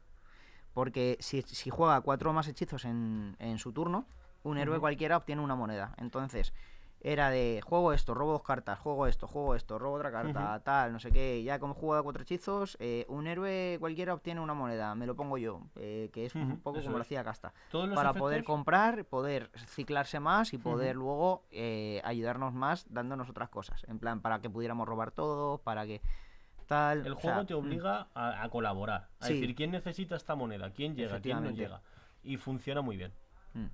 Porque 0.74 1.18
si, 1.20 1.42
si 1.44 1.70
juega 1.70 2.02
cuatro 2.02 2.30
o 2.30 2.34
más 2.34 2.48
hechizos 2.48 2.86
en, 2.86 3.36
en 3.40 3.60
su 3.60 3.72
turno, 3.74 4.08
un 4.44 4.58
héroe 4.58 4.80
cualquiera 4.80 5.18
obtiene 5.18 5.42
una 5.42 5.56
moneda. 5.56 5.94
Entonces, 5.98 6.54
era 7.02 7.30
de 7.30 7.62
juego 7.66 7.94
esto, 7.94 8.14
robo 8.14 8.34
dos 8.34 8.44
cartas, 8.44 8.78
juego 8.80 9.08
esto, 9.08 9.26
juego 9.28 9.56
esto, 9.56 9.80
robo 9.80 9.96
otra 9.96 10.12
carta, 10.12 10.60
tal, 10.64 10.92
no 10.92 11.00
sé 11.00 11.12
qué. 11.12 11.42
Ya 11.44 11.58
como 11.60 11.74
juego 11.74 11.96
de 11.96 12.04
cuatro 12.04 12.24
hechizos, 12.24 12.76
eh, 12.80 13.06
un 13.08 13.26
héroe 13.28 13.78
cualquiera 13.80 14.14
obtiene 14.14 14.42
una 14.42 14.54
moneda, 14.54 14.94
me 14.96 15.06
lo 15.06 15.16
pongo 15.16 15.38
yo, 15.38 15.62
eh, 15.76 16.10
que 16.12 16.26
es 16.26 16.36
un 16.36 16.60
poco 16.60 16.80
eso 16.80 16.88
como 16.88 16.98
lo 16.98 17.04
hacía 17.04 17.24
Casta. 17.24 17.54
Todos 17.72 17.88
los 17.88 17.96
Para 17.96 18.14
poder 18.14 18.44
comprar, 18.44 19.06
poder 19.06 19.50
ciclarse 19.68 20.20
más 20.20 20.54
y 20.54 20.58
poder 20.58 20.96
luego 20.96 21.46
eh, 21.52 22.02
ayudarnos 22.04 22.54
más 22.54 22.86
dándonos 22.90 23.30
otras 23.30 23.50
cosas. 23.50 23.86
En 23.88 24.00
plan, 24.00 24.22
para 24.22 24.42
que 24.42 24.50
pudiéramos 24.50 24.88
robar 24.88 25.12
todo, 25.12 25.60
para 25.60 25.86
que 25.86 26.02
tal. 26.68 27.06
El 27.06 27.14
o 27.14 27.20
sea, 27.20 27.32
juego 27.34 27.46
te 27.48 27.54
mm, 27.54 27.58
obliga 27.58 28.08
a, 28.14 28.44
a 28.44 28.50
colaborar. 28.50 29.08
A 29.20 29.28
Sí. 29.28 29.34
decir, 29.36 29.56
¿quién 29.56 29.72
necesita 29.72 30.16
esta 30.16 30.36
moneda? 30.36 30.72
¿Quién 30.72 30.96
llega? 30.96 31.20
¿Quién 31.22 31.44
no 31.44 31.50
llega? 31.52 31.82
Y 32.24 32.38
funciona 32.38 32.82
muy 32.82 32.98
bien. 32.98 33.14
mm. 33.54 33.68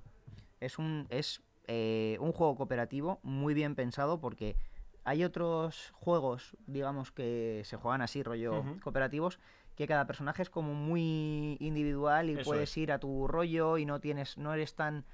Es 0.58 0.78
un, 0.78 1.06
es, 1.10 1.42
eh, 1.66 2.16
un 2.20 2.32
juego 2.32 2.56
cooperativo 2.56 3.18
muy 3.22 3.54
bien 3.54 3.74
pensado 3.74 4.20
porque 4.20 4.56
hay 5.04 5.22
otros 5.24 5.92
juegos, 5.94 6.56
digamos, 6.66 7.12
que 7.12 7.62
se 7.64 7.76
juegan 7.76 8.02
así, 8.02 8.22
rollo 8.22 8.64
cooperativos, 8.82 9.38
que 9.76 9.86
cada 9.86 10.06
personaje 10.06 10.42
es 10.42 10.50
como 10.50 10.74
muy 10.74 11.56
individual 11.60 12.30
y 12.30 12.34
Eso 12.34 12.44
puedes 12.44 12.70
es. 12.70 12.76
ir 12.78 12.92
a 12.92 12.98
tu 12.98 13.28
rollo 13.28 13.78
y 13.78 13.84
no 13.86 14.00
tienes, 14.00 14.36
no 14.38 14.52
eres 14.54 14.74
tan 14.74 15.04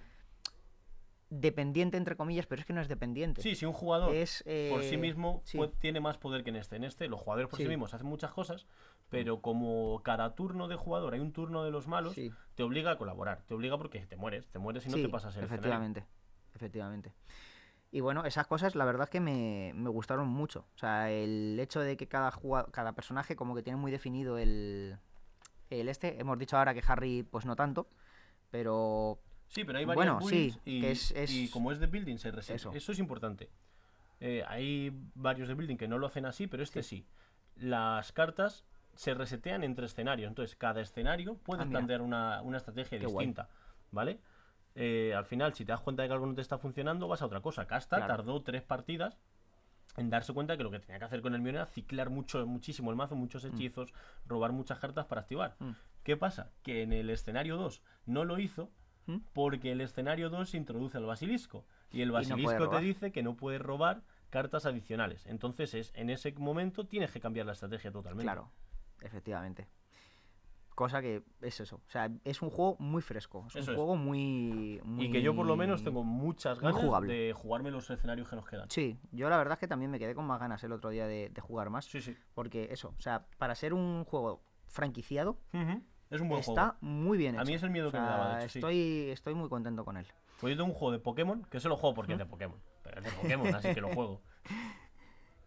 dependiente 1.31 1.97
entre 1.97 2.15
comillas, 2.17 2.47
pero 2.47 2.61
es 2.61 2.67
que 2.67 2.73
no 2.75 2.81
es 2.81 2.89
dependiente. 2.89 3.41
Sí, 3.43 3.55
si 3.55 3.65
un 3.65 3.73
jugador 3.73 4.15
es 4.15 4.43
por 4.71 4.83
sí 4.83 4.95
eh, 4.95 4.99
mismo 4.99 5.41
sí. 5.45 5.59
tiene 5.81 5.99
más 6.01 6.19
poder 6.19 6.45
que 6.45 6.51
en 6.51 6.57
este. 6.57 6.77
En 6.77 6.85
este, 6.85 7.09
los 7.09 7.21
jugadores 7.21 7.49
por 7.49 7.57
sí, 7.57 7.63
Sí. 7.65 7.69
mismos 7.69 7.95
hacen 7.95 8.07
muchas 8.07 8.33
cosas, 8.33 8.67
pero 9.09 9.41
como 9.41 10.03
cada 10.03 10.35
turno 10.35 10.69
de 10.69 10.77
jugador 10.77 11.15
hay 11.15 11.21
un 11.21 11.33
turno 11.33 11.65
de 11.65 11.71
los 11.71 11.87
malos, 11.89 12.15
Sí. 12.15 12.31
te 12.55 12.63
obliga 12.63 12.91
a 12.93 12.99
colaborar. 12.99 13.43
Te 13.47 13.55
obliga 13.55 13.79
porque 13.79 14.05
te 14.07 14.17
mueres, 14.17 14.47
te 14.51 14.59
mueres 14.59 14.85
y 14.87 14.91
no 14.91 14.97
Sí, 14.97 15.03
te 15.03 15.09
pasas 15.09 15.35
el 15.37 15.45
escenario. 15.45 16.05
Efectivamente. 16.55 17.13
Y 17.91 18.01
bueno, 18.01 18.25
esas 18.25 18.47
cosas 18.47 18.75
la 18.75 18.85
verdad 18.87 19.05
es 19.05 19.11
que 19.11 19.21
me, 19.21 19.73
me 19.75 19.91
gustaron 19.91 20.27
mucho. 20.29 20.65
O 20.75 20.79
sea, 20.79 21.11
el 21.11 21.59
hecho 21.61 21.81
de 21.81 21.97
que 21.97 22.09
cada, 22.09 22.33
cada 22.71 22.93
personaje 22.95 23.37
como 23.37 23.55
que 23.55 23.63
tiene 23.63 23.77
muy 23.79 23.91
definido 23.93 24.39
el, 24.39 24.97
el 25.69 25.89
este. 25.89 26.19
Hemos 26.21 26.39
dicho 26.39 26.57
ahora 26.57 26.73
que 26.73 26.83
Harry 26.87 27.23
pues 27.23 27.45
no 27.45 27.55
tanto, 27.55 27.89
pero 28.51 29.21
Sí, 29.49 29.65
pero 29.65 29.79
hay 29.79 29.85
varios 29.85 30.17
Bueno, 30.19 30.27
sí, 30.27 30.55
y, 30.65 30.81
que 30.81 30.91
es- 30.93 31.11
es- 31.11 31.31
y 31.31 31.51
como 31.51 31.71
es 31.73 31.79
de 31.81 31.87
building 31.87 32.17
se 32.17 32.31
resete. 32.31 32.57
Eso. 32.57 32.73
Eso, 32.73 32.93
es 32.93 32.99
importante. 32.99 33.51
Eh, 34.21 34.43
hay 34.49 34.91
varios 35.15 35.49
de 35.49 35.55
building 35.55 35.77
que 35.77 35.89
no 35.89 35.99
lo 35.99 36.07
hacen 36.07 36.25
así, 36.25 36.47
pero 36.47 36.63
este 36.63 36.83
sí. 36.83 37.07
Las 37.57 38.13
cartas 38.13 38.65
se 38.95 39.13
resetean 39.13 39.63
entre 39.65 39.85
escenarios. 39.85 40.29
Entonces, 40.29 40.57
cada 40.57 40.81
escenario 40.81 41.35
puede 41.37 41.65
Ah, 41.65 41.67
plantear 41.69 42.01
una, 42.01 42.41
una 42.41 42.57
estrategia 42.57 42.99
Qué 42.99 43.05
guay. 43.07 43.27
distinta. 43.27 43.51
¿Vale? 43.91 44.21
Eh, 44.75 45.15
al 45.15 45.25
final, 45.25 45.55
si 45.55 45.65
te 45.65 45.73
das 45.73 45.81
cuenta 45.81 46.03
de 46.03 46.09
que 46.09 46.15
algo 46.15 46.27
no 46.27 46.35
te 46.35 46.41
está 46.41 46.59
funcionando, 46.59 47.09
vas 47.09 47.23
a 47.23 47.27
otra 47.27 47.41
cosa. 47.41 47.67
Casta 47.67 47.97
Claro. 47.97 48.17
tardó 48.17 48.43
tres 48.43 48.63
partidas 48.63 49.19
en 49.97 50.09
darse 50.09 50.33
cuenta 50.33 50.57
que 50.57 50.63
lo 50.63 50.71
que 50.71 50.79
tenía 50.79 50.99
que 50.99 51.05
hacer 51.05 51.21
con 51.21 51.35
el 51.35 51.43
mío 51.43 51.51
era 51.51 51.67
ciclar 51.67 52.09
mucho, 52.09 52.47
muchísimo 52.47 52.91
el 52.91 52.97
mazo, 52.97 53.15
muchos 53.15 53.45
hechizos, 53.45 53.93
robar 54.27 54.53
muchas 54.53 54.79
cartas 54.79 55.07
para 55.07 55.21
activar. 55.21 55.57
Mm. 55.59 55.73
¿Qué 56.03 56.17
pasa? 56.17 56.51
Que 56.63 56.83
en 56.83 56.93
el 56.93 57.11
escenario 57.11 57.57
2 57.57 57.83
no 58.07 58.25
lo 58.25 58.39
hizo 58.39 58.71
¿Mm? 59.07 59.19
porque 59.33 59.73
el 59.73 59.81
escenario 59.81 60.31
2 60.31 60.55
introduce 60.55 60.97
al 60.97 61.05
basilisco. 61.05 61.67
Y 61.91 62.01
el 62.01 62.11
basilisco 62.11 62.69
te 62.71 62.81
dice 62.81 63.13
que 63.13 63.23
no 63.23 63.37
puedes 63.37 63.61
robar 63.61 64.03
cartas 64.31 64.65
adicionales. 64.65 65.27
Entonces 65.27 65.75
es 65.75 65.93
en 65.95 66.09
ese 66.09 66.33
momento 66.33 66.87
tienes 66.87 67.11
que 67.11 67.21
cambiar 67.21 67.45
la 67.45 67.53
estrategia 67.53 67.93
totalmente. 67.93 68.25
claro, 68.25 68.51
efectivamente. 69.03 69.69
Cosa 70.75 71.03
que 71.03 71.23
es 71.43 71.61
eso. 71.61 71.77
O 71.87 71.91
sea, 71.91 72.11
es 72.25 72.41
un 72.41 72.49
juego 72.51 72.77
muy 72.79 73.03
fresco. 73.03 73.45
Es 73.49 73.57
Eso 73.57 73.71
un 73.71 73.71
es. 73.73 73.77
juego 73.77 73.97
muy, 73.97 74.81
muy. 74.85 75.05
Y 75.07 75.11
que 75.11 75.21
yo 75.23 75.37
por 75.37 75.45
lo 75.47 75.55
menos 75.57 75.85
tengo 75.85 76.03
muchas 76.03 76.59
ganas 76.61 76.81
jugable. 76.81 77.13
de 77.13 77.33
jugarme 77.35 77.71
los 77.71 77.89
escenarios 77.91 78.29
que 78.29 78.37
nos 78.37 78.47
quedan. 78.47 78.71
Sí, 78.71 78.99
yo 79.11 79.29
la 79.29 79.37
verdad 79.37 79.55
es 79.55 79.59
que 79.61 79.69
también 79.69 79.91
me 79.91 79.99
quedé 79.99 80.15
con 80.15 80.25
más 80.27 80.41
ganas 80.41 80.65
el 80.65 80.73
otro 80.73 80.89
día 80.91 81.07
de, 81.07 81.29
de 81.29 81.41
jugar 81.43 81.69
más. 81.69 81.85
Sí, 81.85 82.01
sí. 82.01 82.17
Porque 82.35 82.69
eso, 82.73 82.95
o 82.97 83.01
sea, 83.03 83.27
para 83.39 83.55
ser 83.55 83.75
un 83.75 84.05
juego 84.05 84.43
franquiciado. 84.67 85.39
Es 86.11 86.21
un 86.21 86.29
buen 86.29 86.41
está 86.41 86.71
juego. 86.71 86.79
muy 86.81 87.19
bien 87.19 87.35
hecho. 87.35 87.43
A 87.43 87.45
mí 87.45 87.55
es 87.55 87.63
el 87.63 87.71
miedo 87.71 87.89
O 87.89 87.93
que 87.93 87.99
me 88.01 88.05
daba, 88.07 88.37
de 88.39 88.45
hecho, 88.45 88.53
sí. 88.53 88.59
estoy, 88.59 89.11
estoy 89.11 89.35
muy 89.35 89.49
contento 89.51 89.85
con 89.85 89.97
él. 89.99 90.07
Pues 90.41 90.53
yo 90.53 90.57
tengo 90.63 90.73
un 90.73 90.79
juego 90.79 90.93
de 90.93 90.99
Pokémon, 90.99 91.45
que 91.51 91.61
se 91.61 91.69
lo 91.69 91.77
juego 91.77 91.95
porque 91.95 92.13
es 92.15 92.19
de 92.19 92.27
Pokémon. 92.27 92.59
Pero 92.83 92.99
es 92.99 93.05
de 93.05 93.11
Pokémon, 93.13 93.55
así 93.55 93.75
que 93.75 93.81
lo 93.81 93.89
juego. 93.95 94.23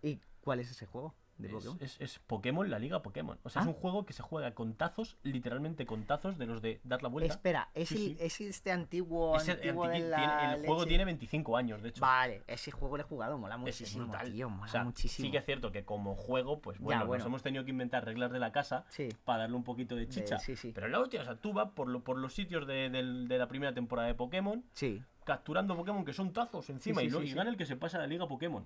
¿Y 0.01 0.19
cuál 0.41 0.59
es 0.59 0.69
ese 0.71 0.85
juego 0.85 1.13
de 1.37 1.47
Es, 1.47 1.53
Pokémon? 1.53 1.77
es- 1.81 1.97
es 1.99 2.19
Pokémon, 2.19 2.69
la 2.69 2.79
liga 2.79 3.01
Pokémon. 3.01 3.37
O 3.43 3.49
sea, 3.49 3.61
es 3.61 3.67
Ah. 3.67 3.69
un 3.71 3.75
juego 3.75 4.05
que 4.05 4.13
se 4.13 4.23
juega 4.23 4.53
con 4.53 4.73
tazos, 4.75 5.17
literalmente 5.23 5.85
con 5.85 6.03
tazos 6.05 6.37
de 6.37 6.45
los 6.45 6.61
de 6.61 6.79
dar 6.83 7.03
la 7.03 7.09
vuelta. 7.09 7.33
Espera, 7.33 7.69
¿es, 7.73 7.89
Sí, 7.89 8.15
el, 8.19 8.29
sí. 8.31 8.45
¿es 8.45 8.55
este 8.55 8.71
antiguo, 8.71 9.35
Ese 9.35 9.51
antiguo 9.51 9.87
de 9.87 9.97
antiqui- 9.97 10.09
la 10.09 10.37
tiene- 10.39 10.53
el 10.61 10.65
juego 10.65 10.85
tiene 10.85 11.05
25 11.05 11.57
años, 11.57 11.81
de 11.81 11.89
hecho. 11.89 12.01
Vale, 12.01 12.43
ese 12.47 12.71
juego 12.71 12.95
lo 12.97 13.03
he 13.03 13.05
jugado, 13.05 13.37
mola 13.37 13.57
muchísimo, 13.57 14.03
es 14.05 14.09
brutal. 14.09 14.31
tío, 14.31 14.49
mola 14.49 14.65
O 14.65 14.67
sea, 14.71 14.83
muchísimo. 14.85 15.25
Sí 15.25 15.31
que 15.31 15.37
es 15.39 15.45
cierto 15.45 15.71
que 15.71 15.83
como 15.83 16.15
juego, 16.15 16.61
pues 16.61 16.77
Ya, 16.77 16.83
bueno, 16.85 17.05
nos 17.05 17.25
hemos 17.25 17.43
tenido 17.43 17.65
que 17.65 17.71
inventar 17.71 18.05
reglas 18.05 18.31
de 18.31 18.39
la 18.39 18.51
casa 18.53 18.85
Sí, 18.89 19.09
para 19.25 19.39
darle 19.39 19.55
un 19.57 19.63
poquito 19.63 19.95
de 19.95 20.07
chicha. 20.07 20.37
Pero 20.73 20.87
la 20.87 20.99
hostia, 20.99 21.21
o 21.21 21.25
sea, 21.25 21.35
tú 21.35 21.51
vas 21.53 21.69
por, 21.71 21.87
lo- 21.89 22.03
por 22.03 22.17
los 22.17 22.33
sitios 22.33 22.65
de, 22.65 22.89
de 22.89 23.37
la 23.37 23.47
primera 23.47 23.73
temporada 23.73 24.07
de 24.07 24.15
Pokémon, 24.15 24.63
sí, 24.73 25.03
capturando 25.25 25.75
Pokémon 25.75 26.05
que 26.05 26.13
son 26.13 26.31
tazos 26.31 26.69
encima 26.69 27.01
sí, 27.01 27.07
y, 27.07 27.09
lo- 27.09 27.19
sí, 27.21 27.27
y 27.27 27.33
gana 27.33 27.49
el 27.49 27.57
que 27.57 27.65
se 27.65 27.75
pasa 27.75 27.97
a 27.97 28.01
la 28.01 28.07
liga 28.07 28.27
Pokémon. 28.27 28.65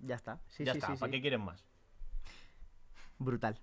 ya 0.00 0.14
está. 0.14 0.40
Sí, 0.46 0.64
ya 0.64 0.72
está, 0.72 0.94
¿para 0.96 1.10
qué 1.12 1.20
quieren 1.20 1.40
más? 1.42 1.64
Brutal. 3.18 3.58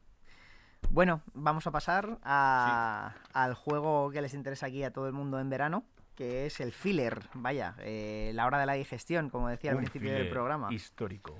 Bueno, 0.89 1.21
vamos 1.33 1.65
a 1.67 1.71
pasar 1.71 2.19
a- 2.23 3.13
al 3.33 3.53
juego 3.55 4.11
que 4.11 4.21
les 4.21 4.33
interesa 4.33 4.67
aquí 4.67 4.83
a 4.83 4.91
todo 4.91 5.07
el 5.07 5.13
mundo 5.13 5.39
en 5.39 5.49
verano, 5.49 5.83
que 6.15 6.45
es 6.45 6.59
el 6.59 6.71
filler, 6.71 7.21
vaya, 7.33 7.75
eh, 7.79 8.31
la 8.35 8.45
hora 8.45 8.59
de 8.59 8.65
la 8.65 8.73
digestión, 8.73 9.29
como 9.29 9.49
decía 9.49 9.71
al 9.71 9.77
principio 9.77 10.11
del 10.13 10.29
programa. 10.29 10.71
Histórico. 10.71 11.35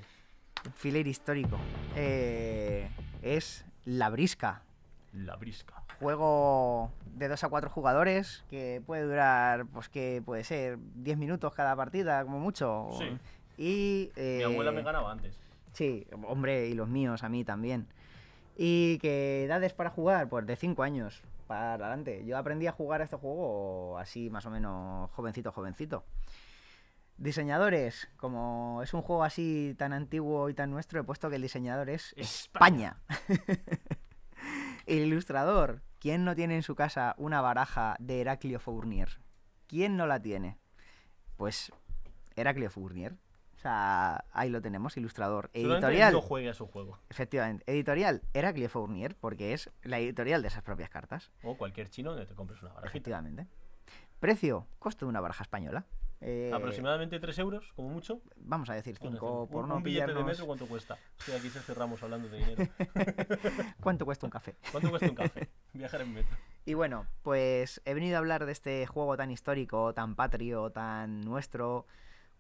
Filler 0.75 1.06
histórico. 1.06 1.58
Eh, 1.95 2.89
es 3.21 3.65
La 3.86 4.10
Brisca, 4.10 4.63
La 5.13 5.36
brisca. 5.36 5.84
juego 5.99 6.91
de 7.06 7.28
2 7.28 7.43
a 7.43 7.49
4 7.49 7.69
jugadores 7.69 8.43
que 8.49 8.82
puede 8.86 9.04
durar, 9.04 9.67
pues 9.67 9.89
que 9.89 10.23
puede 10.25 10.43
ser 10.43 10.80
10 10.95 11.17
minutos 11.17 11.54
cada 11.54 11.75
partida, 11.75 12.23
como 12.23 12.39
mucho. 12.39 12.89
Sí. 12.97 13.17
Y, 13.58 14.12
Mi 14.17 14.43
abuela 14.43 14.71
me 14.71 14.82
eh, 14.82 14.84
ganaba 14.84 15.12
antes. 15.12 15.39
Sí, 15.73 16.08
hombre, 16.28 16.67
y 16.67 16.73
los 16.73 16.89
míos, 16.89 17.23
a 17.23 17.30
mí 17.30 17.45
también. 17.45 17.88
Y 18.56 18.98
que 19.00 19.46
edades 19.46 19.74
para 19.74 19.89
jugar, 19.89 20.30
pues 20.30 20.46
de 20.46 20.56
5 20.56 20.84
años 20.84 21.22
para 21.48 21.74
adelante. 21.74 22.24
Yo 22.26 22.38
aprendí 22.38 22.68
a 22.68 22.72
jugar 22.72 23.02
a 23.02 23.04
este 23.04 23.18
juego 23.18 23.98
así 23.98 24.30
más 24.30 24.46
o 24.46 24.52
menos 24.52 25.12
jovencito, 25.12 25.52
jovencito. 25.52 26.04
Diseñadores, 27.18 28.10
como 28.18 28.82
es 28.84 28.94
un 28.94 29.02
juego 29.02 29.24
así 29.24 29.74
tan 29.78 29.94
antiguo 29.94 30.50
y 30.50 30.54
tan 30.54 30.72
nuestro, 30.72 31.00
he 31.00 31.04
puesto 31.04 31.30
que 31.30 31.38
el 31.38 31.41
diseñador 31.41 31.89
es 31.89 32.13
España. 32.18 32.98
España. 33.30 33.48
el 34.86 35.00
ilustrador, 35.08 35.82
¿quién 36.00 36.26
no 36.26 36.36
tiene 36.36 36.56
en 36.56 36.63
su 36.63 36.76
casa 36.76 37.15
una 37.18 37.41
baraja 37.41 37.96
de 38.00 38.22
Heraclio 38.22 38.60
Fournier? 38.60 39.20
¿Quién 39.68 39.96
no 39.96 40.08
la 40.08 40.22
tiene? 40.22 40.58
Pues 41.38 41.72
Heraclio 42.36 42.70
Fournier. 42.70 43.15
Sea, 43.65 44.23
ahí 44.32 44.51
lo 44.51 44.62
tenemos, 44.62 44.95
ilustrador. 44.95 45.49
Editorial, 45.51 46.13
no 46.13 46.21
juegue 46.21 46.49
a 46.49 46.54
su 46.54 46.67
juego. 46.67 46.99
efectivamente. 47.10 47.63
Editorial 47.65 48.21
Heraclio 48.36 48.69
Fournier, 48.69 49.15
porque 49.15 49.54
es 49.54 49.71
la 49.82 49.97
editorial 49.97 50.43
de 50.43 50.49
esas 50.49 50.62
propias 50.62 50.91
cartas. 50.91 51.32
O 51.41 51.58
cualquier 51.58 51.89
chino 51.89 52.12
donde 52.12 52.28
te 52.28 52.36
compres 52.36 52.62
una 52.62 52.73
barajita. 52.73 52.89
Efectivamente. 52.89 53.47
Precio, 54.19 54.67
costo 54.78 55.08
de 55.08 55.10
una 55.10 55.19
baraja 55.19 55.41
española. 55.41 55.84
Eh, 56.21 56.51
Aproximadamente 56.54 57.19
3 57.19 57.39
euros, 57.39 57.73
como 57.75 57.89
mucho. 57.89 58.21
Vamos 58.38 58.69
a 58.69 58.75
decir 58.75 58.99
Por 58.99 59.10
5 59.10 59.17
ejemplo. 59.17 59.47
por 59.51 59.63
un, 59.63 59.69
no 59.69 59.78
un 59.78 59.84
billete 59.84 60.13
de 60.13 60.23
metro, 60.23 60.45
¿cuánto 60.45 60.67
cuesta? 60.67 60.97
Sí, 61.17 61.32
aquí 61.32 61.49
se 61.49 61.60
cerramos 61.60 62.01
hablando 62.04 62.30
de 62.30 62.38
dinero. 62.38 62.71
¿Cuánto 63.82 64.06
cuesta 64.06 64.28
un 64.28 64.32
café? 64.32 64.56
¿Cuánto 64.71 64.91
cuesta 64.91 65.10
un 65.10 65.15
café? 65.15 65.49
Viajar 65.73 66.01
en 66.01 66.13
metro. 66.13 66.38
Y 66.65 66.75
bueno, 66.75 67.08
pues 67.23 67.82
he 67.86 67.95
venido 67.95 68.15
a 68.15 68.19
hablar 68.19 68.45
de 68.45 68.51
este 68.51 68.86
juego 68.86 69.17
tan 69.17 69.32
histórico, 69.32 69.91
tan 69.95 70.15
patrio, 70.15 70.69
tan 70.71 71.21
nuestro, 71.21 71.86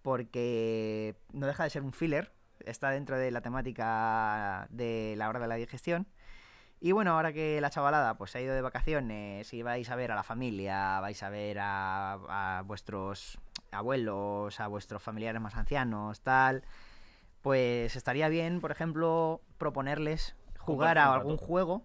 porque 0.05 1.15
no 1.33 1.47
deja 1.47 1.63
de 1.63 1.71
ser 1.71 1.81
un 1.81 1.91
filler, 1.91 2.31
está 2.59 2.91
dentro 2.91 3.17
de 3.17 3.31
la 3.31 3.41
temática 3.41 4.67
de 4.69 5.15
la 5.17 5.27
hora 5.27 5.39
de 5.39 5.47
la 5.47 5.55
digestión. 5.55 6.05
Y 6.79 6.91
bueno, 6.91 7.13
ahora 7.13 7.33
que 7.33 7.59
la 7.59 7.71
chavalada 7.71 8.15
pues 8.15 8.29
se 8.29 8.37
ha 8.37 8.41
ido 8.41 8.53
de 8.53 8.61
vacaciones 8.61 9.51
y 9.51 9.63
vais 9.63 9.89
a 9.89 9.95
ver 9.95 10.11
a 10.11 10.15
la 10.15 10.21
familia, 10.21 10.99
vais 10.99 11.23
a 11.23 11.29
ver 11.29 11.57
a, 11.59 12.59
a 12.59 12.61
vuestros 12.61 13.39
abuelos, 13.71 14.59
a 14.59 14.67
vuestros 14.67 15.01
familiares 15.01 15.41
más 15.41 15.55
ancianos, 15.55 16.21
tal, 16.21 16.61
pues 17.41 17.95
estaría 17.95 18.29
bien, 18.29 18.61
por 18.61 18.69
ejemplo, 18.69 19.41
proponerles 19.57 20.35
jugar 20.59 20.99
a 20.99 21.11
algún 21.15 21.37
juego 21.37 21.83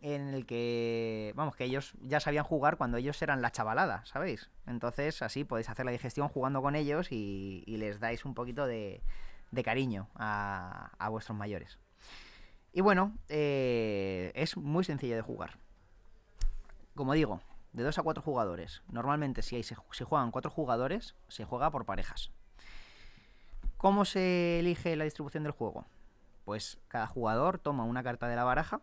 en 0.00 0.34
el 0.34 0.46
que, 0.46 1.32
vamos, 1.34 1.56
que 1.56 1.64
ellos 1.64 1.94
ya 2.00 2.20
sabían 2.20 2.44
jugar 2.44 2.76
cuando 2.76 2.98
ellos 2.98 3.20
eran 3.20 3.42
la 3.42 3.50
chavalada, 3.50 4.04
¿sabéis? 4.06 4.50
Entonces 4.66 5.22
así 5.22 5.44
podéis 5.44 5.68
hacer 5.68 5.84
la 5.84 5.92
digestión 5.92 6.28
jugando 6.28 6.62
con 6.62 6.76
ellos 6.76 7.10
y, 7.10 7.64
y 7.66 7.76
les 7.78 7.98
dais 7.98 8.24
un 8.24 8.34
poquito 8.34 8.66
de, 8.66 9.02
cariño 9.64 10.08
a, 10.14 11.08
vuestros 11.10 11.36
mayores. 11.36 11.78
Y 12.72 12.80
bueno, 12.80 13.16
eh, 13.28 14.30
es 14.34 14.56
muy 14.56 14.84
sencillo 14.84 15.16
de 15.16 15.22
jugar. 15.22 15.58
Como 16.94 17.14
digo, 17.14 17.40
de 17.72 17.82
2 17.82 17.98
a 17.98 18.02
4 18.02 18.22
jugadores. 18.22 18.82
Normalmente 18.88 19.42
si, 19.42 19.56
hay, 19.56 19.62
si 19.64 20.04
juegan 20.04 20.30
4 20.30 20.50
jugadores, 20.50 21.16
se 21.26 21.44
juega 21.44 21.70
por 21.70 21.86
parejas. 21.86 22.30
¿Cómo 23.78 24.04
se 24.04 24.60
elige 24.60 24.94
la 24.96 25.04
distribución 25.04 25.42
del 25.42 25.52
juego? 25.52 25.86
Pues 26.44 26.78
cada 26.88 27.06
jugador 27.06 27.58
toma 27.58 27.84
una 27.84 28.02
carta 28.02 28.28
de 28.28 28.36
la 28.36 28.44
baraja 28.44 28.80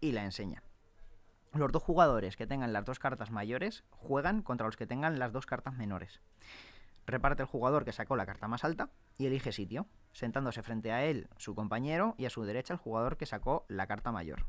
y 0.00 0.12
la 0.12 0.24
enseña. 0.24 0.62
Los 1.54 1.72
dos 1.72 1.82
jugadores 1.82 2.36
que 2.36 2.46
tengan 2.46 2.72
las 2.72 2.84
dos 2.84 2.98
cartas 2.98 3.30
mayores 3.30 3.84
juegan 3.90 4.42
contra 4.42 4.66
los 4.66 4.76
que 4.76 4.86
tengan 4.86 5.18
las 5.18 5.32
dos 5.32 5.46
cartas 5.46 5.74
menores. 5.74 6.20
reparte 7.06 7.42
el 7.42 7.48
jugador 7.48 7.86
que 7.86 7.92
sacó 7.92 8.16
la 8.16 8.26
carta 8.26 8.48
más 8.48 8.64
alta 8.64 8.90
y 9.16 9.24
elige 9.24 9.50
sitio, 9.50 9.86
sentándose 10.12 10.62
frente 10.62 10.92
a 10.92 11.04
él 11.06 11.28
su 11.38 11.54
compañero 11.54 12.14
y 12.18 12.26
a 12.26 12.30
su 12.30 12.44
derecha 12.44 12.74
el 12.74 12.78
jugador 12.78 13.16
que 13.16 13.24
sacó 13.24 13.64
la 13.68 13.86
carta 13.86 14.12
mayor. 14.12 14.44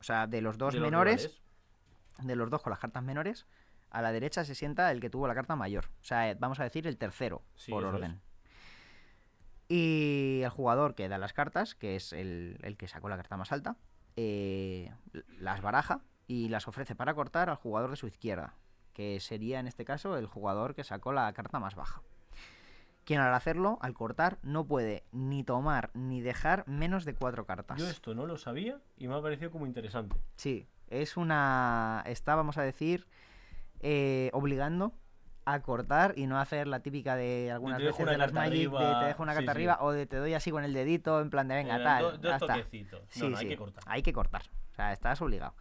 O 0.00 0.02
sea, 0.02 0.26
de 0.26 0.40
los 0.40 0.58
dos 0.58 0.74
De 0.74 0.80
menores, 0.80 1.40
de 2.18 2.34
los 2.34 2.50
dos 2.50 2.62
con 2.62 2.70
las 2.70 2.80
cartas 2.80 3.04
menores, 3.04 3.46
a 3.90 4.02
la 4.02 4.10
derecha 4.10 4.44
se 4.44 4.56
sienta 4.56 4.90
el 4.90 5.00
que 5.00 5.08
tuvo 5.08 5.28
la 5.28 5.36
carta 5.36 5.54
mayor. 5.54 5.84
O 6.00 6.04
sea, 6.04 6.28
eh, 6.30 6.36
vamos 6.38 6.58
a 6.58 6.64
decir 6.64 6.86
el 6.88 6.98
tercero, 6.98 7.42
Sí, 7.54 7.70
por 7.70 7.84
es. 7.84 7.88
orden. 7.94 8.20
Y 9.68 10.40
el 10.42 10.50
jugador 10.50 10.94
que 10.96 11.08
da 11.08 11.16
las 11.18 11.32
cartas, 11.32 11.74
que 11.76 11.94
es 11.94 12.12
el, 12.12 12.58
el 12.62 12.76
que 12.76 12.88
sacó 12.88 13.08
la 13.08 13.16
carta 13.16 13.36
más 13.36 13.52
alta, 13.52 13.76
eh, 14.16 14.92
las 15.38 15.60
baraja 15.60 16.00
y 16.26 16.48
las 16.48 16.68
ofrece 16.68 16.94
para 16.94 17.14
cortar 17.14 17.50
al 17.50 17.56
jugador 17.56 17.90
de 17.90 17.96
su 17.96 18.06
izquierda, 18.06 18.54
que 18.92 19.18
sería 19.20 19.60
en 19.60 19.66
este 19.66 19.84
caso 19.84 20.16
el 20.16 20.26
jugador 20.26 20.74
que 20.74 20.84
sacó 20.84 21.12
la 21.12 21.32
carta 21.32 21.58
más 21.58 21.74
baja. 21.74 22.02
Quien 23.04 23.20
al 23.20 23.34
hacerlo, 23.34 23.78
al 23.80 23.94
cortar, 23.94 24.38
no 24.42 24.66
puede 24.66 25.04
ni 25.10 25.42
tomar 25.42 25.90
ni 25.94 26.20
dejar 26.20 26.66
menos 26.68 27.04
de 27.04 27.14
cuatro 27.14 27.46
cartas. 27.46 27.78
Yo 27.78 27.88
esto 27.88 28.14
no 28.14 28.26
lo 28.26 28.38
sabía 28.38 28.80
y 28.96 29.08
me 29.08 29.14
ha 29.14 29.22
parecido 29.22 29.50
como 29.50 29.66
interesante. 29.66 30.16
Sí, 30.36 30.68
es 30.88 31.16
una. 31.16 32.04
Está, 32.06 32.34
vamos 32.34 32.58
a 32.58 32.62
decir, 32.62 33.06
eh, 33.80 34.30
obligando 34.32 34.92
a 35.52 35.62
cortar 35.62 36.14
y 36.16 36.26
no 36.26 36.38
hacer 36.38 36.66
la 36.66 36.80
típica 36.80 37.16
de 37.16 37.50
algunas 37.50 37.78
te 37.78 37.84
veces 37.84 38.06
de 38.06 38.18
las 38.18 38.32
Magic 38.32 38.70
de 38.70 38.78
te 39.00 39.04
dejo 39.06 39.22
una 39.22 39.34
carta 39.34 39.52
sí. 39.52 39.56
arriba 39.56 39.78
o 39.80 39.92
de 39.92 40.06
te 40.06 40.16
doy 40.16 40.34
así 40.34 40.50
con 40.50 40.64
el 40.64 40.72
dedito 40.72 41.20
en 41.20 41.30
plan 41.30 41.48
de 41.48 41.54
venga, 41.56 41.76
Eh, 41.78 41.82
tal. 41.84 42.02
do- 42.02 42.10
dos 42.12 42.20
ya 42.22 42.36
está. 42.36 42.46
toquecitos. 42.54 43.00
No, 43.00 43.06
Sí, 43.10 43.28
no, 43.28 43.36
hay 43.38 43.48
que 43.48 43.56
cortar. 43.56 43.84
Hay 43.86 44.02
que 44.02 44.12
cortar. 44.12 44.42
O 44.72 44.74
sea, 44.74 44.92
estás 44.92 45.20
obligado. 45.22 45.54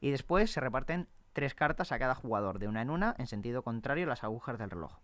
Y 0.00 0.10
después 0.10 0.50
se 0.50 0.60
reparten 0.60 1.08
tres 1.32 1.54
cartas 1.54 1.92
a 1.92 1.98
cada 1.98 2.14
jugador, 2.14 2.58
de 2.58 2.68
una 2.68 2.82
en 2.82 2.90
una, 2.90 3.14
en 3.18 3.26
sentido 3.26 3.62
contrario 3.62 4.04
a 4.06 4.08
las 4.08 4.24
agujas 4.24 4.58
del 4.58 4.70
reloj. 4.70 4.98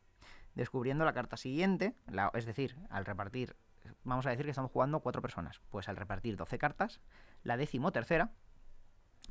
Descubriendo 0.54 1.04
la 1.04 1.12
carta 1.12 1.36
siguiente, 1.36 1.94
la- 2.06 2.30
es 2.34 2.46
decir, 2.46 2.76
al 2.90 3.04
repartir, 3.04 3.56
vamos 4.04 4.24
a 4.26 4.30
decir 4.30 4.44
que 4.44 4.50
estamos 4.50 4.70
jugando 4.70 5.00
cuatro 5.00 5.20
personas. 5.20 5.60
Pues 5.70 5.88
al 5.88 5.96
repartir 5.96 6.36
12 6.36 6.58
cartas, 6.58 7.00
la 7.42 7.56
décimo 7.56 7.90
tercera 7.92 8.30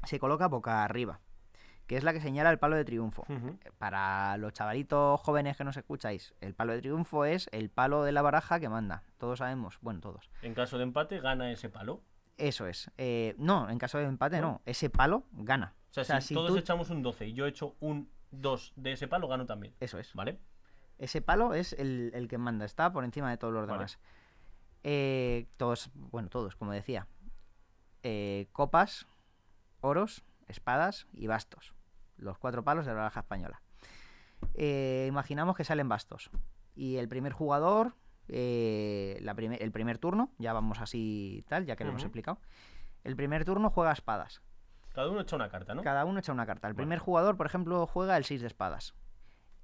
se 0.05 0.19
coloca 0.19 0.47
boca 0.47 0.84
arriba, 0.84 1.19
que 1.88 1.97
es 1.97 2.03
la 2.03 2.13
que 2.13 2.21
señala 2.21 2.49
el 2.49 2.59
palo 2.59 2.75
de 2.75 2.86
triunfo. 2.86 3.25
Ujú. 3.29 3.57
Para 3.77 4.38
los 4.38 4.53
chavalitos 4.53 5.19
jóvenes 5.21 5.57
que 5.57 5.63
nos 5.63 5.75
escucháis, 5.77 6.34
el 6.41 6.53
palo 6.53 6.73
de 6.73 6.79
triunfo 6.81 7.25
es 7.25 7.49
el 7.51 7.69
palo 7.69 8.03
de 8.03 8.11
la 8.11 8.21
baraja 8.21 8.59
que 8.59 8.69
manda. 8.69 9.03
Todos 9.17 9.39
sabemos, 9.39 9.77
bueno, 9.81 9.99
todos. 9.99 10.29
En 10.41 10.53
caso 10.53 10.77
de 10.77 10.84
empate, 10.84 11.19
gana 11.19 11.51
ese 11.51 11.69
palo. 11.69 12.01
Eso 12.38 12.65
es. 12.67 12.89
Eh, 12.97 13.36
no, 13.38 13.69
en 13.69 13.77
caso 13.77 13.97
de 13.97 14.05
empate 14.05 14.39
no. 14.41 14.47
¿No? 14.53 14.61
Ese 14.65 14.89
palo 14.89 15.25
gana. 15.34 15.75
O 15.95 16.03
sea, 16.03 16.21
si, 16.21 16.34
todos 16.34 16.49
tú- 16.51 16.57
echamos 16.57 16.89
un 16.89 17.03
12 17.03 17.27
y 17.27 17.34
yo 17.34 17.45
echo 17.45 17.75
un 17.79 18.09
2 18.31 18.73
de 18.75 18.93
ese 18.93 19.07
palo, 19.07 19.27
gano 19.27 19.45
también. 19.45 19.75
Eso 19.79 19.99
es. 19.99 20.13
¿Vale? 20.13 20.39
Ese 20.97 21.21
palo 21.21 21.53
es 21.53 21.73
el, 21.73 22.11
el 22.15 22.27
que 22.27 22.38
manda. 22.39 22.65
Está 22.65 22.91
por 22.91 23.03
encima 23.03 23.29
de 23.29 23.38
todos 23.38 23.53
los 23.53 23.67
Vale. 23.67 23.73
demás. 23.79 23.99
Eh, 24.84 25.47
todos, 25.57 25.91
bueno, 25.93 26.29
todos, 26.29 26.55
como 26.55 26.71
decía. 26.71 27.07
Eh, 28.01 28.47
copas, 28.51 29.05
oros, 29.81 30.23
espadas 30.47 31.07
y 31.13 31.27
bastos. 31.27 31.73
Los 32.17 32.37
cuatro 32.37 32.63
palos 32.63 32.85
de 32.85 32.91
la 32.91 32.99
baraja 32.99 33.21
española. 33.21 33.61
Eh, 34.55 35.05
imaginamos 35.09 35.55
que 35.55 35.63
salen 35.63 35.89
bastos. 35.89 36.29
Y 36.75 36.97
el 36.97 37.07
primer 37.07 37.33
jugador, 37.33 37.95
eh, 38.27 39.17
la 39.21 39.33
primer- 39.35 39.61
el 39.61 39.71
primer 39.71 39.97
turno, 39.97 40.31
ya 40.37 40.53
vamos 40.53 40.79
así 40.79 41.43
tal, 41.47 41.65
ya 41.65 41.75
que 41.75 41.83
lo 41.83 41.91
hemos 41.91 42.01
explicado. 42.07 42.39
El 43.03 43.15
primer 43.15 43.45
turno 43.45 43.69
juega 43.69 43.91
espadas. 43.91 44.41
Cada 44.93 45.09
uno 45.09 45.21
echa 45.21 45.35
una 45.35 45.49
carta, 45.49 45.73
¿no? 45.73 45.81
Cada 45.81 46.05
uno 46.05 46.19
echa 46.19 46.31
una 46.31 46.45
carta. 46.45 46.67
El 46.67 46.75
primer 46.75 46.99
jugador, 46.99 47.35
por 47.35 47.45
ejemplo, 47.47 47.85
juega 47.87 48.15
el 48.15 48.25
6 48.25 48.41
de 48.41 48.47
espadas. 48.47 48.93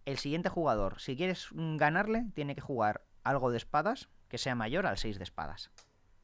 El 0.06 0.18
siguiente 0.18 0.50
jugador, 0.50 1.00
si 1.00 1.16
quieres 1.16 1.50
mm, 1.54 1.78
ganarle, 1.78 2.26
tiene 2.34 2.56
que 2.56 2.62
jugar 2.62 3.04
algo 3.24 3.52
de 3.52 3.58
espadas 3.58 4.10
que 4.28 4.38
sea 4.40 4.56
mayor 4.56 4.88
al 4.88 4.98
6 4.98 5.18
de 5.18 5.24
espadas. 5.24 5.72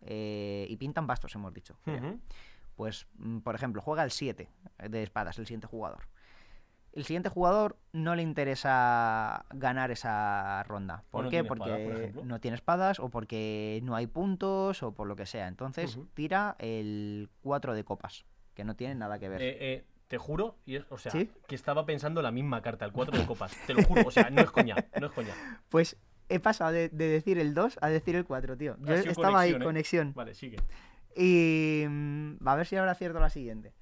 Eh, 0.01 0.65
y 0.69 0.77
pintan 0.77 1.07
bastos, 1.07 1.33
hemos 1.35 1.53
dicho. 1.53 1.77
Pues, 2.75 3.07
mm, 3.17 3.39
por 3.39 3.55
ejemplo, 3.55 3.81
juega 3.81 4.03
el 4.03 4.11
7 4.11 4.49
de 4.89 5.03
espadas, 5.03 5.39
el 5.39 5.45
siguiente 5.45 5.67
jugador. 5.67 6.07
El 6.91 7.03
siguiente 7.03 7.27
jugador 7.27 7.77
no 7.91 8.15
le 8.15 8.21
interesa 8.21 9.45
ganar 9.53 9.91
esa 9.91 10.63
ronda. 10.63 11.03
¿Por 11.11 11.25
no 11.25 11.29
qué? 11.29 11.43
porque 11.43 11.65
espadas, 11.65 11.87
por 11.87 11.97
ejemplo. 11.97 12.25
no 12.25 12.39
tiene 12.39 12.55
espadas 12.55 12.99
o 13.01 13.09
porque 13.09 13.81
no 13.83 13.95
hay 13.95 14.07
puntos 14.07 14.81
o 14.81 14.93
por 14.93 15.05
lo 15.05 15.17
que 15.17 15.25
sea. 15.25 15.49
Entonces 15.49 15.99
tira 16.13 16.55
el 16.57 17.29
4 17.41 17.73
de 17.73 17.83
copas, 17.83 18.25
que 18.53 18.63
no 18.63 18.77
tiene 18.77 18.95
nada 18.95 19.19
que 19.19 19.27
ver. 19.27 19.41
Eh, 19.41 19.57
eh, 19.59 19.85
te 20.07 20.17
juro, 20.17 20.57
y 20.65 20.75
es, 20.75 20.85
o 20.89 20.97
sea, 20.97 21.11
¿Sí? 21.11 21.29
que 21.47 21.55
estaba 21.55 21.85
pensando 21.85 22.21
la 22.21 22.31
misma 22.31 22.61
carta, 22.61 22.85
el 22.85 22.93
4 22.93 23.17
de 23.17 23.25
copas. 23.25 23.53
Te 23.67 23.73
lo 23.73 23.83
juro, 23.83 24.07
o 24.07 24.11
sea, 24.11 24.29
no 24.29 24.41
es 24.41 24.51
coña, 24.51 24.75
no 24.99 25.07
es 25.07 25.13
coña. 25.13 25.33
Pues 25.69 25.97
he 26.29 26.39
pasado 26.39 26.71
de, 26.71 26.87
de 26.87 27.07
decir 27.09 27.39
el 27.39 27.53
2 27.53 27.79
a 27.81 27.89
decir 27.89 28.15
el 28.15 28.23
4, 28.23 28.55
tío. 28.55 28.77
Yo 28.79 28.93
estaba 28.93 29.41
ahí, 29.41 29.51
conexión, 29.51 29.61
¿eh? 29.61 29.65
conexión. 29.65 30.13
Vale, 30.13 30.33
sigue. 30.33 30.57
Y 31.15 31.85
mm, 31.87 32.47
a 32.47 32.55
ver 32.55 32.65
si 32.67 32.75
ahora 32.75 32.91
acierto 32.91 33.19
la 33.19 33.29
siguiente. 33.29 33.73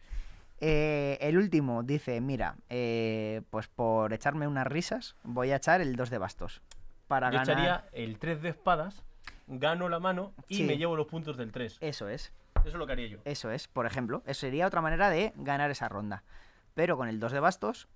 Eh, 0.60 1.18
el 1.20 1.38
último 1.38 1.84
dice, 1.84 2.22
mira, 2.22 2.56
eh, 2.70 3.42
pues 3.50 3.68
por 3.68 4.14
echarme 4.14 4.48
unas 4.48 4.68
risas, 4.68 5.16
voy 5.24 5.52
a 5.52 5.58
echar 5.58 5.82
el 5.82 5.96
2 5.96 6.10
de 6.10 6.18
bastos. 6.20 6.62
Para 7.08 7.30
Yo 7.32 7.40
ganar... 7.40 7.50
echaría 7.58 7.86
el 7.92 8.18
3 8.18 8.42
de 8.42 8.50
espadas, 8.50 9.04
gano 9.48 9.90
la 9.90 10.00
mano 10.00 10.32
y 10.48 10.58
Sí. 10.58 10.64
me 10.64 10.78
llevo 10.78 10.96
los 10.96 11.08
puntos 11.08 11.36
del 11.36 11.52
3. 11.52 11.80
Eso 11.82 12.08
es, 12.08 12.32
Eso 12.60 12.68
es 12.70 12.74
lo 12.76 12.86
que 12.86 12.94
haría 12.94 13.08
yo. 13.08 13.18
eso 13.26 13.52
es, 13.52 13.68
por 13.68 13.86
ejemplo. 13.86 14.24
Eso 14.26 14.42
sería 14.42 14.68
otra 14.68 14.80
manera 14.82 15.10
de 15.10 15.34
ganar 15.36 15.70
esa 15.72 15.90
ronda. 15.90 16.24
Pero 16.76 16.96
con 16.98 17.10
el 17.10 17.20
2 17.20 17.34
de 17.34 17.40
bastos 17.42 17.88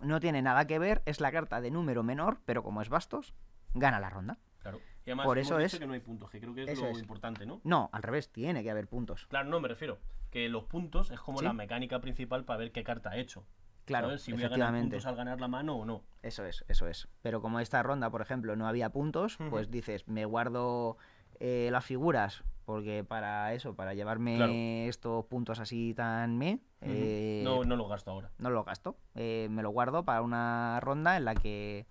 no 0.00 0.18
tiene 0.18 0.40
nada 0.40 0.66
que 0.66 0.78
ver, 0.78 1.02
es 1.04 1.20
la 1.20 1.30
carta 1.30 1.60
de 1.60 1.70
número 1.70 2.02
menor, 2.02 2.38
pero 2.46 2.62
como 2.62 2.80
es 2.80 2.88
bastos, 2.88 3.34
gana 3.74 4.00
la 4.00 4.08
ronda. 4.08 4.38
Claro. 4.64 4.80
Y 5.04 5.10
además 5.10 5.26
Por 5.26 5.36
hemos 5.38 5.46
eso 5.46 5.58
dicho 5.58 5.66
es- 5.76 5.78
que 5.80 5.86
no 5.86 5.92
hay 5.92 6.00
puntos, 6.00 6.30
que 6.30 6.40
creo 6.40 6.54
que 6.54 6.62
es 6.62 6.70
eso 6.70 6.84
lo 6.86 6.90
es. 6.92 6.98
importante, 6.98 7.44
¿no? 7.44 7.60
No, 7.64 7.90
al 7.92 8.02
revés, 8.02 8.30
tiene 8.32 8.62
que 8.62 8.70
haber 8.70 8.88
puntos. 8.88 9.26
Claro, 9.26 9.48
no, 9.50 9.60
me 9.60 9.68
refiero. 9.68 9.98
Que 10.30 10.48
los 10.48 10.64
puntos 10.64 11.10
es 11.10 11.20
como 11.20 11.38
Sí. 11.38 11.44
la 11.44 11.52
mecánica 11.52 12.00
principal 12.00 12.44
para 12.46 12.58
ver 12.60 12.72
qué 12.72 12.82
carta 12.82 13.10
ha 13.10 13.16
hecho. 13.18 13.44
Claro, 13.84 14.06
¿sabes? 14.08 14.22
Si 14.22 14.32
voy 14.32 14.42
a 14.42 14.48
ganar 14.48 14.72
puntos 14.80 15.04
al 15.04 15.14
ganar 15.16 15.38
la 15.42 15.48
mano 15.48 15.76
o 15.76 15.84
no. 15.84 16.02
Eso 16.22 16.46
es, 16.46 16.64
eso 16.68 16.88
es. 16.88 17.06
Pero 17.20 17.42
como 17.42 17.60
esta 17.60 17.82
ronda, 17.82 18.08
por 18.10 18.22
ejemplo, 18.22 18.56
no 18.56 18.66
había 18.66 18.88
puntos, 18.88 19.36
pues 19.50 19.70
dices, 19.70 20.08
me 20.08 20.24
guardo 20.24 20.96
eh, 21.40 21.68
las 21.70 21.84
figuras, 21.84 22.42
porque 22.64 23.04
para 23.04 23.52
eso, 23.52 23.74
para 23.74 23.92
llevarme 23.92 24.36
Claro. 24.36 24.52
estos 24.54 25.24
puntos 25.26 25.58
así 25.58 25.92
tan 25.92 26.38
me, 26.38 26.60
eh, 26.80 27.42
No, 27.44 27.64
no 27.64 27.74
lo 27.76 27.88
gasto 27.88 28.12
ahora. 28.12 28.30
no 28.38 28.48
lo 28.50 28.64
gasto. 28.64 28.96
Eh, 29.16 29.48
me 29.50 29.62
lo 29.62 29.70
guardo 29.70 30.04
para 30.04 30.22
una 30.22 30.78
ronda 30.80 31.16
en 31.18 31.24
la 31.26 31.34
que 31.34 31.86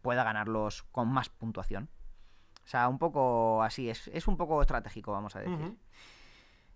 pueda 0.00 0.22
ganarlos 0.24 0.84
con 0.84 1.08
más 1.08 1.28
puntuación. 1.28 1.90
O 2.68 2.70
sea, 2.70 2.86
un 2.90 2.98
poco 2.98 3.62
así, 3.62 3.88
es, 3.88 4.08
es 4.08 4.28
un 4.28 4.36
poco 4.36 4.60
estratégico, 4.60 5.10
vamos 5.10 5.34
a 5.34 5.38
decir. 5.40 5.74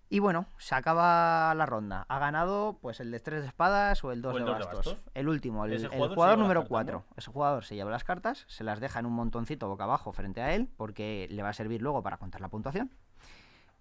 Y 0.09 0.21
bueno, 0.21 0.47
se 0.57 0.75
acaba 0.75 1.55
la 1.55 1.67
ronda. 1.67 2.07
Ha 2.09 2.19
ganado 2.19 2.79
pues 2.81 3.01
el 3.01 3.11
de 3.11 3.21
tres 3.21 3.43
de 3.43 3.49
espadas 3.49 4.03
o 4.03 4.11
el 4.11 4.23
dos 4.23 4.33
O 4.33 4.39
el 4.39 4.47
de 4.47 4.51
dos 4.53 4.59
de 4.59 4.65
bastos. 4.65 4.97
El 5.13 5.29
último, 5.29 5.67
el, 5.67 5.87
jugador 5.89 6.39
número 6.39 6.61
cartas, 6.61 6.69
4. 6.71 7.05
Ese 7.19 7.31
jugador 7.31 7.65
se 7.65 7.75
lleva 7.75 7.91
las 7.91 8.05
cartas, 8.05 8.47
se 8.49 8.65
las 8.65 8.81
deja 8.81 9.01
en 9.01 9.05
un 9.05 9.13
montoncito 9.13 9.69
boca 9.69 9.85
abajo 9.85 10.15
frente 10.15 10.41
a 10.41 10.55
él, 10.55 10.71
porque 10.79 11.29
le 11.31 11.43
va 11.43 11.51
a 11.51 11.53
servir 11.53 11.83
luego 11.83 12.03
para 12.03 12.17
contar 12.17 12.41
la 12.41 12.49
puntuación. 12.49 12.91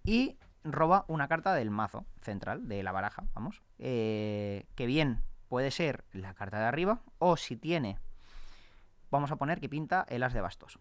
Y 0.04 0.36
roba 0.64 1.06
una 1.08 1.28
carta 1.28 1.54
del 1.54 1.70
mazo 1.70 2.04
central, 2.20 2.68
de 2.68 2.82
la 2.82 2.92
baraja, 2.92 3.24
vamos. 3.32 3.62
eh, 3.78 4.66
que 4.74 4.84
bien 4.84 5.22
puede 5.48 5.70
ser 5.70 6.04
la 6.12 6.34
carta 6.34 6.58
de 6.58 6.66
arriba, 6.66 7.00
o 7.18 7.38
si 7.38 7.56
tiene, 7.56 7.98
vamos 9.10 9.30
a 9.30 9.36
poner 9.36 9.60
que 9.60 9.70
pinta 9.70 10.04
el 10.10 10.22
as 10.24 10.34
de 10.34 10.42
bastos. 10.42 10.78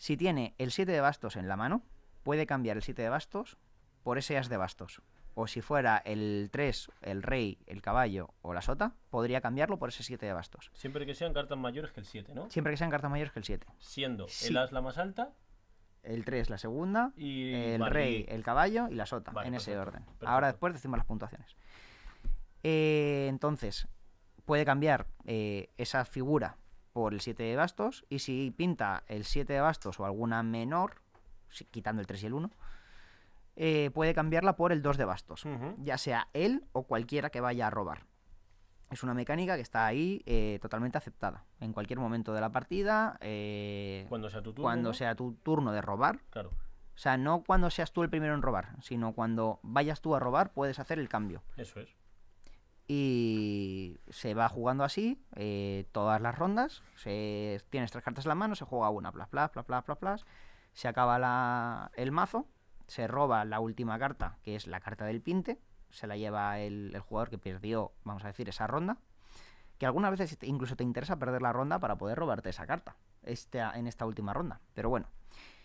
Si 0.00 0.16
tiene 0.16 0.54
el 0.56 0.70
7 0.70 0.90
de 0.92 1.00
bastos 1.02 1.36
en 1.36 1.46
la 1.46 1.58
mano, 1.58 1.82
puede 2.22 2.46
cambiar 2.46 2.78
el 2.78 2.82
7 2.82 3.02
de 3.02 3.10
bastos 3.10 3.58
por 4.02 4.16
ese 4.16 4.38
as 4.38 4.48
de 4.48 4.56
bastos. 4.56 5.02
O 5.34 5.46
si 5.46 5.60
fuera 5.60 5.98
el 5.98 6.48
3, 6.50 6.88
el 7.02 7.22
rey, 7.22 7.58
el 7.66 7.82
caballo 7.82 8.32
o 8.40 8.54
la 8.54 8.62
sota, 8.62 8.94
podría 9.10 9.42
cambiarlo 9.42 9.78
por 9.78 9.90
ese 9.90 10.02
7 10.02 10.24
de 10.24 10.32
bastos. 10.32 10.70
Siempre 10.72 11.04
que 11.04 11.14
sean 11.14 11.34
cartas 11.34 11.58
mayores 11.58 11.92
que 11.92 12.00
el 12.00 12.06
7, 12.06 12.34
¿no? 12.34 12.48
Siempre 12.50 12.72
que 12.72 12.78
sean 12.78 12.88
cartas 12.88 13.10
mayores 13.10 13.30
que 13.30 13.40
el 13.40 13.44
7. 13.44 13.66
Siendo 13.78 14.26
Sí. 14.28 14.48
el 14.48 14.56
as 14.56 14.72
la 14.72 14.80
más 14.80 14.96
alta 14.96 15.34
El 16.02 16.24
3 16.24 16.48
la 16.48 16.56
segunda, 16.56 17.12
y 17.14 17.52
el 17.52 17.78
vale, 17.82 17.92
rey, 17.92 18.24
y- 18.26 18.32
el 18.32 18.42
caballo 18.42 18.88
y 18.88 18.94
la 18.94 19.04
sota, 19.04 19.32
Vale, 19.32 19.48
en 19.48 19.54
ese 19.56 19.76
orden. 19.78 20.02
perfecto. 20.04 20.28
Ahora 20.28 20.46
después 20.46 20.72
decimos 20.72 20.96
las 20.96 21.04
puntuaciones. 21.06 21.54
Eh, 22.62 23.26
entonces, 23.28 23.86
puede 24.46 24.64
cambiar 24.64 25.06
eh, 25.26 25.68
esa 25.76 26.06
figura 26.06 26.56
por 26.92 27.14
el 27.14 27.20
7 27.20 27.42
de 27.42 27.56
bastos 27.56 28.04
y 28.08 28.18
si 28.20 28.50
pinta 28.50 29.04
el 29.06 29.24
7 29.24 29.52
de 29.52 29.60
bastos 29.60 30.00
o 30.00 30.04
alguna 30.04 30.42
menor, 30.42 31.02
quitando 31.70 32.00
el 32.00 32.06
3 32.06 32.22
y 32.22 32.26
el 32.26 32.34
1, 32.34 32.50
eh, 33.56 33.90
puede 33.92 34.14
cambiarla 34.14 34.56
por 34.56 34.72
el 34.72 34.82
2 34.82 34.96
de 34.96 35.04
bastos, 35.04 35.44
ya 35.78 35.98
sea 35.98 36.28
él 36.32 36.64
o 36.72 36.84
cualquiera 36.84 37.30
que 37.30 37.40
vaya 37.40 37.66
a 37.66 37.70
robar. 37.70 38.06
Es 38.90 39.02
una 39.04 39.14
mecánica 39.14 39.54
que 39.54 39.62
está 39.62 39.86
ahí 39.86 40.22
eh, 40.26 40.58
totalmente 40.60 40.98
aceptada. 40.98 41.44
En 41.60 41.72
cualquier 41.72 42.00
momento 42.00 42.32
de 42.32 42.40
la 42.40 42.50
partida, 42.50 43.18
eh, 43.20 44.04
Cuando 44.08 44.28
sea 44.30 44.42
tu 44.42 44.52
turno. 44.52 44.62
cuando 44.64 44.92
sea 44.94 45.14
tu 45.14 45.34
turno 45.34 45.70
de 45.72 45.80
robar, 45.80 46.20
Claro. 46.30 46.48
o 46.50 46.98
sea, 46.98 47.16
no 47.16 47.44
cuando 47.44 47.70
seas 47.70 47.92
tú 47.92 48.02
el 48.02 48.10
primero 48.10 48.34
en 48.34 48.42
robar, 48.42 48.74
sino 48.82 49.12
cuando 49.12 49.60
vayas 49.62 50.00
tú 50.00 50.16
a 50.16 50.18
robar 50.18 50.52
puedes 50.52 50.80
hacer 50.80 50.98
el 50.98 51.08
cambio. 51.08 51.42
Eso 51.56 51.78
es. 51.78 51.88
Y 52.92 54.00
se 54.08 54.34
va 54.34 54.48
jugando 54.48 54.82
así 54.82 55.22
eh, 55.36 55.86
todas 55.92 56.20
las 56.20 56.36
rondas. 56.36 56.82
Se, 56.96 57.62
tienes 57.70 57.92
tres 57.92 58.02
cartas 58.02 58.24
en 58.24 58.30
la 58.30 58.34
mano, 58.34 58.56
se 58.56 58.64
juega 58.64 58.90
una, 58.90 59.12
plas, 59.12 59.28
plas, 59.28 59.48
plas, 59.50 59.64
plas, 59.64 59.84
plas, 59.84 59.98
plas. 59.98 60.26
Se 60.72 60.88
acaba 60.88 61.16
la- 61.20 61.92
el 61.94 62.10
mazo, 62.10 62.48
se 62.88 63.06
roba 63.06 63.44
la 63.44 63.60
última 63.60 63.96
carta, 64.00 64.38
que 64.42 64.56
es 64.56 64.66
la 64.66 64.80
carta 64.80 65.04
del 65.04 65.20
pinte. 65.22 65.60
Se 65.90 66.08
la 66.08 66.16
lleva 66.16 66.58
el, 66.58 66.90
el 66.92 67.00
jugador 67.00 67.30
que 67.30 67.38
perdió, 67.38 67.92
vamos 68.02 68.24
a 68.24 68.26
decir, 68.26 68.48
esa 68.48 68.66
ronda. 68.66 68.98
Que 69.78 69.86
algunas 69.86 70.10
veces 70.10 70.36
incluso 70.42 70.74
te 70.74 70.82
interesa 70.82 71.16
perder 71.16 71.42
la 71.42 71.52
ronda 71.52 71.78
para 71.78 71.96
poder 71.96 72.18
robarte 72.18 72.50
esa 72.50 72.66
carta 72.66 72.96
esta, 73.22 73.72
en 73.78 73.86
esta 73.86 74.04
última 74.04 74.34
ronda. 74.34 74.60
Pero 74.74 74.88
bueno, 74.90 75.06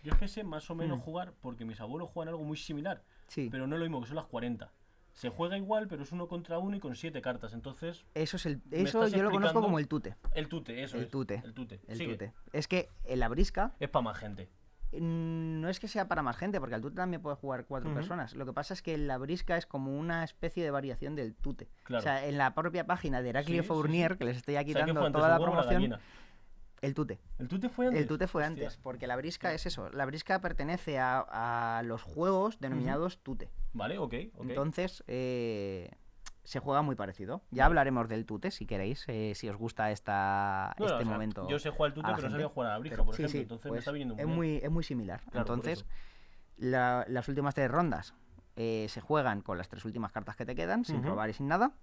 Yo 0.04 0.14
es 0.14 0.20
que 0.20 0.28
sé 0.28 0.44
más 0.44 0.70
o 0.70 0.76
menos 0.76 1.00
Mm. 1.00 1.02
jugar 1.02 1.34
porque 1.42 1.66
mis 1.66 1.82
abuelos 1.82 2.08
juegan 2.12 2.30
algo 2.30 2.44
muy 2.44 2.56
similar, 2.58 3.02
sí. 3.28 3.50
pero 3.52 3.66
no 3.66 3.76
es 3.76 3.80
lo 3.80 3.86
mismo 3.86 4.00
que 4.02 4.08
son 4.08 4.16
las 4.18 4.26
40. 4.28 4.72
Se 5.16 5.30
juega 5.30 5.57
igual, 5.57 5.88
pero 5.88 6.03
es 6.03 6.11
uno 6.11 6.28
contra 6.28 6.59
uno 6.59 6.76
y 6.76 6.80
con 6.80 6.93
siete 6.95 7.22
cartas. 7.22 7.53
Entonces, 7.53 8.05
Eso 8.13 8.36
es 8.38 8.45
el, 8.45 8.61
eso 8.72 9.07
yo 9.07 9.24
lo 9.24 9.32
conozco 9.32 9.61
como 9.61 9.80
el 9.80 9.88
tute. 9.88 10.16
el 10.34 10.47
tute, 10.49 10.84
eso 10.84 10.97
El 10.97 11.03
es. 11.05 11.09
tute. 11.09 11.41
El 11.43 11.53
tute. 11.53 11.80
El 11.88 11.97
Sigue. 11.97 12.13
tute. 12.13 12.34
Es 12.53 12.68
que 12.68 12.89
en 13.05 13.20
la 13.22 13.30
brisca 13.30 13.74
Es 13.80 13.89
para 13.89 14.03
más 14.03 14.18
gente. 14.18 14.49
mm, 14.91 15.61
no 15.61 15.70
es 15.70 15.80
que 15.80 15.88
sea 15.88 16.07
para 16.09 16.22
más 16.22 16.36
gente, 16.38 16.59
porque 16.59 16.76
al 16.76 16.82
tute 16.82 16.97
también 16.97 17.22
puede 17.22 17.38
jugar 17.38 17.66
cuatro 17.66 17.93
personas. 17.93 18.36
Lo 18.36 18.45
que 18.45 18.51
pasa 18.53 18.74
es 18.74 18.82
que 18.82 18.97
la 18.97 19.18
brisca 19.18 19.55
es 19.57 19.66
como 19.66 19.97
una 19.97 20.24
especie 20.26 20.63
de 20.66 20.72
variación 20.72 21.16
del 21.16 21.34
tute. 21.34 21.70
Claro. 21.84 21.99
O 21.99 22.03
sea, 22.03 22.26
en 22.28 22.38
la 22.38 22.53
propia 22.53 22.86
página 22.86 23.22
de 23.22 23.30
Heraclio 23.30 23.61
Sí, 23.63 23.68
Fournier, 23.68 24.11
sí. 24.13 24.18
que 24.18 24.26
les 24.26 24.38
estoy 24.38 24.57
aquí 24.57 24.72
O 24.72 24.74
sea, 24.74 24.86
¿qué 24.86 24.93
dando 24.93 25.11
toda 25.11 25.30
la 25.30 25.39
promoción? 25.39 25.97
El 26.86 26.94
tute. 26.94 27.20
¿El 27.40 27.48
tute 27.48 27.70
fue 27.70 27.88
antes? 27.88 28.02
El 28.02 28.08
tute 28.08 28.28
fue 28.28 28.44
Hostia. 28.44 28.66
antes, 28.66 28.78
porque 28.78 29.08
la 29.08 29.16
brisca 29.16 29.54
es 29.54 29.66
eso. 29.66 29.90
La 29.90 30.06
brisca 30.06 30.40
pertenece 30.42 31.00
a, 31.00 31.78
a 31.78 31.84
los 31.84 32.02
juegos 32.02 32.60
denominados 32.60 33.20
tute. 33.24 33.50
Vale, 33.74 33.98
ok, 33.98 34.14
ok. 34.36 34.46
Entonces, 34.50 35.04
eh, 35.08 35.92
se 36.44 36.60
juega 36.60 36.82
muy 36.82 36.96
parecido. 36.96 37.42
Ya 37.52 37.64
Vale. 37.64 37.66
hablaremos 37.66 38.08
del 38.08 38.26
tute 38.26 38.52
si 38.52 38.66
queréis, 38.66 39.04
eh, 39.08 39.34
si 39.36 39.50
os 39.50 39.58
gusta 39.58 39.92
esta, 39.92 40.76
No, 40.78 40.86
este 40.86 40.96
o 40.98 41.02
sea, 41.02 41.08
momento. 41.12 41.48
Yo 41.50 41.60
sé 41.60 41.70
jugar 41.72 41.90
al 41.90 41.94
tute, 41.96 42.12
pero 42.16 42.28
no 42.28 42.32
sabía 42.32 42.48
jugar 42.50 42.72
a 42.72 42.78
la 42.80 42.84
Pero- 42.90 43.06
por 43.06 43.16
sí, 43.16 43.24
ejemplo. 43.24 43.32
sí, 43.40 43.42
entonces 43.44 43.66
me 43.66 43.70
pues 43.72 43.80
está 43.80 43.92
viniendo 43.92 44.16
muy 44.16 44.22
es 44.22 44.26
bien. 44.28 44.36
muy, 44.38 44.56
es 44.58 44.72
muy 44.72 44.84
similar. 44.84 45.22
Claro, 45.32 45.40
Entonces, 45.40 45.86
la- 46.58 47.06
las 47.10 47.28
últimas 47.28 47.56
tres 47.56 47.70
rondas 47.72 48.14
eh, 48.58 48.86
se 48.90 49.02
juegan 49.02 49.42
con 49.42 49.58
las 49.58 49.68
tres 49.68 49.84
últimas 49.86 50.12
cartas 50.14 50.36
que 50.38 50.46
te 50.46 50.56
quedan, 50.56 50.86
sin 50.86 50.98
Ujú. 51.00 51.10
robar 51.10 51.30
y 51.30 51.34
sin 51.34 51.48
nada. 51.48 51.74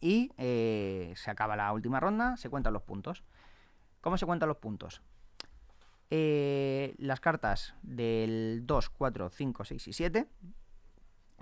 Y 0.00 0.30
eh, 0.36 1.14
se 1.16 1.30
acaba 1.30 1.56
la 1.56 1.72
última 1.72 2.00
ronda, 2.00 2.36
se 2.36 2.50
cuentan 2.50 2.72
los 2.72 2.82
puntos. 2.82 3.22
¿Cómo 4.04 4.18
se 4.18 4.26
cuentan 4.26 4.50
los 4.50 4.58
puntos? 4.58 5.00
Eh, 6.10 6.94
las 6.98 7.20
cartas 7.20 7.74
del 7.80 8.60
2, 8.66 8.90
4, 8.90 9.30
5, 9.30 9.64
6 9.64 9.88
y 9.88 9.92
7 9.94 10.28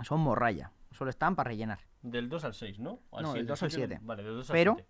son 0.04 0.20
morralla. 0.20 0.70
Solo 0.92 1.10
están 1.10 1.34
para 1.34 1.48
rellenar. 1.48 1.80
Del 2.02 2.28
2 2.28 2.44
al 2.44 2.54
6, 2.54 2.78
¿no? 2.78 3.00
O 3.10 3.20
No, 3.20 3.32
del 3.32 3.40
siete, 3.42 3.48
2 3.48 3.62
al 3.64 3.70
siete, 3.72 3.86
7. 3.96 4.06
Vale, 4.06 4.22
del 4.22 4.34
2 4.36 4.48
al 4.50 4.54
Pero- 4.54 4.74
7. 4.76 4.88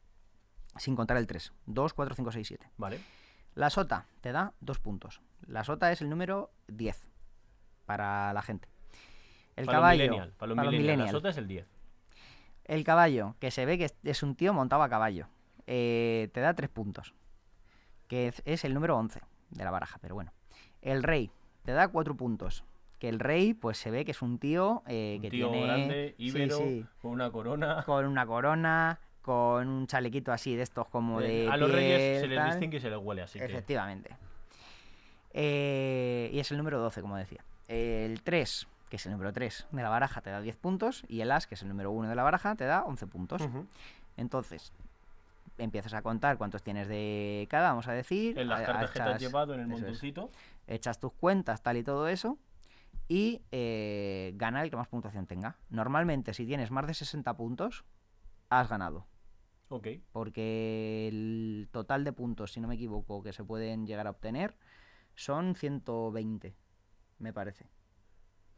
Sin 0.76 0.94
contar 0.96 1.16
el 1.16 1.26
3. 1.26 1.50
2, 1.64 1.94
4, 1.94 2.14
5, 2.14 2.30
6, 2.32 2.46
7. 2.48 2.70
Vale. 2.76 3.00
La 3.54 3.70
sota 3.70 4.06
te 4.20 4.32
da 4.32 4.52
dos 4.60 4.78
puntos. 4.78 5.22
La 5.46 5.64
sota 5.64 5.90
es 5.92 6.02
el 6.02 6.10
número 6.10 6.50
10 6.68 7.10
para 7.86 8.34
la 8.34 8.42
gente. 8.42 8.68
El 9.56 9.64
para 9.64 9.78
caballo. 9.78 9.98
millennial. 10.02 10.32
Para 10.36 10.48
los 10.48 10.56
para 10.56 10.64
los 10.66 10.72
millennial. 10.72 10.98
La 10.98 11.04
millennial. 11.04 11.14
sota 11.16 11.28
es 11.30 11.36
el 11.38 11.48
10. 11.48 11.66
El 12.66 12.84
caballo, 12.84 13.34
que 13.40 13.50
se 13.50 13.64
ve 13.64 13.78
que 13.78 13.90
es- 14.02 14.22
un 14.22 14.34
tío 14.36 14.52
montado 14.52 14.82
a 14.82 14.90
caballo. 14.90 15.28
eh, 15.68 16.28
te 16.34 16.40
da 16.40 16.54
tres 16.54 16.68
puntos. 16.70 17.14
Que 18.12 18.26
es, 18.28 18.42
es 18.44 18.62
el 18.66 18.74
número 18.74 18.94
11 18.98 19.22
de 19.52 19.64
la 19.64 19.70
baraja, 19.70 19.96
pero 20.02 20.14
bueno. 20.14 20.34
El 20.82 21.02
rey 21.02 21.30
te 21.64 21.72
da 21.72 21.88
cuatro 21.88 22.14
puntos. 22.14 22.62
Que 22.98 23.08
el 23.08 23.18
rey, 23.18 23.54
pues 23.54 23.78
se 23.78 23.90
ve 23.90 24.04
que 24.04 24.10
es 24.10 24.20
un 24.20 24.38
tío 24.38 24.82
eh, 24.86 25.14
Un 25.16 25.22
que 25.22 25.30
tío 25.30 25.50
tiene. 25.50 25.66
grande, 25.66 26.14
sí, 26.18 26.24
íbero, 26.26 26.58
sí, 26.58 26.84
con 27.00 27.12
una 27.12 27.30
corona. 27.30 27.82
con 27.86 28.04
una 28.04 28.26
corona, 28.26 29.00
con 29.22 29.66
un 29.66 29.86
chalequito 29.86 30.30
así 30.30 30.54
de 30.54 30.62
estos 30.62 30.88
como 30.88 31.22
Eh, 31.22 31.44
de. 31.44 31.48
a 31.50 31.56
los 31.56 31.72
reyes 31.72 32.20
se 32.20 32.26
piel, 32.28 32.34
les 32.38 32.44
distingue 32.50 32.76
y 32.76 32.80
se 32.80 32.90
les 32.90 32.98
huele, 32.98 33.22
así 33.22 33.38
que. 33.38 33.46
Efectivamente. 33.46 34.10
Eh, 35.32 36.28
y 36.34 36.38
es 36.38 36.50
el 36.50 36.58
número 36.58 36.80
12, 36.80 37.00
como 37.00 37.16
decía. 37.16 37.42
El 37.66 38.20
3, 38.22 38.68
que 38.90 38.96
es 38.96 39.06
el 39.06 39.12
número 39.12 39.32
3 39.32 39.68
de 39.70 39.82
la 39.82 39.88
baraja, 39.88 40.20
te 40.20 40.28
da 40.28 40.42
10 40.42 40.56
puntos. 40.56 41.02
Y 41.08 41.22
el 41.22 41.32
as, 41.32 41.46
que 41.46 41.54
es 41.54 41.62
el 41.62 41.68
número 41.70 41.90
1 41.90 42.10
de 42.10 42.14
la 42.14 42.22
baraja, 42.24 42.54
te 42.56 42.64
da 42.66 42.82
11 42.84 43.06
puntos. 43.06 43.40
Ujú. 43.40 43.66
Entonces, 44.18 44.70
empiezas 45.62 45.94
a 45.94 46.02
contar 46.02 46.38
cuántos 46.38 46.62
tienes 46.62 46.88
de 46.88 47.46
cada, 47.50 47.70
vamos 47.70 47.88
a 47.88 47.92
decir. 47.92 48.38
En 48.38 48.48
las 48.48 48.62
cartas 48.62 48.90
que 48.90 48.98
te 48.98 49.08
has 49.08 49.20
llevado 49.20 49.54
en 49.54 49.60
el 49.60 49.66
es. 49.66 49.72
montoncito. 49.72 50.30
echas 50.66 50.98
tus 50.98 51.12
cuentas, 51.12 51.62
tal 51.62 51.76
y 51.76 51.82
todo 51.82 52.08
eso. 52.08 52.38
Y 53.08 53.42
eh, 53.50 54.32
gana 54.36 54.62
el 54.62 54.70
que 54.70 54.76
más 54.76 54.88
puntuación 54.88 55.26
tenga. 55.26 55.56
Normalmente, 55.70 56.34
si 56.34 56.46
tienes 56.46 56.70
más 56.70 56.86
de 56.86 56.94
60 56.94 57.36
puntos, 57.36 57.84
has 58.48 58.68
ganado. 58.68 59.06
Ok. 59.68 59.88
Porque 60.12 61.08
el 61.08 61.68
total 61.72 62.04
de 62.04 62.12
puntos, 62.12 62.52
si 62.52 62.60
no 62.60 62.68
me 62.68 62.74
equivoco, 62.74 63.22
que 63.22 63.32
se 63.32 63.44
pueden 63.44 63.86
llegar 63.86 64.06
a 64.06 64.10
obtener 64.10 64.56
son 65.14 65.54
120, 65.54 66.54
me 67.18 67.32
parece. 67.32 67.66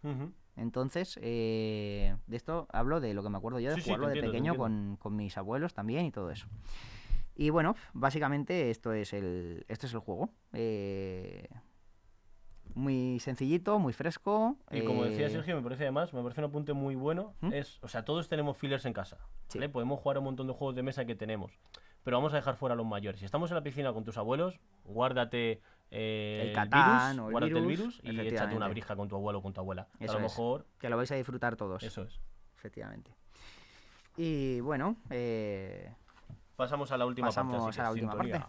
Ujú. 0.02 0.32
Entonces, 0.56 1.18
eh, 1.22 2.16
de 2.26 2.36
esto 2.36 2.66
hablo 2.72 3.00
de 3.00 3.14
lo 3.14 3.22
que 3.22 3.30
me 3.30 3.38
acuerdo 3.38 3.58
yo 3.60 3.70
de 3.70 3.76
Sí, 3.76 3.82
jugarlo 3.82 4.06
de 4.06 4.14
entiendo, 4.14 4.32
pequeño 4.32 4.56
con, 4.56 4.96
con 5.00 5.16
mis 5.16 5.36
abuelos 5.36 5.74
también 5.74 6.06
y 6.06 6.10
todo 6.10 6.30
eso. 6.30 6.46
Y 7.36 7.50
bueno, 7.50 7.74
básicamente 7.92 8.70
esto 8.70 8.92
es 8.92 9.12
el, 9.12 9.64
esto 9.68 9.86
es 9.86 9.94
el 9.94 9.98
juego. 9.98 10.30
Eh, 10.52 11.48
muy 12.74 13.18
sencillito, 13.20 13.78
muy 13.78 13.92
fresco. 13.92 14.56
Y 14.70 14.82
como 14.82 15.04
decía 15.04 15.26
eh, 15.26 15.30
Sergio, 15.30 15.56
me 15.56 15.62
parece 15.62 15.84
además, 15.84 16.12
me 16.12 16.22
parece 16.22 16.40
un 16.40 16.46
apunte 16.46 16.72
muy 16.72 16.94
bueno. 16.94 17.34
¿Mm? 17.40 17.52
Es, 17.52 17.78
o 17.82 17.88
sea, 17.88 18.04
todos 18.04 18.28
tenemos 18.28 18.56
fillers 18.56 18.84
en 18.84 18.92
casa. 18.92 19.18
Podemos 19.72 20.00
jugar 20.00 20.16
a 20.16 20.20
un 20.20 20.26
montón 20.26 20.46
de 20.46 20.52
juegos 20.52 20.74
de 20.74 20.82
mesa 20.82 21.04
que 21.04 21.14
tenemos. 21.14 21.52
Pero 22.02 22.18
vamos 22.18 22.32
a 22.32 22.36
dejar 22.36 22.56
fuera 22.56 22.74
a 22.74 22.76
los 22.76 22.86
mayores. 22.86 23.20
Si 23.20 23.26
estamos 23.26 23.50
en 23.50 23.54
la 23.56 23.62
piscina 23.62 23.92
con 23.92 24.04
tus 24.04 24.18
abuelos, 24.18 24.60
guárdate 24.84 25.60
eh, 25.94 26.42
El 26.48 26.52
Catán 26.54 27.12
virus, 27.12 27.24
o 27.24 27.26
el 27.26 27.32
guárdate 27.32 27.58
el 27.58 27.66
virus, 27.66 28.02
virus 28.02 28.24
y 28.24 28.28
échate 28.28 28.56
una 28.56 28.68
brija 28.68 28.96
con 28.96 29.08
tu 29.08 29.16
abuelo 29.16 29.38
o 29.38 29.42
con 29.42 29.52
tu 29.52 29.60
abuela. 29.60 29.88
Eso 30.00 30.12
a 30.12 30.20
lo 30.20 30.26
es. 30.26 30.32
mejor, 30.32 30.66
que 30.78 30.88
lo 30.88 30.96
vais 30.96 31.10
a 31.10 31.14
disfrutar 31.14 31.56
todos. 31.56 31.82
eso 31.82 32.02
es. 32.02 32.20
Efectivamente. 32.56 33.10
Y 34.16 34.60
bueno, 34.60 34.96
eh, 35.10 35.92
Pasamos 36.56 36.90
a 36.92 36.96
la 36.96 37.06
última 37.06 37.28
parte. 37.28 37.40
Pasamos 37.40 37.68
así 37.68 37.76
que 37.76 37.80
a 37.80 37.84
la 37.84 37.90
última 37.90 38.16
parte. 38.16 38.42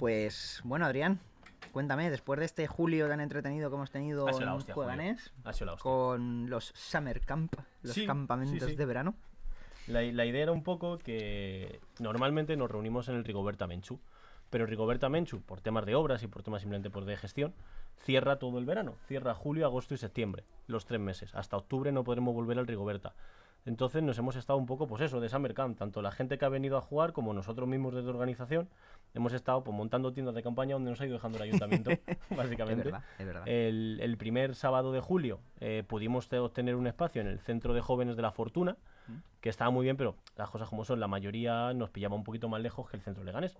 Pues 0.00 0.60
bueno, 0.64 0.86
Adrián, 0.86 1.20
cuéntame, 1.72 2.10
después 2.10 2.40
de 2.40 2.46
este 2.46 2.66
julio 2.66 3.06
tan 3.06 3.20
entretenido 3.20 3.68
que 3.68 3.76
hemos 3.76 3.90
tenido 3.90 4.26
en 4.28 4.48
hostia. 4.48 4.74
Jueganés, 4.74 5.30
con 5.78 6.48
los 6.48 6.72
Summer 6.74 7.20
Camp, 7.20 7.52
los 7.82 7.92
Sí, 7.94 8.06
campamentos 8.06 8.64
sí, 8.64 8.70
sí. 8.70 8.76
de 8.76 8.86
verano. 8.86 9.14
La, 9.86 10.00
la 10.02 10.24
idea 10.24 10.42
era 10.44 10.52
un 10.52 10.62
poco 10.62 10.98
que 10.98 11.80
normalmente 11.98 12.56
nos 12.56 12.70
reunimos 12.70 13.08
en 13.08 13.16
el 13.16 13.24
Rigoberta 13.24 13.66
Menchu, 13.66 14.00
pero 14.48 14.64
Rigoberta 14.64 15.10
Menchu, 15.10 15.42
por 15.42 15.60
temas 15.60 15.84
de 15.84 15.94
obras 15.94 16.22
y 16.22 16.26
por 16.28 16.42
temas 16.42 16.62
simplemente 16.62 16.88
por 16.90 17.04
de 17.04 17.16
gestión, 17.18 17.52
cierra 17.98 18.38
todo 18.38 18.58
el 18.58 18.64
verano, 18.64 18.94
cierra 19.06 19.34
julio, 19.34 19.66
agosto 19.66 19.92
y 19.92 19.98
septiembre, 19.98 20.44
los 20.66 20.86
tres 20.86 21.00
meses. 21.00 21.34
Hasta 21.34 21.58
octubre 21.58 21.92
no 21.92 22.04
podremos 22.04 22.34
volver 22.34 22.58
al 22.58 22.66
Rigoberta. 22.66 23.12
Entonces 23.66 24.02
nos 24.02 24.16
hemos 24.18 24.36
estado 24.36 24.58
un 24.58 24.66
poco, 24.66 24.86
pues 24.86 25.02
eso, 25.02 25.20
de 25.20 25.28
Summer 25.28 25.52
Camp, 25.54 25.76
tanto 25.78 26.00
la 26.00 26.10
gente 26.10 26.38
que 26.38 26.44
ha 26.44 26.48
venido 26.48 26.76
a 26.78 26.80
jugar 26.80 27.12
como 27.12 27.34
nosotros 27.34 27.68
mismos 27.68 27.94
desde 27.94 28.08
organización, 28.08 28.68
hemos 29.12 29.32
estado 29.34 29.62
pues, 29.62 29.76
montando 29.76 30.12
tiendas 30.12 30.34
de 30.34 30.42
campaña 30.42 30.74
donde 30.74 30.90
nos 30.90 31.00
ha 31.00 31.04
ido 31.06 31.14
dejando 31.14 31.36
el 31.38 31.42
ayuntamiento, 31.44 31.90
Es 32.30 32.36
básicamente. 32.36 32.84
verdad, 32.84 33.04
es 33.18 33.26
verdad. 33.26 33.42
El, 33.46 33.98
el 34.00 34.16
primer 34.16 34.54
sábado 34.54 34.92
de 34.92 35.00
julio 35.00 35.40
eh, 35.60 35.84
pudimos 35.86 36.28
te- 36.28 36.38
obtener 36.38 36.74
un 36.74 36.86
espacio 36.86 37.20
en 37.20 37.28
el 37.28 37.38
Centro 37.38 37.74
de 37.74 37.80
Jóvenes 37.82 38.16
de 38.16 38.22
la 38.22 38.30
Fortuna, 38.32 38.76
Mm. 39.08 39.14
que 39.40 39.48
estaba 39.48 39.70
muy 39.70 39.84
bien, 39.84 39.96
pero 39.96 40.14
las 40.36 40.50
cosas 40.50 40.68
como 40.68 40.84
son, 40.84 41.00
la 41.00 41.08
mayoría 41.08 41.72
nos 41.72 41.88
pillaba 41.90 42.14
un 42.14 42.22
poquito 42.22 42.48
más 42.50 42.60
lejos 42.60 42.88
que 42.88 42.96
el 42.98 43.02
Centro 43.02 43.24
Leganés. 43.24 43.58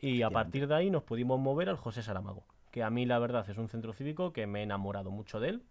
Y 0.00 0.22
a 0.22 0.28
partir 0.30 0.66
de 0.66 0.74
ahí 0.74 0.90
nos 0.90 1.02
pudimos 1.04 1.38
mover 1.40 1.68
al 1.68 1.76
José 1.76 2.02
Saramago, 2.02 2.44
que 2.72 2.82
a 2.82 2.90
mí 2.90 3.06
la 3.06 3.18
verdad 3.20 3.48
es 3.48 3.56
un 3.58 3.68
centro 3.68 3.92
cívico 3.92 4.32
que 4.32 4.46
me 4.46 4.60
he 4.60 4.62
enamorado 4.64 5.10
mucho 5.10 5.38
de 5.40 5.48
él. 5.50 5.62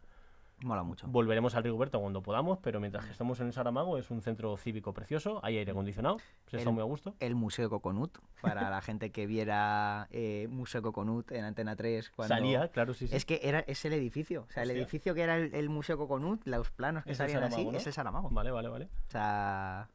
Mola 0.64 0.84
mucho. 0.84 1.06
Volveremos 1.08 1.53
al 1.56 1.64
Rigoberto 1.64 1.99
cuando 1.99 2.22
podamos, 2.24 2.58
pero 2.60 2.80
mientras 2.80 3.06
que 3.06 3.12
estemos 3.12 3.39
en 3.41 3.47
el 3.47 3.53
Saramago 3.53 3.97
es 3.97 4.10
un 4.10 4.22
centro 4.22 4.56
cívico 4.58 4.93
precioso, 4.93 5.39
hay 5.43 5.58
aire 5.58 5.72
acondicionado, 5.72 6.18
se 6.47 6.58
está 6.58 6.70
El- 6.70 6.74
muy 6.76 6.82
a 6.82 6.86
gusto. 6.86 7.14
El 7.20 7.36
Museo 7.36 7.70
Coconut, 7.70 8.18
para 8.41 8.70
la 8.70 8.82
gente 8.82 9.12
que 9.12 9.28
viera 9.28 10.08
eh, 10.12 10.47
Museo 10.49 10.82
Coconut 10.82 11.32
en 11.34 11.43
Antena 11.43 11.76
3. 11.76 12.10
Cuando... 12.12 12.34
Salía, 12.34 12.70
claro, 12.70 12.93
sí, 12.93 13.08
sí. 13.08 13.16
Es 13.16 13.26
que 13.26 13.41
era, 13.43 13.60
es 13.60 13.84
el 13.86 13.93
edificio. 13.93 14.45
O 14.49 14.51
sea, 14.51 14.64
el 14.64 14.70
Hostia. 14.70 14.82
edificio 14.82 15.14
que 15.14 15.22
era 15.22 15.36
el, 15.38 15.53
el 15.53 15.70
Museo 15.70 15.97
Coconut, 15.97 16.41
los 16.45 16.72
planos 16.72 17.03
que 17.03 17.12
Es 17.12 17.18
salían 17.18 17.43
así, 17.43 17.68
es 17.74 17.86
el 17.86 17.93
Saramago. 17.93 18.30
Vale, 18.32 18.51
vale, 18.51 18.70
vale. 18.70 18.86
O 19.08 19.12
sea, 19.12 19.89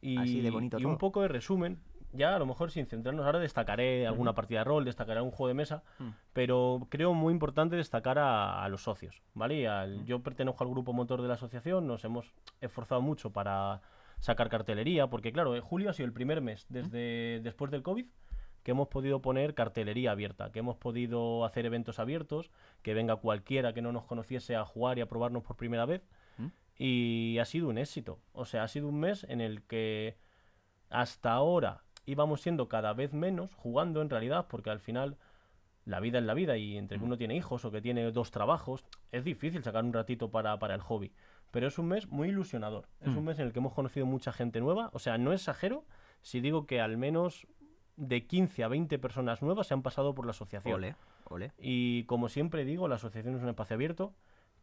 Y, 0.00 0.18
Así 0.18 0.40
de 0.42 0.50
bonito 0.50 0.78
y 0.78 0.82
todo. 0.82 0.92
un 0.92 0.98
poco 0.98 1.22
de 1.22 1.28
resumen, 1.28 1.78
ya 2.14 2.34
a 2.34 2.38
lo 2.38 2.46
mejor 2.46 2.70
sin 2.70 2.86
centrarnos 2.86 3.26
ahora 3.26 3.38
destacaré 3.38 4.06
alguna 4.06 4.34
partida 4.34 4.60
de 4.60 4.64
rol, 4.64 4.84
destacaré 4.84 5.20
un 5.20 5.30
juego 5.30 5.48
de 5.48 5.54
mesa, 5.54 5.82
Mm. 5.98 6.08
pero 6.32 6.86
creo 6.88 7.12
muy 7.12 7.32
importante 7.32 7.76
destacar 7.76 8.18
a, 8.18 8.64
a 8.64 8.68
los 8.68 8.82
socios, 8.84 9.22
¿vale? 9.34 9.68
Al- 9.68 10.04
yo 10.06 10.20
pertenezco 10.22 10.64
al 10.64 10.70
grupo 10.70 10.92
motor 10.92 11.20
de 11.20 11.28
la 11.28 11.34
asociación, 11.34 11.86
nos 11.86 12.04
hemos 12.04 12.32
esforzado 12.60 13.02
mucho 13.02 13.30
para 13.30 13.82
sacar 14.20 14.48
cartelería, 14.48 15.08
porque 15.08 15.32
claro, 15.32 15.54
eh, 15.54 15.60
julio 15.60 15.90
ha 15.90 15.92
sido 15.92 16.06
el 16.06 16.12
primer 16.12 16.40
mes 16.40 16.64
desde 16.70 17.40
después 17.42 17.70
del 17.70 17.82
COVID 17.82 18.06
que 18.62 18.70
hemos 18.70 18.88
podido 18.88 19.20
poner 19.20 19.52
cartelería 19.52 20.12
abierta, 20.12 20.50
que 20.50 20.60
hemos 20.60 20.76
podido 20.78 21.44
hacer 21.44 21.66
eventos 21.66 21.98
abiertos, 21.98 22.50
que 22.80 22.94
venga 22.94 23.16
cualquiera 23.16 23.74
que 23.74 23.82
no 23.82 23.92
nos 23.92 24.04
conociese 24.06 24.56
a 24.56 24.64
jugar 24.64 24.96
y 24.96 25.02
a 25.02 25.06
probarnos 25.06 25.42
por 25.42 25.56
primera 25.56 25.84
vez. 25.84 26.00
¿Mm? 26.38 26.46
Y 26.78 27.38
ha 27.40 27.44
sido 27.44 27.68
un 27.68 27.76
éxito. 27.76 28.20
O 28.32 28.46
sea, 28.46 28.62
ha 28.62 28.68
sido 28.68 28.88
un 28.88 28.98
mes 28.98 29.24
en 29.28 29.42
el 29.42 29.62
que 29.64 30.16
hasta 30.88 31.32
ahora 31.32 31.83
íbamos 32.06 32.40
siendo 32.42 32.68
cada 32.68 32.92
vez 32.92 33.12
menos 33.12 33.54
jugando 33.54 34.02
en 34.02 34.10
realidad, 34.10 34.46
porque 34.48 34.70
al 34.70 34.80
final 34.80 35.16
la 35.84 36.00
vida 36.00 36.18
es 36.18 36.24
la 36.24 36.34
vida 36.34 36.56
y 36.56 36.76
entre 36.78 36.98
que 36.98 37.04
uno 37.04 37.16
tiene 37.18 37.36
hijos 37.36 37.64
o 37.64 37.70
que 37.70 37.82
tiene 37.82 38.10
dos 38.10 38.30
trabajos, 38.30 38.84
es 39.12 39.24
difícil 39.24 39.62
sacar 39.62 39.84
un 39.84 39.92
ratito 39.92 40.30
para, 40.30 40.58
para 40.58 40.74
el 40.74 40.80
hobby. 40.80 41.12
Pero 41.50 41.68
es 41.68 41.78
un 41.78 41.86
mes 41.88 42.08
muy 42.08 42.28
ilusionador. 42.28 42.88
Es 43.00 43.08
Mm. 43.08 43.18
un 43.18 43.24
mes 43.24 43.38
en 43.38 43.46
el 43.46 43.52
que 43.52 43.58
hemos 43.60 43.74
conocido 43.74 44.06
mucha 44.06 44.32
gente 44.32 44.60
nueva. 44.60 44.90
O 44.92 44.98
sea, 44.98 45.18
no 45.18 45.32
exagero 45.32 45.84
si 46.22 46.40
digo 46.40 46.66
que 46.66 46.80
al 46.80 46.96
menos 46.96 47.46
de 47.96 48.26
15 48.26 48.64
a 48.64 48.68
20 48.68 48.98
personas 48.98 49.40
nuevas 49.42 49.66
se 49.68 49.74
han 49.74 49.82
pasado 49.82 50.14
por 50.14 50.24
la 50.26 50.30
asociación. 50.30 50.74
Ole, 50.74 50.96
ole. 51.28 51.52
Y 51.58 52.04
como 52.04 52.28
siempre 52.28 52.64
digo, 52.64 52.88
la 52.88 52.96
asociación 52.96 53.36
es 53.36 53.42
un 53.42 53.48
espacio 53.50 53.74
abierto. 53.74 54.14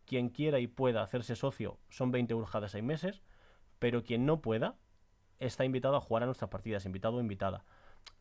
Quien 0.05 0.29
quiera 0.29 0.59
y 0.59 0.67
pueda 0.67 1.01
hacerse 1.03 1.35
socio 1.35 1.77
son 1.89 2.11
20 2.11 2.33
euros 2.33 2.49
cada 2.49 2.67
6 2.67 2.83
meses. 2.83 3.21
Pero 3.79 4.03
quien 4.03 4.25
no 4.25 4.41
pueda 4.41 4.75
está 5.41 5.65
invitado 5.65 5.95
a 5.95 6.01
jugar 6.01 6.23
a 6.23 6.25
nuestras 6.27 6.49
partidas, 6.49 6.85
invitado 6.85 7.17
o 7.17 7.21
invitada. 7.21 7.65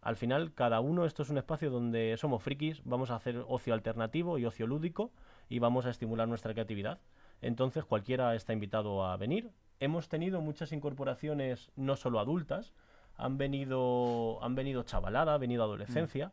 Al 0.03 0.17
final, 0.17 0.53
cada 0.55 0.81
uno, 0.81 1.05
esto 1.05 1.23
es 1.23 1.31
un 1.31 1.39
espacio 1.39 1.71
donde 1.71 2.17
somos 2.17 2.43
frikis, 2.43 2.83
vamos 2.85 3.11
a 3.11 3.17
hacer 3.17 3.45
ocio 3.49 3.75
alternativo 3.75 4.39
y 4.39 4.47
ocio 4.47 4.67
lúdico 4.67 5.13
y 5.49 5.59
vamos 5.59 5.87
a 5.87 5.91
estimular 5.91 6.27
nuestra 6.27 6.53
creatividad. 6.55 7.01
Entonces, 7.43 7.85
cualquiera 7.85 8.35
está 8.35 8.53
invitado 8.53 9.05
a 9.05 9.17
venir. 9.17 9.51
Hemos 9.79 10.09
tenido 10.09 10.41
muchas 10.41 10.73
incorporaciones, 10.73 11.71
no 11.77 11.97
solo 11.97 12.19
adultas, 12.19 12.75
han 13.17 13.37
venido, 13.39 14.43
han 14.43 14.55
venido 14.55 14.83
chavalada, 14.83 15.35
ha 15.35 15.39
venido 15.39 15.63
adolescencia. 15.63 16.33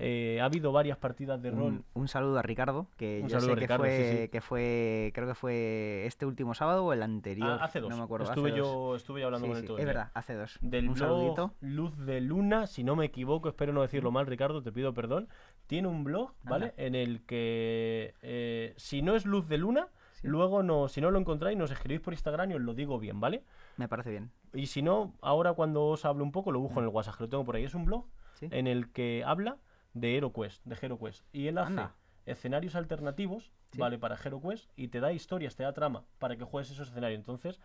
Eh, 0.00 0.38
ha 0.40 0.44
habido 0.44 0.70
varias 0.70 0.96
partidas 0.96 1.42
de 1.42 1.50
rol. 1.50 1.60
Un, 1.60 1.84
un 1.94 2.08
saludo 2.08 2.38
a 2.38 2.42
Ricardo, 2.42 2.86
que 2.96 3.20
Un 3.24 3.28
yo 3.28 3.40
saludo 3.40 3.48
sé 3.48 3.54
que, 3.56 3.60
Ricardo, 3.62 3.82
fue, 3.84 4.10
sí, 4.12 4.22
sí. 4.22 4.28
que 4.28 4.40
fue, 4.40 5.10
creo 5.12 5.26
que 5.26 5.34
fue 5.34 6.06
este 6.06 6.24
último 6.24 6.54
sábado 6.54 6.84
o 6.84 6.92
el 6.92 7.02
anterior. 7.02 7.58
Ah, 7.60 7.64
hace 7.64 7.80
dos. 7.80 7.90
No 7.90 7.96
me 7.96 8.04
acuerdo. 8.04 8.26
estuve, 8.28 8.50
hace 8.50 8.60
dos. 8.60 8.68
yo, 8.68 8.94
estuve 8.96 9.20
yo 9.20 9.26
hablando 9.26 9.46
Sí, 9.46 9.50
con 9.52 9.60
él 9.60 9.66
todo 9.66 9.78
es 9.78 9.84
verdad, 9.86 10.10
hace 10.14 10.34
dos. 10.34 10.56
Del 10.60 10.88
un 10.88 10.94
blog 10.94 11.08
saludito. 11.08 11.54
Luz 11.60 11.96
de 11.98 12.20
Luna, 12.20 12.66
si 12.68 12.84
no 12.84 12.94
me 12.94 13.06
equivoco, 13.06 13.48
espero 13.48 13.72
no 13.72 13.82
decirlo 13.82 14.12
mal, 14.12 14.26
Ricardo, 14.26 14.62
te 14.62 14.70
pido 14.70 14.94
perdón. 14.94 15.28
Tiene 15.66 15.88
un 15.88 16.04
blog, 16.04 16.32
¿vale? 16.44 16.66
Anda. 16.66 16.82
En 16.82 16.94
el 16.94 17.22
que 17.26 18.14
eh, 18.22 18.74
si 18.76 19.02
no 19.02 19.16
es 19.16 19.26
Luz 19.26 19.48
de 19.48 19.58
Luna, 19.58 19.88
luego 20.22 20.62
no, 20.62 20.86
si 20.86 21.00
no 21.00 21.10
lo 21.10 21.18
encontráis, 21.18 21.58
nos 21.58 21.72
escribís 21.72 22.00
por 22.00 22.12
Instagram 22.12 22.52
y 22.52 22.54
os 22.54 22.60
lo 22.60 22.72
digo 22.74 23.00
bien, 23.00 23.18
¿vale? 23.18 23.42
Me 23.76 23.88
parece 23.88 24.10
bien. 24.10 24.30
Y 24.54 24.66
si 24.66 24.80
no, 24.80 25.14
ahora 25.22 25.54
cuando 25.54 25.86
os 25.86 26.04
hablo 26.04 26.22
un 26.22 26.30
poco, 26.30 26.52
lo 26.52 26.60
busco 26.60 26.78
en 26.78 26.86
el 26.86 26.92
WhatsApp, 26.92 27.16
que 27.16 27.24
lo 27.24 27.28
tengo 27.28 27.44
por 27.44 27.56
ahí. 27.56 27.64
Es 27.64 27.74
un 27.74 27.84
blog 27.84 28.04
Sí. 28.34 28.46
en 28.52 28.68
el 28.68 28.92
que 28.92 29.24
habla 29.26 29.56
de 29.94 30.16
HeroQuest, 30.16 30.64
de 30.64 30.76
HeroQuest. 30.80 31.24
Y 31.32 31.46
él 31.48 31.58
hace 31.58 31.68
Anda. 31.70 31.94
escenarios 32.26 32.74
alternativos, 32.74 33.52
Sí. 33.72 33.78
¿vale? 33.78 33.98
Para 33.98 34.16
HeroQuest 34.16 34.70
y 34.76 34.88
te 34.88 35.00
da 35.00 35.12
historias, 35.12 35.56
te 35.56 35.62
da 35.62 35.72
trama 35.72 36.04
para 36.18 36.36
que 36.36 36.44
juegues 36.44 36.70
esos 36.70 36.88
escenarios. 36.88 37.18
Entonces, 37.18 37.60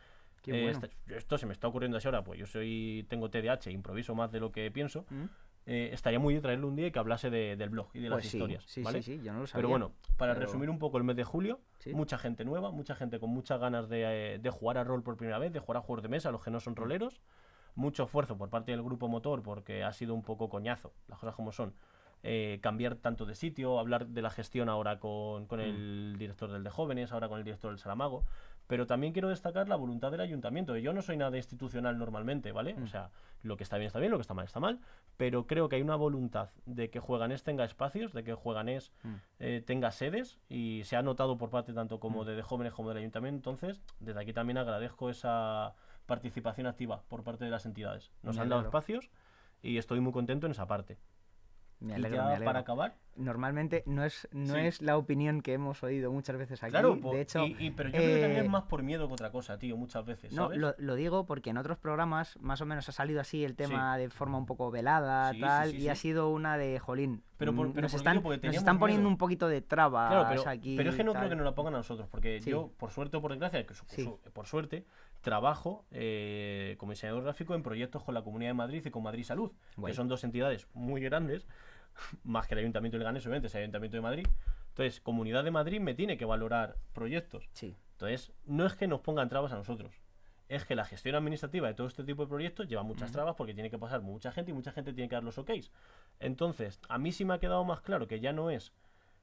eh, 0.47 0.63
bueno. 0.63 0.69
este- 0.83 1.15
esto 1.15 1.37
se 1.37 1.45
me 1.45 1.53
está 1.53 1.67
ocurriendo 1.67 1.97
así 1.97 2.07
ahora, 2.07 2.23
pues 2.23 2.39
yo 2.39 2.45
soy 2.45 3.05
tengo 3.09 3.29
TDAH, 3.29 3.71
improviso 3.71 4.13
más 4.15 4.31
de 4.31 4.39
lo 4.39 4.51
que 4.51 4.69
pienso. 4.71 5.05
¿Mm? 5.09 5.25
Eh, 5.65 5.91
estaría 5.93 6.19
muy 6.19 6.33
bien 6.33 6.41
traerle 6.41 6.65
un 6.65 6.75
día 6.75 6.87
y 6.87 6.91
que 6.91 6.99
hablase 6.99 7.29
de- 7.29 7.55
del 7.55 7.69
blog 7.69 7.87
y 7.93 7.99
de 8.01 8.09
Pues 8.09 8.25
las 8.25 8.31
sí, 8.31 8.37
historias, 8.37 8.63
sí, 8.65 8.83
¿vale? 8.83 9.01
sí, 9.01 9.17
sí, 9.17 9.23
yo 9.23 9.31
no 9.31 9.39
lo 9.39 9.47
sabía. 9.47 9.59
Pero 9.61 9.69
bueno, 9.69 9.93
para 10.17 10.33
pero- 10.33 10.45
resumir 10.45 10.69
un 10.69 10.77
poco 10.77 10.97
el 10.97 11.05
mes 11.05 11.15
de 11.15 11.23
julio, 11.23 11.61
Sí. 11.79 11.93
mucha 11.93 12.17
gente 12.17 12.43
nueva, 12.43 12.71
mucha 12.71 12.95
gente 12.95 13.17
con 13.17 13.29
muchas 13.29 13.61
ganas 13.61 13.87
de, 13.87 14.39
de 14.41 14.49
jugar 14.49 14.77
a 14.77 14.83
rol 14.83 15.03
por 15.03 15.15
primera 15.15 15.39
vez, 15.39 15.53
de 15.53 15.59
jugar 15.61 15.77
a 15.77 15.81
juegos 15.81 16.03
de 16.03 16.09
mesa, 16.09 16.31
los 16.31 16.43
que 16.43 16.51
no 16.51 16.57
Mm. 16.57 16.61
son 16.61 16.75
roleros. 16.75 17.21
Mucho 17.75 18.03
esfuerzo 18.03 18.37
por 18.37 18.49
parte 18.49 18.71
del 18.73 18.83
grupo 18.83 19.07
motor 19.07 19.41
porque 19.41 19.83
ha 19.85 19.93
sido 19.93 20.13
un 20.13 20.21
poco 20.21 20.49
coñazo, 20.49 20.91
las 21.07 21.17
cosas 21.17 21.33
como 21.33 21.53
son. 21.53 21.73
Eh, 22.23 22.59
cambiar 22.61 22.95
tanto 22.95 23.25
de 23.25 23.35
sitio, 23.35 23.79
hablar 23.79 24.07
de 24.07 24.21
la 24.21 24.29
gestión 24.29 24.69
ahora 24.69 24.97
con, 24.99 25.43
Mm. 25.43 25.47
con 25.47 25.59
el 25.59 26.15
director 26.17 26.51
del 26.51 26.63
de 26.63 26.69
jóvenes, 26.69 27.11
ahora 27.11 27.27
con 27.27 27.37
el 27.37 27.43
director 27.43 27.69
del 27.71 27.79
Saramago. 27.79 28.23
Pero 28.65 28.87
también 28.87 29.11
quiero 29.11 29.27
destacar 29.27 29.67
la 29.67 29.75
voluntad 29.75 30.09
del 30.09 30.21
ayuntamiento. 30.21 30.77
Yo 30.77 30.93
no 30.93 31.01
soy 31.01 31.17
nada 31.17 31.35
institucional 31.35 31.97
normalmente, 31.97 32.53
¿vale? 32.53 32.75
Mm. 32.75 32.83
O 32.83 32.87
sea, 32.87 33.09
lo 33.41 33.57
que 33.57 33.63
está 33.63 33.75
bien 33.77 33.87
está 33.87 33.99
bien, 33.99 34.09
lo 34.11 34.17
que 34.17 34.21
está 34.21 34.33
mal 34.33 34.45
está 34.45 34.61
mal. 34.61 34.79
Pero 35.17 35.45
creo 35.47 35.67
que 35.67 35.75
hay 35.75 35.81
una 35.81 35.97
voluntad 35.97 36.49
de 36.65 36.89
que 36.89 37.01
Jueganés 37.01 37.43
tenga 37.43 37.65
espacios, 37.65 38.13
de 38.13 38.23
que 38.23 38.33
Jueganés 38.33 38.93
Mm. 39.03 39.13
eh, 39.39 39.63
tenga 39.67 39.91
sedes 39.91 40.39
y 40.47 40.81
se 40.85 40.95
ha 40.95 41.01
notado 41.01 41.37
por 41.37 41.49
parte 41.49 41.73
tanto 41.73 41.99
como 41.99 42.23
Mm. 42.23 42.27
de, 42.27 42.35
de 42.37 42.41
jóvenes 42.41 42.71
como 42.73 42.87
del 42.87 42.99
ayuntamiento. 42.99 43.35
Entonces, 43.51 43.81
desde 43.99 44.21
aquí 44.21 44.31
también 44.31 44.57
agradezco 44.57 45.09
esa 45.09 45.75
participación 46.05 46.65
activa 46.65 47.01
por 47.09 47.23
parte 47.23 47.43
de 47.43 47.51
las 47.51 47.65
entidades. 47.65 48.11
Nos 48.23 48.37
Me 48.37 48.43
han 48.43 48.49
dado 48.49 48.61
espacios 48.61 49.09
y 49.61 49.77
estoy 49.77 49.99
muy 49.99 50.13
contento 50.13 50.45
en 50.47 50.51
esa 50.53 50.67
parte. 50.67 50.97
Me 51.83 51.91
Y 51.91 51.95
alegro, 51.97 52.15
ya 52.17 52.23
me 52.23 52.27
alegro. 52.29 52.45
para 52.45 52.59
acabar, 52.59 52.95
Normalmente 53.15 53.83
no 53.85 54.03
es, 54.03 54.27
no 54.31 54.55
Sí. 54.55 54.61
es 54.61 54.81
la 54.81 54.97
opinión 54.97 55.41
que 55.41 55.53
hemos 55.53 55.83
oído 55.83 56.11
muchas 56.11 56.35
veces 56.35 56.63
aquí. 56.63 56.71
claro, 56.71 56.95
de 56.95 57.21
hecho, 57.21 57.45
y- 57.45 57.55
y- 57.59 57.69
pero 57.69 57.89
yo 57.89 57.97
creo 57.97 58.07
que 58.15 58.21
también 58.21 58.41
eh, 58.41 58.45
es 58.45 58.49
más 58.49 58.63
por 58.63 58.81
miedo 58.81 59.07
que 59.07 59.13
otra 59.13 59.31
cosa, 59.31 59.59
tío, 59.59 59.77
muchas 59.77 60.03
veces, 60.03 60.33
No, 60.33 60.45
¿sabes? 60.45 60.57
lo, 60.57 60.73
lo 60.79 60.95
digo 60.95 61.25
porque 61.27 61.51
en 61.51 61.57
otros 61.57 61.77
programas 61.77 62.39
más 62.41 62.61
o 62.61 62.65
menos 62.65 62.89
ha 62.89 62.91
salido 62.91 63.21
así 63.21 63.43
el 63.45 63.55
tema 63.55 63.97
de 63.99 64.09
forma 64.09 64.39
un 64.39 64.47
poco 64.47 64.71
velada, 64.71 65.31
Sí, 65.33 65.41
tal, 65.41 65.75
y 65.75 65.89
ha 65.89 65.95
sido 65.95 66.29
una 66.31 66.57
de 66.57 66.79
jolín. 66.79 67.21
Pero 67.37 67.53
por- 67.53 67.67
mm, 67.67 67.73
pero 67.73 67.81
nos 67.83 67.91
por 67.91 67.99
están, 67.99 68.23
nos 68.23 68.55
están 68.55 68.79
poniendo 68.79 69.01
miedo. 69.03 69.09
un 69.13 69.17
poquito 69.19 69.47
de 69.47 69.61
trabas 69.61 70.09
Claro, 70.09 70.27
pero, 70.29 70.49
aquí. 70.49 70.75
pero 70.75 70.89
es 70.89 70.95
que 70.95 71.03
no 71.03 71.13
creo 71.13 71.29
que 71.29 71.35
nos 71.35 71.45
la 71.45 71.53
pongan 71.53 71.75
a 71.75 71.77
nosotros, 71.77 72.07
porque 72.09 72.39
yo, 72.39 72.71
por 72.79 72.89
suerte 72.89 73.17
o 73.17 73.21
por 73.21 73.29
desgracia, 73.31 73.63
que 73.67 73.75
su- 73.75 74.19
por 74.33 74.47
suerte, 74.47 74.85
trabajo 75.21 75.85
eh, 75.91 76.75
como 76.79 76.93
diseñador 76.93 77.23
gráfico 77.23 77.53
en 77.55 77.61
proyectos 77.63 78.03
con 78.03 78.13
la 78.15 78.23
Comunidad 78.23 78.49
de 78.49 78.55
Madrid 78.55 78.83
y 78.85 78.89
con 78.89 79.03
Madrid 79.03 79.23
Salud, 79.23 79.51
Guay. 79.77 79.91
que 79.91 79.95
son 79.95 80.07
dos 80.07 80.23
entidades 80.23 80.67
muy 80.73 80.99
grandes, 81.01 81.45
más 82.23 82.47
que 82.47 82.55
el 82.55 82.59
Ayuntamiento 82.59 82.95
de 82.97 82.99
Leganés, 82.99 83.25
obviamente, 83.25 83.47
es 83.47 83.55
el 83.55 83.61
Ayuntamiento 83.61 83.97
de 83.97 84.01
Madrid. 84.01 84.27
Entonces, 84.69 85.01
Comunidad 85.01 85.43
de 85.43 85.51
Madrid 85.51 85.79
me 85.79 85.93
tiene 85.93 86.17
que 86.17 86.25
valorar 86.25 86.77
proyectos. 86.93 87.47
Sí, 87.53 87.75
Entonces, 87.93 88.31
no 88.45 88.65
es 88.65 88.75
que 88.75 88.87
nos 88.87 89.01
pongan 89.01 89.29
trabas 89.29 89.51
a 89.51 89.55
nosotros. 89.55 89.93
Es 90.49 90.65
que 90.65 90.75
la 90.75 90.85
gestión 90.85 91.15
administrativa 91.15 91.67
de 91.67 91.73
todo 91.73 91.87
este 91.87 92.03
tipo 92.03 92.23
de 92.23 92.29
proyectos 92.29 92.67
lleva 92.67 92.83
muchas 92.83 93.11
trabas 93.11 93.35
porque 93.35 93.53
tiene 93.53 93.69
que 93.69 93.77
pasar 93.77 94.01
mucha 94.01 94.31
gente 94.31 94.51
y 94.51 94.53
mucha 94.53 94.71
gente 94.71 94.93
tiene 94.93 95.07
que 95.09 95.15
dar 95.15 95.23
los 95.23 95.37
OKs. 95.37 95.71
Entonces, 96.19 96.79
a 96.89 96.97
mí 96.97 97.11
sí 97.11 97.23
me 97.23 97.35
ha 97.35 97.39
quedado 97.39 97.63
más 97.63 97.81
claro 97.81 98.07
que 98.07 98.19
ya 98.19 98.33
no 98.33 98.49
es 98.49 98.73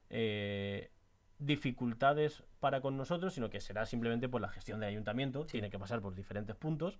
eh, 0.09 0.89
dificultades 1.37 2.43
para 2.59 2.81
con 2.81 2.97
nosotros, 2.97 3.33
sino 3.33 3.49
que 3.49 3.61
será 3.61 3.85
simplemente 3.85 4.29
por 4.29 4.41
la 4.41 4.49
gestión 4.49 4.79
del 4.79 4.89
ayuntamiento. 4.89 5.45
Tiene 5.45 5.69
que 5.69 5.79
pasar 5.79 6.01
por 6.01 6.15
diferentes 6.15 6.55
puntos 6.55 6.97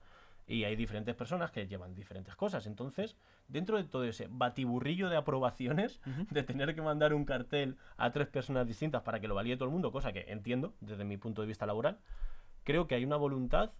y 0.47 0.63
hay 0.63 0.75
diferentes 0.75 1.15
personas 1.15 1.51
que 1.51 1.67
llevan 1.67 1.95
diferentes 1.95 2.35
cosas. 2.35 2.65
Entonces, 2.65 3.15
dentro 3.47 3.77
de 3.77 3.83
todo 3.83 4.03
ese 4.03 4.27
batiburrillo 4.29 5.09
de 5.09 5.17
aprobaciones, 5.17 6.01
de 6.31 6.43
tener 6.43 6.75
que 6.75 6.81
mandar 6.81 7.13
un 7.13 7.25
cartel 7.25 7.77
a 7.97 8.11
tres 8.11 8.27
personas 8.27 8.67
distintas 8.67 9.03
para 9.03 9.19
que 9.19 9.27
lo 9.27 9.35
valide 9.35 9.55
todo 9.55 9.65
el 9.65 9.71
mundo, 9.71 9.91
cosa 9.91 10.11
que 10.11 10.25
entiendo 10.27 10.73
desde 10.81 11.03
mi 11.03 11.17
punto 11.17 11.41
de 11.41 11.47
vista 11.47 11.65
laboral, 11.65 11.99
creo 12.63 12.87
que 12.87 12.95
hay 12.95 13.05
una 13.05 13.17
voluntad 13.17 13.71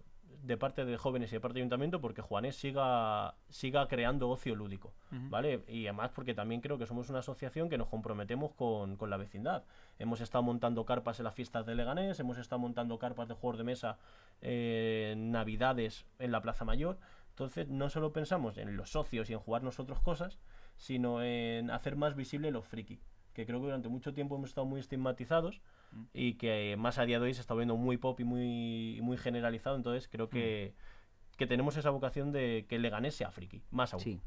de 0.42 0.56
parte 0.56 0.84
de 0.84 0.96
jóvenes 0.96 1.30
y 1.30 1.36
de 1.36 1.40
parte 1.40 1.54
del 1.54 1.62
ayuntamiento 1.62 2.00
porque 2.00 2.20
Juanes 2.20 2.56
siga, 2.56 3.34
siga 3.48 3.86
creando 3.86 4.28
ocio 4.28 4.54
lúdico. 4.54 4.92
¿vale? 5.10 5.62
Y 5.68 5.86
además 5.86 6.10
porque 6.14 6.34
también 6.34 6.60
creo 6.60 6.78
que 6.78 6.86
somos 6.86 7.08
una 7.10 7.20
asociación 7.20 7.68
que 7.68 7.78
nos 7.78 7.88
comprometemos 7.88 8.52
con, 8.52 8.96
con 8.96 9.08
la 9.10 9.16
vecindad. 9.16 9.64
Hemos 9.98 10.20
estado 10.20 10.42
montando 10.42 10.84
carpas 10.84 11.20
en 11.20 11.24
las 11.24 11.34
fiestas 11.34 11.64
de 11.66 11.74
Leganés, 11.74 12.18
hemos 12.18 12.38
estado 12.38 12.58
montando 12.58 12.98
carpas 12.98 13.28
de 13.28 13.34
juegos 13.34 13.58
de 13.58 13.64
mesa 13.64 13.98
eh, 14.40 15.10
en 15.12 15.30
Navidades 15.30 16.04
en 16.18 16.32
la 16.32 16.40
Plaza 16.40 16.64
Mayor. 16.64 16.98
Entonces 17.30 17.68
no 17.68 17.88
solo 17.88 18.12
pensamos 18.12 18.58
en 18.58 18.76
los 18.76 18.90
socios 18.90 19.30
y 19.30 19.32
en 19.32 19.38
jugar 19.38 19.62
nosotros 19.62 20.00
cosas, 20.00 20.38
sino 20.76 21.22
en 21.22 21.70
hacer 21.70 21.96
más 21.96 22.16
visible 22.16 22.50
los 22.50 22.66
friki, 22.66 23.00
que 23.32 23.46
creo 23.46 23.60
que 23.60 23.66
durante 23.66 23.88
mucho 23.88 24.12
tiempo 24.12 24.36
hemos 24.36 24.50
estado 24.50 24.66
muy 24.66 24.80
estigmatizados 24.80 25.62
Mm. 25.92 26.02
y 26.14 26.34
que 26.34 26.76
más 26.78 26.98
a 26.98 27.04
día 27.04 27.18
de 27.18 27.26
hoy 27.26 27.34
se 27.34 27.40
está 27.42 27.54
viendo 27.54 27.76
muy 27.76 27.96
pop 27.98 28.18
y 28.20 28.24
muy, 28.24 28.98
muy 29.02 29.16
generalizado, 29.18 29.76
entonces 29.76 30.08
creo 30.08 30.28
que, 30.28 30.74
Mm. 30.74 31.36
que 31.36 31.46
tenemos 31.46 31.76
esa 31.76 31.90
vocación 31.90 32.32
de 32.32 32.66
que 32.68 32.78
Leganés 32.78 33.14
sea 33.14 33.30
friki, 33.30 33.62
más 33.70 33.92
aún. 33.94 34.02
sí. 34.02 34.20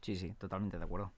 Sí, 0.00 0.14
sí, 0.14 0.32
totalmente 0.38 0.78
de 0.78 0.84
acuerdo. 0.84 1.12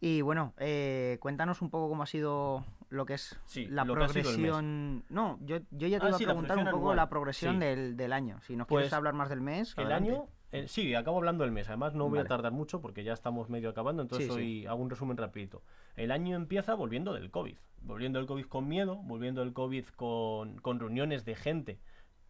Y 0.00 0.20
bueno, 0.20 0.52
eh, 0.58 1.16
cuéntanos 1.20 1.62
un 1.62 1.70
poco 1.70 1.88
cómo 1.88 2.02
ha 2.02 2.06
sido 2.06 2.64
lo 2.90 3.06
que 3.06 3.14
es 3.14 3.38
Sí, 3.46 3.66
la 3.66 3.82
el 3.82 3.92
progresión. 3.92 5.04
No, 5.08 5.38
yo, 5.42 5.58
yo 5.70 5.86
ya 5.88 5.98
te 6.00 6.06
Ah, 6.06 6.08
iba 6.08 6.16
a 6.16 6.18
preguntar 6.18 6.58
un 6.58 6.64
poco 6.64 6.76
anual. 6.78 6.96
la 6.96 7.08
progresión 7.08 7.54
Sí. 7.54 7.60
del, 7.60 7.96
del 7.96 8.12
año. 8.12 8.40
Si 8.42 8.56
nos 8.56 8.66
Pues, 8.66 8.82
quieres 8.82 8.92
hablar 8.92 9.14
más 9.14 9.28
del 9.30 9.40
mes. 9.40 9.72
El 9.78 9.84
adelante. 9.86 10.10
año, 10.10 10.26
eh, 10.52 10.68
sí, 10.68 10.94
acabo 10.94 11.16
hablando 11.18 11.44
del 11.44 11.52
mes, 11.52 11.68
además 11.68 11.94
no 11.94 12.08
voy 12.10 12.18
a 12.18 12.24
tardar 12.24 12.52
mucho 12.52 12.80
porque 12.82 13.04
ya 13.04 13.12
estamos 13.14 13.48
medio 13.48 13.70
acabando, 13.70 14.02
entonces 14.02 14.28
hoy 14.30 14.66
hago 14.66 14.82
un 14.82 14.90
resumen 14.90 15.16
rapidito. 15.16 15.62
El 15.94 16.10
año 16.10 16.36
empieza 16.36 16.74
volviendo 16.74 17.14
del 17.14 17.30
COVID, 17.30 17.56
volviendo 17.86 18.18
del 18.18 18.26
COVID 18.26 18.46
con 18.46 18.68
miedo, 18.68 18.96
volviendo 18.96 19.40
del 19.40 19.52
COVID 19.52 19.86
con, 19.96 20.58
con 20.58 20.80
reuniones 20.80 21.24
de 21.24 21.36
gente, 21.36 21.80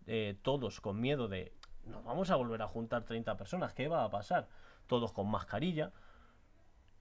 eh, 0.07 0.37
todos 0.43 0.81
con 0.81 1.01
miedo 1.01 1.27
de 1.29 1.53
nos 1.87 2.05
vamos 2.05 2.31
a 2.31 2.37
volver 2.37 2.63
a 2.63 2.69
juntar 2.69 3.05
30 3.05 3.37
personas, 3.37 3.73
¿qué 3.73 3.89
va 3.89 4.05
a 4.05 4.11
pasar? 4.11 4.49
Todos 4.87 5.13
con 5.13 5.31
mascarilla. 5.31 5.93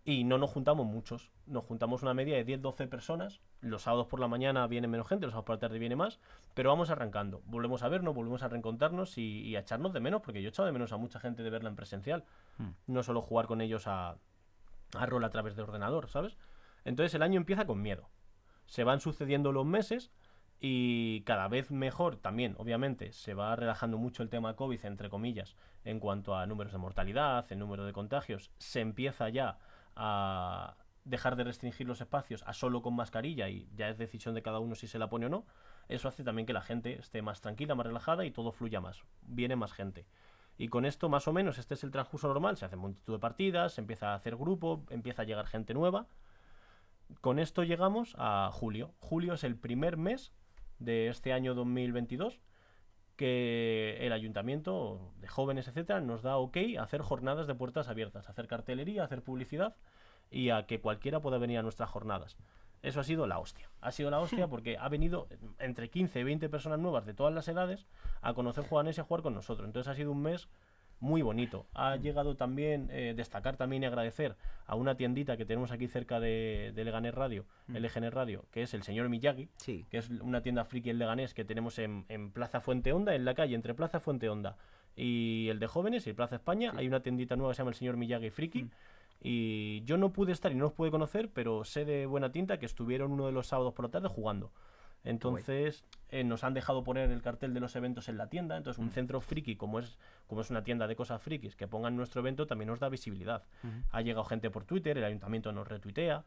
Y 0.08 0.24
no 0.24 0.38
nos 0.38 0.52
juntamos 0.52 0.86
muchos, 0.86 1.32
nos 1.48 1.66
juntamos 1.66 2.04
una 2.04 2.14
media 2.14 2.36
de 2.36 2.46
10-12 2.46 2.88
personas. 2.88 3.42
Los 3.62 3.82
sábados 3.82 4.06
por 4.06 4.20
la 4.20 4.28
mañana 4.28 4.68
viene 4.68 4.88
menos 4.88 5.08
gente, 5.08 5.26
los 5.26 5.32
sábados 5.32 5.46
por 5.48 5.56
la 5.56 5.60
tarde 5.60 5.80
viene 5.80 5.96
más, 5.96 6.20
pero 6.54 6.70
vamos 6.70 6.92
arrancando. 6.92 7.42
Volvemos 7.46 7.82
a 7.82 7.90
vernos, 7.90 8.14
volvemos 8.14 8.44
a 8.44 8.48
reencontrarnos 8.48 9.18
y, 9.18 9.42
y 9.42 9.56
a 9.56 9.62
echarnos 9.62 9.94
de 9.94 10.00
menos, 10.00 10.22
porque 10.22 10.44
yo 10.44 10.50
he 10.50 10.50
echado 10.50 10.68
de 10.68 10.74
menos 10.74 10.94
a 10.94 10.98
mucha 10.98 11.20
gente 11.20 11.42
de 11.42 11.50
verla 11.50 11.70
en 11.70 11.76
presencial. 11.76 12.24
Hmm. 12.60 12.74
No 12.86 13.02
solo 13.02 13.24
jugar 13.24 13.48
con 13.48 13.62
ellos 13.62 13.88
a, 13.88 14.18
a 14.94 15.06
rol 15.08 15.24
a 15.24 15.32
través 15.32 15.56
de 15.56 15.64
ordenador, 15.64 16.08
¿sabes? 16.08 16.38
Entonces 16.84 17.16
el 17.16 17.24
año 17.24 17.38
empieza 17.38 17.66
con 17.66 17.82
miedo. 17.82 18.08
Se 18.66 18.84
van 18.84 19.00
sucediendo 19.00 19.52
los 19.52 19.66
meses 19.66 20.12
y 20.60 21.22
cada 21.22 21.48
vez 21.48 21.72
mejor 21.72 22.16
también, 22.18 22.56
obviamente, 22.58 23.12
se 23.12 23.34
va 23.34 23.56
relajando 23.56 23.98
mucho 23.98 24.24
el 24.24 24.30
tema 24.30 24.56
COVID, 24.56 24.86
entre 24.86 25.10
comillas, 25.10 25.56
en 25.84 26.00
cuanto 26.00 26.36
a 26.36 26.46
números 26.46 26.72
de 26.72 26.80
mortalidad, 26.80 27.52
en 27.52 27.60
número 27.60 27.86
de 27.86 27.94
contagios. 27.94 28.52
Se 28.58 28.80
empieza 28.80 29.30
ya 29.30 29.60
a 29.96 30.76
dejar 31.04 31.36
de 31.36 31.44
restringir 31.44 31.88
los 31.88 32.02
espacios 32.02 32.44
a 32.48 32.54
solo 32.54 32.82
con 32.82 32.96
mascarilla 32.96 33.48
y 33.48 33.70
ya 33.76 33.90
es 33.90 33.98
decisión 33.98 34.34
de 34.34 34.42
cada 34.42 34.60
uno 34.60 34.76
si 34.76 34.88
se 34.88 35.00
la 35.00 35.10
pone 35.10 35.28
o 35.28 35.30
no. 35.30 35.46
Eso 35.88 36.08
hace 36.08 36.24
también 36.24 36.48
que 36.48 36.54
la 36.54 36.62
gente 36.62 37.00
esté 37.00 37.22
más 37.22 37.42
tranquila, 37.42 37.76
más 37.76 37.86
relajada 37.86 38.26
y 38.26 38.32
todo 38.32 38.52
fluya 38.52 38.82
más. 38.82 39.04
Viene 39.22 39.56
más 39.56 39.72
gente. 39.72 40.08
Y 40.58 40.70
con 40.70 40.86
esto, 40.86 41.10
más 41.10 41.28
o 41.28 41.34
menos, 41.34 41.58
este 41.58 41.74
es 41.74 41.84
el 41.84 41.92
transcurso 41.92 42.28
normal. 42.28 42.58
Se 42.58 42.66
hacen 42.66 42.80
multitud 42.80 43.14
de 43.14 43.20
partidas, 43.20 43.74
se 43.74 43.82
empieza 43.82 44.12
a 44.12 44.16
hacer 44.16 44.36
grupo, 44.36 44.84
empieza 44.90 45.22
a 45.22 45.26
llegar 45.26 45.46
gente 45.48 45.74
nueva. 45.74 46.08
Con 47.22 47.40
esto 47.40 47.64
llegamos 47.64 48.16
a 48.18 48.50
julio. 48.52 48.94
Julio 49.00 49.34
es 49.34 49.44
el 49.44 49.56
primer 49.56 49.98
mes 49.98 50.34
de 50.80 51.08
este 51.08 51.34
año 51.34 51.54
2022 51.54 52.40
que 53.16 53.98
el 54.02 54.12
ayuntamiento 54.12 55.14
de 55.20 55.28
jóvenes, 55.28 55.68
etcétera, 55.68 56.02
nos 56.02 56.22
da 56.22 56.38
ok 56.38 56.58
a 56.78 56.84
hacer 56.84 57.02
jornadas 57.02 57.48
de 57.48 57.56
puertas 57.56 57.88
abiertas, 57.88 58.28
a 58.28 58.32
hacer 58.32 58.48
cartelería, 58.48 59.04
a 59.04 59.06
hacer 59.06 59.24
publicidad 59.24 59.76
y 60.30 60.50
a 60.50 60.66
que 60.66 60.82
cualquiera 60.82 61.22
pueda 61.22 61.38
venir 61.38 61.60
a 61.60 61.64
nuestras 61.64 61.90
jornadas. 61.90 62.36
Eso 62.82 63.00
ha 63.00 63.04
sido 63.04 63.26
la 63.26 63.40
hostia. 63.40 63.70
Ha 63.82 63.92
sido 63.92 64.12
la 64.12 64.20
hostia 64.20 64.48
porque 64.48 64.78
ha 64.78 64.90
venido 64.90 65.28
entre 65.60 65.90
15 65.90 66.20
y 66.20 66.24
20 66.24 66.50
personas 66.50 66.80
nuevas 66.80 67.06
de 67.06 67.14
todas 67.14 67.34
las 67.34 67.48
edades 67.48 67.88
a 68.22 68.34
conocer 68.34 68.68
Juanes 68.68 68.98
y 68.98 69.02
a 69.02 69.06
jugar 69.06 69.24
con 69.24 69.34
nosotros. 69.34 69.66
Entonces 69.66 69.92
ha 69.92 69.96
sido 69.96 70.12
un 70.12 70.22
mes 70.22 70.50
muy 71.00 71.22
bonito. 71.22 71.66
Ha 71.74 71.98
llegado 71.98 72.36
también, 72.36 72.88
eh, 72.92 73.14
destacar 73.16 73.58
también 73.58 73.84
y 73.84 73.86
agradecer 73.86 74.36
a 74.66 74.76
una 74.76 74.96
tiendita 74.96 75.38
que 75.38 75.46
tenemos 75.46 75.72
aquí 75.72 75.88
cerca 75.88 76.20
de, 76.20 76.72
de 76.76 76.84
Leganés 76.86 77.14
Radio, 77.14 77.46
Mm. 77.68 77.76
LGN 77.78 78.12
Radio, 78.12 78.46
que 78.52 78.62
es 78.62 78.74
el 78.74 78.84
señor 78.84 79.10
Miyagi, 79.10 79.50
Sí. 79.58 79.86
que 79.90 79.98
es 79.98 80.10
una 80.10 80.42
tienda 80.42 80.64
friki 80.66 80.90
en 80.90 80.98
Leganés 81.00 81.34
que 81.34 81.44
tenemos 81.46 81.78
en, 81.80 82.06
en 82.10 82.32
Plaza 82.32 82.62
Fuente 82.62 82.94
Honda, 82.94 83.14
en 83.16 83.26
la 83.26 83.34
calle 83.36 83.56
entre 83.56 83.74
Plaza 83.74 84.00
Fuente 84.00 84.30
Honda 84.30 84.56
y 84.96 85.48
el 85.50 85.60
de 85.60 85.68
jóvenes 85.68 86.08
y 86.08 86.14
Plaza 86.14 86.36
España. 86.36 86.72
Sí. 86.72 86.78
Hay 86.80 86.88
una 86.88 87.02
tiendita 87.02 87.36
nueva 87.36 87.52
que 87.52 87.56
se 87.56 87.60
llama 87.62 87.72
el 87.72 87.76
señor 87.76 87.98
Miyagi 87.98 88.30
Friki. 88.30 88.64
Mm. 88.64 88.72
Y 89.22 89.84
yo 89.86 89.98
no 89.98 90.12
pude 90.14 90.32
estar 90.32 90.52
y 90.52 90.56
no 90.56 90.66
los 90.66 90.74
pude 90.74 90.92
conocer, 90.92 91.30
pero 91.34 91.64
sé 91.64 91.84
de 91.86 92.06
buena 92.06 92.32
tinta 92.32 92.60
que 92.60 92.66
estuvieron 92.66 93.12
uno 93.12 93.26
de 93.26 93.32
los 93.32 93.48
sábados 93.48 93.74
por 93.74 93.86
la 93.86 93.92
tarde 93.92 94.08
jugando. 94.08 94.52
Entonces 95.06 95.86
eh, 96.10 96.24
nos 96.24 96.44
han 96.44 96.54
dejado 96.54 96.84
poner 96.84 97.10
el 97.12 97.22
cartel 97.22 97.54
de 97.54 97.60
los 97.60 97.76
eventos 97.76 98.10
en 98.10 98.18
la 98.18 98.28
tienda. 98.28 98.58
Entonces 98.58 98.80
un 98.80 98.88
Mm. 98.88 98.92
centro 98.92 99.22
friki, 99.22 99.56
como 99.56 99.80
es, 99.80 99.98
como 100.28 100.42
es 100.42 100.50
una 100.50 100.64
tienda 100.64 100.88
de 100.88 100.96
cosas 100.96 101.22
frikis, 101.22 101.56
que 101.56 101.68
pongan 101.68 101.96
nuestro 101.96 102.22
evento 102.22 102.48
también 102.48 102.68
nos 102.70 102.80
da 102.80 102.90
visibilidad. 102.90 103.44
Ha 103.92 104.02
llegado 104.02 104.26
gente 104.26 104.50
por 104.50 104.66
Twitter, 104.66 104.98
el 104.98 105.04
ayuntamiento 105.04 105.52
nos 105.52 105.68
retuitea. 105.68 106.24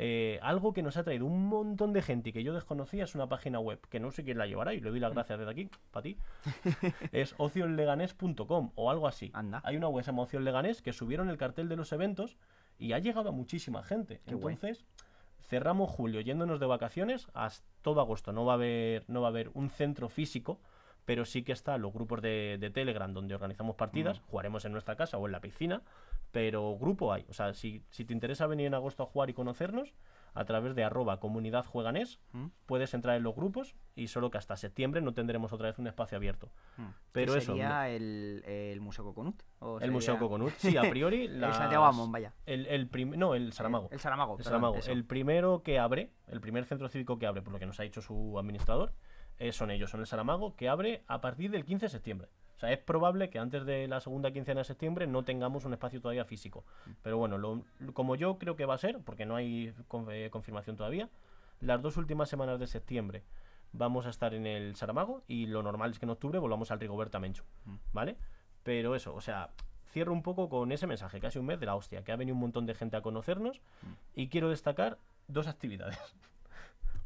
Eh, 0.00 0.38
algo 0.42 0.72
que 0.72 0.80
nos 0.82 0.96
ha 0.96 1.02
traído 1.02 1.26
un 1.26 1.46
montón 1.48 1.92
de 1.92 2.02
gente 2.02 2.28
y 2.28 2.32
que 2.32 2.44
yo 2.44 2.54
desconocía 2.54 3.02
es 3.02 3.16
una 3.16 3.26
página 3.28 3.58
web 3.58 3.80
que 3.90 3.98
no 3.98 4.12
sé 4.12 4.22
quién 4.22 4.38
la 4.38 4.46
llevará 4.46 4.72
y 4.72 4.80
le 4.80 4.90
doy 4.90 5.00
las 5.00 5.12
gracias 5.12 5.40
desde 5.40 5.50
aquí, 5.50 5.68
para 5.90 6.02
ti. 6.04 6.16
es 7.12 7.34
ocioleganés.com 7.38 8.70
o 8.76 8.90
algo 8.90 9.08
así. 9.08 9.30
Anda. 9.34 9.60
Hay 9.64 9.76
una 9.76 9.88
web 9.88 10.00
que 10.00 10.04
se 10.04 10.10
llama 10.12 10.22
Ocio 10.22 10.40
Leganés 10.40 10.82
que 10.82 10.92
subieron 10.92 11.28
el 11.30 11.36
cartel 11.36 11.68
de 11.68 11.76
los 11.76 11.92
eventos 11.92 12.36
y 12.78 12.92
ha 12.92 12.98
llegado 12.98 13.28
a 13.30 13.32
muchísima 13.32 13.82
gente. 13.82 14.20
Qué 14.26 14.34
guay. 14.34 14.56
Cerramos 15.48 15.90
julio 15.90 16.20
yéndonos 16.20 16.60
de 16.60 16.66
vacaciones 16.66 17.28
hasta 17.32 17.66
todo 17.82 18.00
agosto. 18.00 18.32
No 18.32 18.44
va 18.44 18.52
a 18.52 18.56
haber, 18.56 19.04
no 19.08 19.22
va 19.22 19.28
a 19.28 19.30
haber 19.30 19.50
un 19.54 19.70
centro 19.70 20.10
físico, 20.10 20.60
pero 21.06 21.24
sí 21.24 21.42
que 21.42 21.52
están 21.52 21.80
los 21.80 21.92
grupos 21.92 22.20
de, 22.20 22.58
de 22.60 22.68
Telegram 22.68 23.12
donde 23.12 23.34
organizamos 23.34 23.74
partidas. 23.74 24.20
Jugaremos 24.30 24.66
en 24.66 24.72
nuestra 24.72 24.96
casa 24.96 25.16
o 25.16 25.24
en 25.24 25.32
la 25.32 25.40
piscina, 25.40 25.82
pero 26.32 26.76
grupo 26.76 27.14
hay. 27.14 27.24
O 27.30 27.32
sea, 27.32 27.54
si, 27.54 27.82
si 27.88 28.04
te 28.04 28.12
interesa 28.12 28.46
venir 28.46 28.66
en 28.66 28.74
agosto 28.74 29.02
a 29.02 29.06
jugar 29.06 29.30
y 29.30 29.32
conocernos, 29.32 29.94
a 30.38 30.44
través 30.44 30.74
de 30.74 30.84
arroba 30.84 31.18
comunidad 31.20 31.64
jueganés, 31.64 32.20
Mm. 32.32 32.46
puedes 32.66 32.94
entrar 32.94 33.16
en 33.16 33.22
los 33.22 33.34
grupos 33.34 33.74
y 33.94 34.08
solo 34.08 34.30
que 34.30 34.38
hasta 34.38 34.56
septiembre 34.56 35.00
no 35.00 35.12
tendremos 35.14 35.52
otra 35.52 35.68
vez 35.68 35.78
un 35.78 35.86
espacio 35.86 36.16
abierto. 36.16 36.50
Mm. 36.76 36.86
Pero 37.12 37.32
¿Qué 37.32 37.38
eso, 37.38 37.52
sería 37.52 37.88
el, 37.90 38.42
el 38.46 38.80
Museo 38.80 39.04
Coconut? 39.04 39.42
¿O 39.60 39.80
El 39.80 39.90
Museo 39.90 40.18
Coconut, 40.18 40.52
sí, 40.58 40.76
a 40.76 40.82
priori. 40.82 41.24
El 41.26 41.40
las- 41.40 41.56
Santiago 41.56 41.84
Amón, 41.84 42.12
vaya. 42.12 42.32
El, 42.46 42.66
el 42.66 42.88
prim- 42.88 43.16
no, 43.16 43.34
el 43.34 43.52
Saramago. 43.52 43.88
El 43.90 43.98
Saramago. 44.00 44.32
El 44.34 44.36
perdón, 44.38 44.50
Saramago. 44.50 44.76
eso. 44.76 44.92
El 44.92 45.04
primero 45.04 45.62
que 45.62 45.78
abre, 45.78 46.12
el 46.28 46.40
primer 46.40 46.64
centro 46.64 46.88
cívico 46.88 47.18
que 47.18 47.26
abre, 47.26 47.42
por 47.42 47.52
lo 47.52 47.58
que 47.58 47.66
nos 47.66 47.78
ha 47.80 47.82
dicho 47.82 48.00
su 48.00 48.38
administrador, 48.38 48.92
eh, 49.38 49.52
son 49.52 49.70
ellos, 49.70 49.90
son 49.90 50.00
el 50.00 50.06
Saramago, 50.06 50.56
que 50.56 50.68
abre 50.68 51.04
a 51.06 51.20
partir 51.20 51.50
del 51.50 51.64
15 51.64 51.86
de 51.86 51.90
septiembre. 51.90 52.28
O 52.58 52.60
sea, 52.60 52.72
es 52.72 52.78
probable 52.80 53.30
que 53.30 53.38
antes 53.38 53.64
de 53.64 53.86
la 53.86 54.00
segunda 54.00 54.32
quincena 54.32 54.60
de 54.60 54.64
septiembre 54.64 55.06
no 55.06 55.22
tengamos 55.24 55.64
un 55.64 55.72
espacio 55.74 56.00
todavía 56.00 56.24
físico. 56.24 56.64
Pero 57.02 57.16
bueno, 57.16 57.38
lo- 57.38 57.62
como 57.94 58.16
yo 58.16 58.36
creo 58.36 58.56
que 58.56 58.66
va 58.66 58.74
a 58.74 58.78
ser, 58.78 58.98
porque 59.04 59.24
no 59.26 59.36
hay 59.36 59.72
eh, 60.10 60.28
confirmación 60.30 60.76
todavía, 60.76 61.08
las 61.60 61.80
dos 61.80 61.96
últimas 61.96 62.28
semanas 62.28 62.58
de 62.58 62.66
septiembre 62.66 63.22
vamos 63.72 64.06
a 64.06 64.10
estar 64.10 64.34
en 64.34 64.44
el 64.46 64.74
Saramago 64.74 65.22
y 65.28 65.46
lo 65.46 65.62
normal 65.62 65.92
es 65.92 65.98
que 66.00 66.06
en 66.06 66.10
octubre 66.10 66.38
volvamos 66.40 66.70
al 66.72 66.80
Rigoberta 66.80 67.20
Menchu, 67.20 67.44
Mm. 67.64 67.76
¿vale? 67.92 68.16
Pero 68.64 68.94
eso, 68.96 69.14
o 69.14 69.20
sea, 69.20 69.50
cierro 69.92 70.12
un 70.12 70.22
poco 70.24 70.48
con 70.48 70.72
ese 70.72 70.86
mensaje, 70.88 71.20
casi 71.20 71.38
un 71.38 71.46
mes 71.46 71.60
de 71.60 71.66
la 71.66 71.76
hostia, 71.76 72.02
que 72.02 72.10
ha 72.10 72.16
venido 72.16 72.34
un 72.34 72.40
montón 72.40 72.66
de 72.66 72.74
gente 72.74 72.96
a 72.96 73.02
conocernos 73.02 73.60
y 74.16 74.28
quiero 74.28 74.50
destacar 74.50 74.98
dos 75.28 75.46
actividades. 75.46 75.96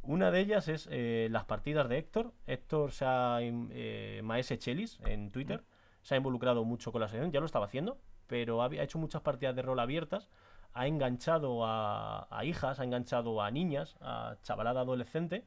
Una 0.02 0.30
de 0.30 0.40
ellas 0.40 0.68
es 0.68 0.88
eh, 0.90 1.28
las 1.30 1.44
partidas 1.44 1.88
de 1.88 1.98
Héctor. 1.98 2.32
Héctor 2.46 2.90
se 2.92 3.04
ha, 3.06 3.38
eh, 3.40 4.20
Maese 4.24 4.58
Chelis 4.58 4.98
en 5.04 5.30
Twitter, 5.30 5.62
se 6.02 6.14
ha 6.14 6.16
involucrado 6.18 6.64
mucho 6.64 6.90
con 6.90 7.00
la 7.00 7.08
sección, 7.08 7.30
ya 7.30 7.40
lo 7.40 7.46
estaba 7.46 7.66
haciendo, 7.66 7.98
pero 8.26 8.62
ha, 8.62 8.66
ha 8.66 8.82
hecho 8.82 8.98
muchas 8.98 9.22
partidas 9.22 9.54
de 9.54 9.62
rol 9.62 9.78
abiertas, 9.78 10.28
ha 10.74 10.86
enganchado 10.88 11.64
a, 11.64 12.26
a 12.36 12.44
hijas, 12.44 12.80
ha 12.80 12.84
enganchado 12.84 13.40
a 13.42 13.50
niñas, 13.50 13.96
a 14.00 14.36
chavalada 14.42 14.80
adolescente 14.80 15.44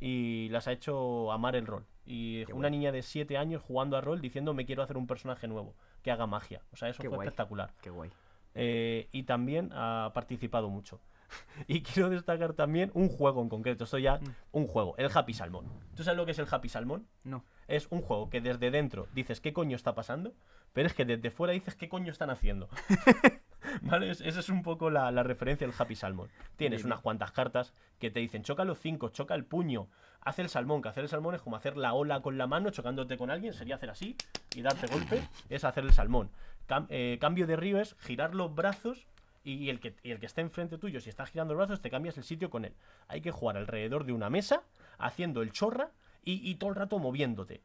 y 0.00 0.48
las 0.48 0.66
ha 0.66 0.72
hecho 0.72 1.30
amar 1.30 1.54
el 1.54 1.66
rol. 1.66 1.86
Y 2.04 2.44
Qué 2.46 2.52
una 2.54 2.62
guay. 2.68 2.70
niña 2.72 2.90
de 2.92 3.02
7 3.02 3.36
años 3.38 3.62
jugando 3.62 3.96
a 3.96 4.00
rol 4.00 4.20
diciendo 4.20 4.52
me 4.54 4.66
quiero 4.66 4.82
hacer 4.82 4.96
un 4.96 5.06
personaje 5.06 5.46
nuevo, 5.46 5.76
que 6.02 6.10
haga 6.10 6.26
magia. 6.26 6.62
O 6.72 6.76
sea, 6.76 6.88
eso 6.88 7.00
Qué 7.02 7.08
fue 7.08 7.16
guay. 7.18 7.28
espectacular. 7.28 7.70
Qué 7.80 7.90
guay. 7.90 8.10
Eh, 8.54 9.08
y 9.12 9.22
también 9.22 9.70
ha 9.72 10.10
participado 10.12 10.68
mucho. 10.68 10.98
Y 11.66 11.82
quiero 11.82 12.10
destacar 12.10 12.52
también 12.54 12.90
un 12.94 13.08
juego 13.08 13.42
en 13.42 13.48
concreto. 13.48 13.84
Esto 13.84 13.98
ya, 13.98 14.18
Mm. 14.18 14.34
un 14.52 14.66
juego, 14.66 14.94
el 14.98 15.10
Happy 15.14 15.32
Salmon. 15.34 15.66
¿Tú 15.94 16.02
sabes 16.04 16.16
lo 16.16 16.24
que 16.26 16.32
es 16.32 16.38
el 16.38 16.46
Happy 16.50 16.68
Salmon? 16.68 17.06
No. 17.24 17.44
Es 17.68 17.86
un 17.90 18.02
juego 18.02 18.28
que 18.30 18.40
desde 18.40 18.70
dentro 18.70 19.06
dices 19.14 19.40
qué 19.40 19.52
coño 19.52 19.76
está 19.76 19.94
pasando, 19.94 20.32
pero 20.72 20.86
es 20.86 20.94
que 20.94 21.04
desde 21.04 21.30
fuera 21.30 21.52
dices 21.52 21.74
qué 21.76 21.88
coño 21.88 22.10
están 22.10 22.30
haciendo. 22.30 22.68
¿Vale? 23.82 24.10
Es- 24.10 24.20
Esa 24.20 24.40
es 24.40 24.48
un 24.48 24.62
poco 24.62 24.90
la, 24.90 25.10
la 25.12 25.22
referencia 25.22 25.66
del 25.66 25.74
Happy 25.78 25.94
Salmon. 25.94 26.28
Tienes 26.56 26.80
Bien, 26.80 26.86
unas 26.88 27.00
cuantas 27.00 27.30
cartas 27.32 27.72
que 27.98 28.10
te 28.10 28.20
dicen 28.20 28.42
choca 28.42 28.64
los 28.64 28.78
cinco, 28.78 29.08
choca 29.10 29.34
el 29.34 29.44
puño, 29.44 29.88
hace 30.20 30.42
el 30.42 30.48
salmón, 30.48 30.82
que 30.82 30.88
hacer 30.88 31.04
el 31.04 31.08
salmón 31.08 31.34
es 31.34 31.42
como 31.42 31.56
hacer 31.56 31.76
la 31.76 31.94
ola 31.94 32.20
con 32.20 32.36
la 32.38 32.46
mano 32.46 32.70
chocándote 32.70 33.16
con 33.16 33.30
alguien, 33.30 33.52
sería 33.54 33.76
hacer 33.76 33.90
así 33.90 34.16
y 34.54 34.62
darte 34.62 34.86
golpe, 34.88 35.22
es 35.48 35.64
hacer 35.64 35.84
el 35.84 35.92
salmón. 35.92 36.30
Cam- 36.68 36.86
eh, 36.90 37.18
cambio 37.20 37.46
de 37.46 37.56
río 37.56 37.80
es 37.80 37.94
girar 38.00 38.34
los 38.34 38.54
brazos 38.54 39.06
y 39.44 39.68
el, 39.70 39.80
que, 39.80 39.94
y 40.02 40.10
el 40.12 40.20
que 40.20 40.26
está 40.26 40.40
enfrente 40.40 40.78
tuyo, 40.78 41.00
si 41.00 41.08
está 41.08 41.26
girando 41.26 41.54
los 41.54 41.66
brazos, 41.66 41.80
te 41.80 41.90
cambias 41.90 42.16
el 42.16 42.24
sitio 42.24 42.50
con 42.50 42.64
él. 42.64 42.74
Hay 43.08 43.20
que 43.20 43.30
jugar 43.30 43.56
alrededor 43.56 44.04
de 44.04 44.12
una 44.12 44.30
mesa, 44.30 44.62
haciendo 44.98 45.42
el 45.42 45.52
chorra 45.52 45.90
y, 46.24 46.48
y 46.48 46.54
todo 46.56 46.70
el 46.70 46.76
rato 46.76 46.98
moviéndote. 46.98 47.62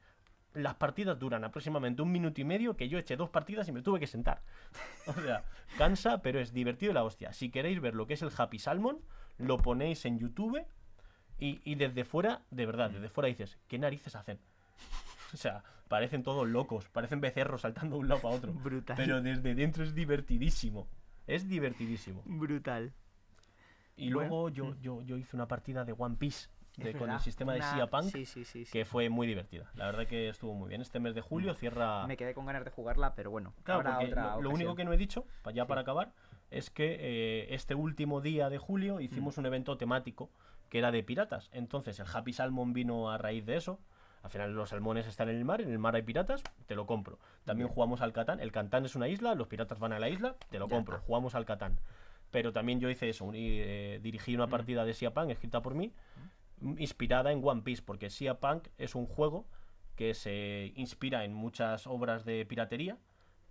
Las 0.53 0.75
partidas 0.75 1.19
duran 1.19 1.43
aproximadamente 1.43 2.01
un 2.01 2.11
minuto 2.11 2.41
y 2.41 2.43
medio, 2.43 2.75
que 2.75 2.89
yo 2.89 2.97
eché 2.97 3.15
dos 3.15 3.29
partidas 3.29 3.67
y 3.67 3.71
me 3.71 3.81
tuve 3.81 3.99
que 3.99 4.07
sentar. 4.07 4.41
O 5.07 5.13
sea, 5.13 5.43
cansa, 5.77 6.21
pero 6.21 6.39
es 6.39 6.51
divertido 6.51 6.91
la 6.93 7.03
hostia. 7.03 7.31
Si 7.31 7.49
queréis 7.49 7.79
ver 7.79 7.95
lo 7.95 8.07
que 8.07 8.15
es 8.15 8.21
el 8.21 8.31
Happy 8.35 8.59
Salmon, 8.59 8.99
lo 9.37 9.57
ponéis 9.57 10.03
en 10.05 10.19
YouTube 10.19 10.65
y, 11.39 11.61
y 11.63 11.75
desde 11.75 12.03
fuera, 12.03 12.41
de 12.49 12.65
verdad, 12.65 12.89
desde 12.89 13.07
fuera 13.09 13.27
dices, 13.27 13.57
¿qué 13.67 13.77
narices 13.77 14.15
hacen? 14.15 14.39
O 15.33 15.35
sea, 15.35 15.61
parecen 15.89 16.23
todos 16.23 16.47
locos, 16.47 16.87
parecen 16.87 17.19
becerros 17.19 17.61
saltando 17.61 17.97
de 17.97 17.99
un 17.99 18.07
lado 18.07 18.21
para 18.21 18.35
otro. 18.35 18.53
Brutal. 18.53 18.95
Pero 18.95 19.21
desde 19.21 19.55
dentro 19.55 19.83
es 19.83 19.93
divertidísimo. 19.93 20.87
Es 21.27 21.47
divertidísimo. 21.47 22.23
Brutal. 22.25 22.93
Y 23.95 24.11
Bueno, 24.13 24.29
luego 24.29 24.49
yo, 24.49 24.75
yo, 24.81 25.01
yo 25.01 25.17
hice 25.17 25.35
una 25.35 25.47
partida 25.47 25.83
de 25.83 25.93
One 25.97 26.15
Piece 26.17 26.49
de- 26.77 26.93
con 26.93 27.09
el 27.09 27.19
sistema 27.19 27.53
de 27.53 27.61
Sia 27.61 27.87
Punk, 27.87 28.11
Sí, 28.11 28.25
sí, 28.25 28.45
sí. 28.45 28.65
sí. 28.65 28.71
que 28.71 28.85
fue 28.85 29.09
muy 29.09 29.27
divertida. 29.27 29.69
La 29.73 29.85
verdad 29.85 30.05
que 30.07 30.29
estuvo 30.29 30.53
muy 30.53 30.69
bien. 30.69 30.81
Este 30.81 30.99
mes 30.99 31.15
de 31.15 31.21
julio 31.21 31.53
cierra... 31.55 32.05
Me 32.07 32.15
quedé 32.17 32.33
con 32.33 32.45
ganas 32.45 32.63
de 32.63 32.71
jugarla, 32.71 33.15
pero 33.15 33.31
bueno. 33.31 33.53
Claro, 33.63 33.79
habrá 33.79 33.93
porque 33.97 34.11
otra 34.11 34.37
lo, 34.39 34.49
único 34.51 34.75
que 34.75 34.85
no 34.85 34.93
he 34.93 34.97
dicho, 34.97 35.25
ya 35.53 35.65
para 35.65 35.81
acabar, 35.81 36.13
es 36.51 36.69
que 36.69 36.97
eh, 36.99 37.53
este 37.55 37.75
último 37.75 38.21
día 38.21 38.49
de 38.49 38.57
julio 38.59 38.99
hicimos 38.99 39.37
un 39.37 39.47
evento 39.47 39.77
temático 39.77 40.29
que 40.69 40.77
era 40.77 40.91
de 40.91 41.03
piratas. 41.03 41.49
Entonces 41.51 41.99
el 41.99 42.05
Happy 42.13 42.33
Salmon 42.33 42.73
vino 42.73 43.09
a 43.09 43.17
raíz 43.17 43.45
de 43.45 43.57
eso. 43.57 43.79
Al 44.27 44.31
final 44.31 44.51
los 44.55 44.71
salmones 44.71 45.07
están 45.07 45.29
en 45.29 45.37
el 45.37 45.45
mar, 45.45 45.61
en 45.61 45.71
el 45.71 45.79
mar 45.79 45.95
hay 45.95 46.01
piratas, 46.01 46.43
te 46.65 46.75
lo 46.75 46.85
compro. 46.85 47.17
También 47.45 47.67
Bien. 47.67 47.73
jugamos 47.75 48.01
al 48.01 48.11
Catán. 48.11 48.41
El 48.41 48.51
Catán 48.51 48.83
es 48.83 48.93
una 48.93 49.07
isla, 49.07 49.35
los 49.35 49.47
piratas 49.47 49.79
van 49.79 49.93
a 49.93 49.99
la 49.99 50.09
isla, 50.09 50.35
te 50.49 50.59
lo 50.59 50.67
Ya 50.67 50.75
compro. 50.75 50.95
está. 50.97 51.07
Jugamos 51.07 51.33
al 51.33 51.45
Catán. 51.45 51.79
Pero 52.29 52.51
también 52.51 52.81
yo 52.81 52.89
hice 52.89 53.07
eso, 53.07 53.23
un- 53.23 53.35
eh, 53.37 54.01
dirigí 54.03 54.35
una 54.35 54.47
partida 54.47 54.83
de 54.83 54.93
Sea 54.93 55.13
Punk 55.13 55.29
escrita 55.29 55.61
por 55.61 55.75
mí, 55.75 55.93
inspirada 56.77 57.31
en 57.31 57.41
One 57.41 57.61
Piece, 57.61 57.81
porque 57.81 58.09
Sea 58.09 58.37
Punk 58.41 58.67
es 58.77 58.95
un 58.95 59.05
juego 59.05 59.45
que 59.95 60.13
se 60.13 60.73
inspira 60.75 61.23
en 61.23 61.33
muchas 61.33 61.87
obras 61.87 62.25
de 62.25 62.45
piratería, 62.45 62.97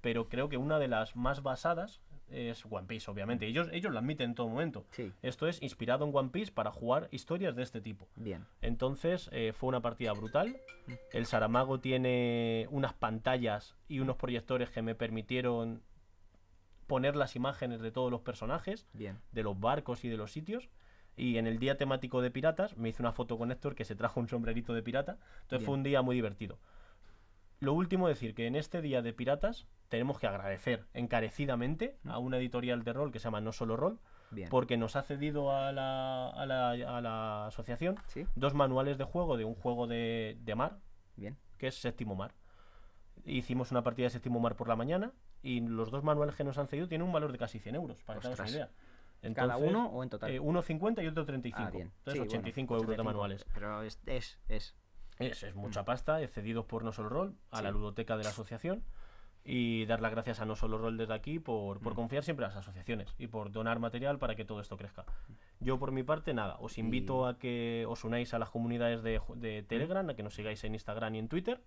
pero 0.03 0.29
creo 0.29 0.51
que 0.51 0.59
una 0.59 0.79
de 0.79 0.89
las 0.89 1.17
más 1.17 1.43
basadas 1.43 2.03
es 2.31 2.65
One 2.69 2.87
Piece, 2.87 3.11
obviamente. 3.11 3.47
Ellos, 3.47 3.69
ellos 3.73 3.93
lo 3.93 3.99
admiten 3.99 4.31
en 4.31 4.35
todo 4.35 4.49
momento. 4.49 4.85
Sí, 4.91 5.13
Esto 5.23 5.47
es 5.47 5.63
inspirado 5.63 6.05
en 6.07 6.15
One 6.15 6.31
Piece 6.31 6.51
para 6.53 6.71
jugar 6.73 7.09
historias 7.13 7.55
de 7.57 7.63
este 7.63 7.81
tipo. 7.81 8.09
bien. 8.17 8.45
Entonces 8.63 9.29
eh, 9.33 9.53
fue 9.55 9.69
una 9.69 9.81
partida 9.81 10.13
brutal. 10.13 10.57
El 11.13 11.27
Saramago 11.27 11.81
tiene 11.81 12.67
unas 12.71 12.95
pantallas 12.95 13.77
y 13.89 14.01
unos 14.01 14.17
proyectores 14.17 14.71
que 14.71 14.83
me 14.83 14.95
permitieron 14.95 15.83
poner 16.87 17.17
las 17.17 17.35
imágenes 17.37 17.81
de 17.81 17.91
todos 17.91 18.11
los 18.11 18.21
personajes, 18.21 18.87
Bien. 18.93 19.19
de 19.33 19.43
los 19.43 19.59
barcos 19.59 20.05
y 20.05 20.09
de 20.09 20.17
los 20.17 20.33
sitios. 20.33 20.69
Y 21.17 21.39
en 21.39 21.47
el 21.47 21.59
día 21.59 21.77
temático 21.79 22.21
de 22.23 22.31
piratas 22.31 22.77
me 22.77 22.91
hice 22.91 23.03
una 23.03 23.13
foto 23.13 23.39
con 23.39 23.51
Héctor 23.51 23.75
que 23.75 23.85
se 23.85 23.97
trajo 23.97 24.21
un 24.21 24.29
sombrerito 24.29 24.75
de 24.75 24.83
pirata. 24.83 25.19
Entonces 25.43 25.65
fue 25.65 25.73
Bien. 25.73 25.81
un 25.81 25.83
día 25.83 26.03
muy 26.03 26.15
divertido. 26.15 26.59
Lo 27.61 27.73
último 27.73 28.09
decir 28.09 28.35
que 28.35 28.47
en 28.47 28.55
este 28.57 28.83
día 28.83 29.03
de 29.03 29.13
piratas 29.13 29.67
tenemos 29.89 30.19
que 30.19 30.27
agradecer 30.27 30.85
encarecidamente 30.95 31.97
a 32.05 32.19
una 32.19 32.37
editorial 32.39 32.83
de 32.85 32.93
rol 32.93 33.13
que 33.13 33.19
se 33.19 33.25
llama 33.25 33.41
No 33.41 33.53
Solo 33.53 33.77
Rol, 33.77 33.99
Bien. 34.31 34.49
porque 34.51 34.77
nos 34.77 34.97
ha 34.97 35.03
cedido 35.03 35.53
a 35.57 35.73
la, 35.73 36.29
a 36.31 36.45
la, 36.47 36.71
a 36.71 37.01
la 37.01 37.47
asociación 37.47 37.97
Sí, 38.09 38.27
dos 38.35 38.55
manuales 38.55 38.99
de 38.99 39.05
juego 39.05 39.37
de 39.37 39.45
un 39.45 39.55
juego 39.55 39.87
de, 39.87 40.37
de 40.41 40.55
mar, 40.55 40.79
bien. 41.17 41.37
que 41.59 41.69
es 41.69 41.77
Séptimo 41.81 42.15
Mar. 42.17 42.35
Hicimos 43.25 43.71
una 43.71 43.83
partida 43.83 44.07
de 44.07 44.11
Séptimo 44.11 44.39
Mar 44.41 44.57
por 44.57 44.69
la 44.69 44.77
mañana 44.77 45.13
y 45.43 45.61
los 45.61 45.91
dos 45.91 46.03
manuales 46.05 46.35
que 46.35 46.45
nos 46.45 46.59
han 46.59 46.67
cedido 46.69 46.89
tienen 46.89 47.07
un 47.07 47.13
valor 47.13 47.33
de 47.33 47.39
casi 47.39 47.59
100 47.59 47.75
euros, 47.77 48.03
para 48.03 48.19
que 48.19 48.23
te 48.23 48.29
hagas 48.29 48.41
Ostras. 48.41 48.51
una 48.51 48.57
idea. 48.59 49.35
¿Cada 49.35 49.57
uno 49.57 49.87
o 49.87 50.03
en 50.03 50.11
total? 50.11 50.31
eh, 50.31 50.39
uno 50.41 50.63
50 50.63 51.03
y 51.03 51.07
otro 51.07 51.25
35. 51.25 51.65
Ah, 51.67 51.71
bien. 51.71 51.87
Entonces 51.99 52.13
Sí, 52.13 52.19
bueno, 52.19 52.31
85 52.31 52.75
euros 52.75 52.87
de 52.89 52.93
85, 52.95 53.05
manuales. 53.05 53.47
Pero 53.55 53.83
es, 53.83 54.01
es, 54.07 54.39
es. 54.49 54.77
Es, 55.19 55.43
es 55.43 55.55
mucha 55.55 55.85
pasta, 55.85 56.21
eh, 56.23 56.29
cedidos 56.29 56.65
por 56.67 56.85
No 56.85 56.93
Solo 56.93 57.09
Roll, 57.09 57.35
a 57.51 57.63
la 57.63 57.71
ludoteca 57.71 58.17
de 58.17 58.25
la 58.25 58.31
asociación. 58.31 58.85
Y 59.49 59.87
dar 59.87 60.01
las 60.01 60.11
gracias 60.11 60.41
a 60.41 60.45
No 60.45 60.57
Solo 60.57 60.77
Roll 60.77 60.97
desde 60.97 61.15
aquí 61.15 61.39
por, 61.39 61.79
por 61.81 61.93
Mm. 61.93 61.97
confiar 61.97 62.25
siempre 62.25 62.45
a 62.45 62.49
las 62.49 62.57
asociaciones 62.57 63.15
y 63.17 63.29
por 63.29 63.53
donar 63.53 63.79
material 63.79 64.19
para 64.19 64.35
que 64.35 64.45
todo 64.45 64.61
esto 64.61 64.77
crezca. 64.77 65.05
Yo 65.61 65.79
por 65.79 65.93
mi 65.93 66.03
parte, 66.03 66.35
nada, 66.35 66.57
os 66.59 66.79
invito 66.79 67.27
a 67.29 67.39
que 67.39 67.85
os 67.89 68.03
unáis 68.03 68.35
a 68.35 68.41
las 68.41 68.51
comunidades 68.51 69.05
de, 69.05 69.21
de 69.37 69.63
Telegram, 69.63 70.09
a 70.11 70.15
que 70.15 70.25
nos 70.25 70.35
sigáis 70.35 70.65
en 70.65 70.75
Instagram 70.75 71.15
y 71.15 71.19
en 71.21 71.29
Twitter. 71.29 71.63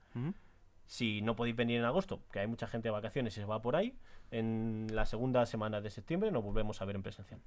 Si 0.87 1.21
no 1.21 1.35
podéis 1.37 1.55
venir 1.55 1.79
en 1.79 1.85
agosto, 1.85 2.21
que 2.33 2.39
hay 2.39 2.47
mucha 2.47 2.67
gente 2.67 2.89
de 2.89 2.91
vacaciones 2.91 3.37
y 3.37 3.39
se 3.39 3.45
va 3.45 3.61
por 3.61 3.77
ahí, 3.77 3.97
en 4.31 4.87
la 4.91 5.05
segunda 5.05 5.45
semana 5.45 5.79
de 5.79 5.89
septiembre 5.89 6.31
nos 6.31 6.43
volvemos 6.43 6.81
a 6.81 6.85
ver 6.85 6.97
en 6.97 7.03
presencial. 7.03 7.39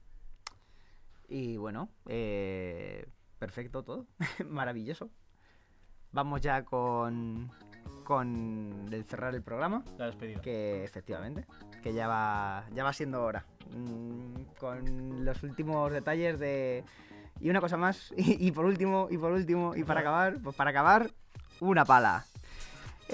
Y 1.29 1.57
bueno, 1.59 1.91
eh, 2.07 3.07
perfecto 3.39 3.83
todo. 3.83 4.07
Maravilloso. 4.49 5.11
Vamos 6.13 6.41
ya 6.41 6.63
con, 6.65 7.51
con 8.05 8.89
el 8.91 9.05
cerrar 9.05 9.35
el 9.35 9.43
programa. 9.43 9.83
La 9.99 10.07
despedida. 10.07 10.41
Que 10.41 10.85
efectivamente, 10.85 11.47
que 11.83 11.93
ya 11.93 12.09
va, 12.09 12.65
ya 12.73 12.85
va 12.85 12.93
siendo 12.93 13.23
hora. 13.23 13.45
Mm, 13.75 14.43
con 14.59 15.25
los 15.25 15.43
últimos 15.43 15.93
detalles 15.93 16.39
de... 16.39 16.85
Y 17.41 17.51
una 17.51 17.61
cosa 17.61 17.77
más, 17.77 18.13
y, 18.17 18.47
y 18.47 18.53
por 18.53 18.67
último, 18.67 19.09
y 19.11 19.19
por 19.19 19.33
último, 19.33 19.75
y 19.75 19.85
para 19.85 20.01
acabar, 20.01 20.39
pues 20.43 20.55
para 20.55 20.71
acabar, 20.71 21.11
una 21.61 21.85
pala. 21.85 22.25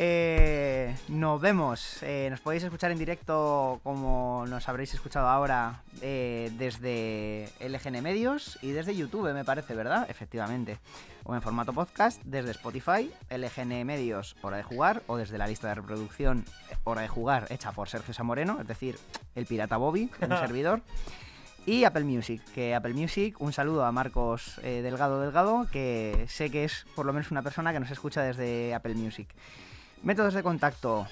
Eh, 0.01 0.95
nos 1.09 1.41
vemos, 1.41 2.05
eh, 2.05 2.29
nos 2.31 2.39
podéis 2.39 2.63
escuchar 2.63 2.93
en 2.93 2.99
directo 2.99 3.81
como 3.83 4.45
nos 4.47 4.69
habréis 4.69 4.95
escuchado 4.95 5.27
ahora 5.27 5.83
eh, 6.01 6.53
desde 6.57 7.49
LGN 7.59 8.01
Medios 8.01 8.61
y 8.63 8.71
desde 8.71 8.95
YouTube, 8.95 9.35
me 9.35 9.45
parece, 9.45 9.75
¿verdad? 9.75 10.07
Efectivamente. 10.09 10.79
O 11.25 11.35
en 11.35 11.43
formato 11.43 11.73
podcast 11.73 12.23
desde 12.25 12.53
Spotify, 12.53 13.11
LGN 13.29 13.85
Medios, 13.85 14.37
Hora 14.43 14.59
de 14.59 14.63
Jugar, 14.63 15.03
o 15.09 15.17
desde 15.17 15.37
la 15.37 15.49
lista 15.49 15.67
de 15.67 15.75
reproducción 15.75 16.45
Hora 16.85 17.03
de 17.03 17.09
Jugar, 17.09 17.49
hecha 17.51 17.73
por 17.73 17.89
Sergio 17.89 18.15
Samoreno, 18.15 18.61
es 18.61 18.69
decir, 18.69 18.97
el 19.35 19.47
pirata 19.47 19.79
Bobby, 19.79 20.09
un 20.21 20.29
servidor. 20.39 20.81
Y 21.67 21.83
Apple 21.83 22.05
Music, 22.05 22.41
que 22.55 22.73
Apple 22.75 22.95
Music, 22.95 23.35
un 23.41 23.53
saludo 23.53 23.85
a 23.85 23.91
Marcos 23.91 24.61
eh, 24.63 24.81
Delgado 24.81 25.21
Delgado, 25.21 25.67
que 25.73 26.25
sé 26.29 26.51
que 26.51 26.65
es 26.65 26.87
por 26.95 27.05
lo 27.05 27.13
menos 27.13 27.33
una 27.33 27.43
persona 27.43 27.73
que 27.73 27.81
nos 27.81 27.91
escucha 27.91 28.23
desde 28.23 28.73
Apple 28.75 28.95
Music. 28.95 29.29
Métodos 30.03 30.35
de 30.35 30.43
contacto, 30.43 31.07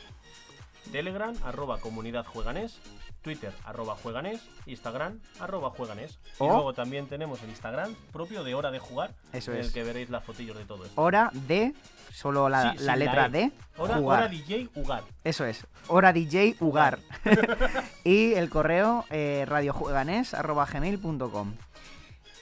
Telegram, 0.93 1.35
arroba 1.45 1.79
comunidad 1.81 2.25
jueganés, 2.25 2.79
Twitter, 3.23 3.53
arroba 3.65 3.97
jueganés, 3.97 4.41
Instagram, 4.67 5.19
arroba 5.41 5.71
jueganés. 5.71 6.19
Y 6.41 6.45
luego 6.45 6.73
también 6.73 7.09
tenemos 7.09 7.43
el 7.43 7.51
Instagram 7.51 7.93
propio 8.13 8.45
de 8.45 8.55
Hora 8.55 8.71
de 8.71 8.79
Jugar, 8.79 9.13
Eso 9.33 9.51
en 9.53 9.59
es. 9.59 9.67
el 9.67 9.73
que 9.73 9.83
veréis 9.83 10.09
las 10.11 10.23
fotillos 10.25 10.57
de 10.57 10.65
todo 10.65 10.85
esto. 10.85 11.01
hora 11.03 11.31
de, 11.33 11.75
solo 12.13 12.49
la, 12.49 12.73
Sí, 12.73 12.79
la 12.85 12.95
letra 12.97 13.27
E. 13.27 13.31
D, 13.31 13.53
Hora, 13.77 13.97
jugar. 13.97 14.19
hora 14.21 14.29
DJ 14.29 14.69
Ugar. 14.77 15.03
Eso 15.25 15.45
es, 15.45 15.67
hora 15.89 16.13
DJ 16.13 16.55
Ugar. 16.61 17.01
y 18.05 18.35
el 18.35 18.49
correo 18.49 19.05
eh, 19.11 19.45
radiojueganes.gmail.com 19.49 21.55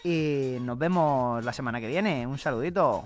Y 0.05 0.59
nos 0.61 0.77
vemos 0.79 1.43
la 1.45 1.53
semana 1.55 1.81
que 1.81 1.89
viene. 1.89 2.27
Un 2.27 2.39
saludito. 2.39 3.05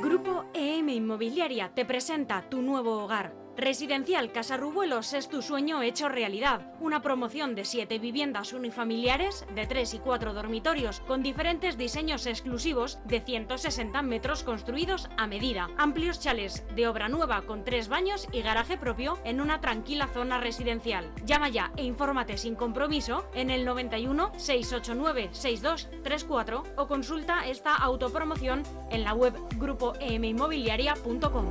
Grupo 0.00 0.44
EM 0.54 0.88
Inmobiliaria 0.88 1.74
te 1.74 1.84
presenta 1.84 2.48
tu 2.48 2.62
nuevo 2.62 3.02
hogar. 3.02 3.34
Residencial 3.56 4.32
Casarrubuelos 4.32 5.12
es 5.12 5.28
tu 5.28 5.40
sueño 5.40 5.80
hecho 5.82 6.08
realidad. 6.08 6.74
Una 6.80 7.02
promoción 7.02 7.54
de 7.54 7.64
7 7.64 8.00
viviendas 8.00 8.52
unifamiliares 8.52 9.46
de 9.54 9.66
3 9.66 9.94
y 9.94 9.98
4 10.00 10.34
dormitorios 10.34 10.98
con 11.00 11.22
diferentes 11.22 11.78
diseños 11.78 12.26
exclusivos 12.26 12.98
de 13.04 13.20
160 13.20 14.02
metros 14.02 14.42
construidos 14.42 15.08
a 15.16 15.28
medida. 15.28 15.68
Amplios 15.78 16.18
chales 16.18 16.64
de 16.74 16.88
obra 16.88 17.08
nueva 17.08 17.42
con 17.42 17.62
3 17.62 17.88
baños 17.88 18.26
y 18.32 18.42
garaje 18.42 18.76
propio 18.76 19.20
en 19.24 19.40
una 19.40 19.60
tranquila 19.60 20.08
zona 20.08 20.40
residencial. 20.40 21.12
Llama 21.24 21.48
ya 21.48 21.70
e 21.76 21.84
infórmate 21.84 22.36
sin 22.36 22.56
compromiso 22.56 23.24
en 23.34 23.50
el 23.50 23.64
91 23.64 24.32
689 24.36 25.28
6234 25.30 26.64
o 26.76 26.88
consulta 26.88 27.46
esta 27.46 27.76
autopromoción 27.76 28.64
en 28.90 29.04
la 29.04 29.14
web 29.14 29.32
grupoeminmobiliaria.com. 29.58 31.50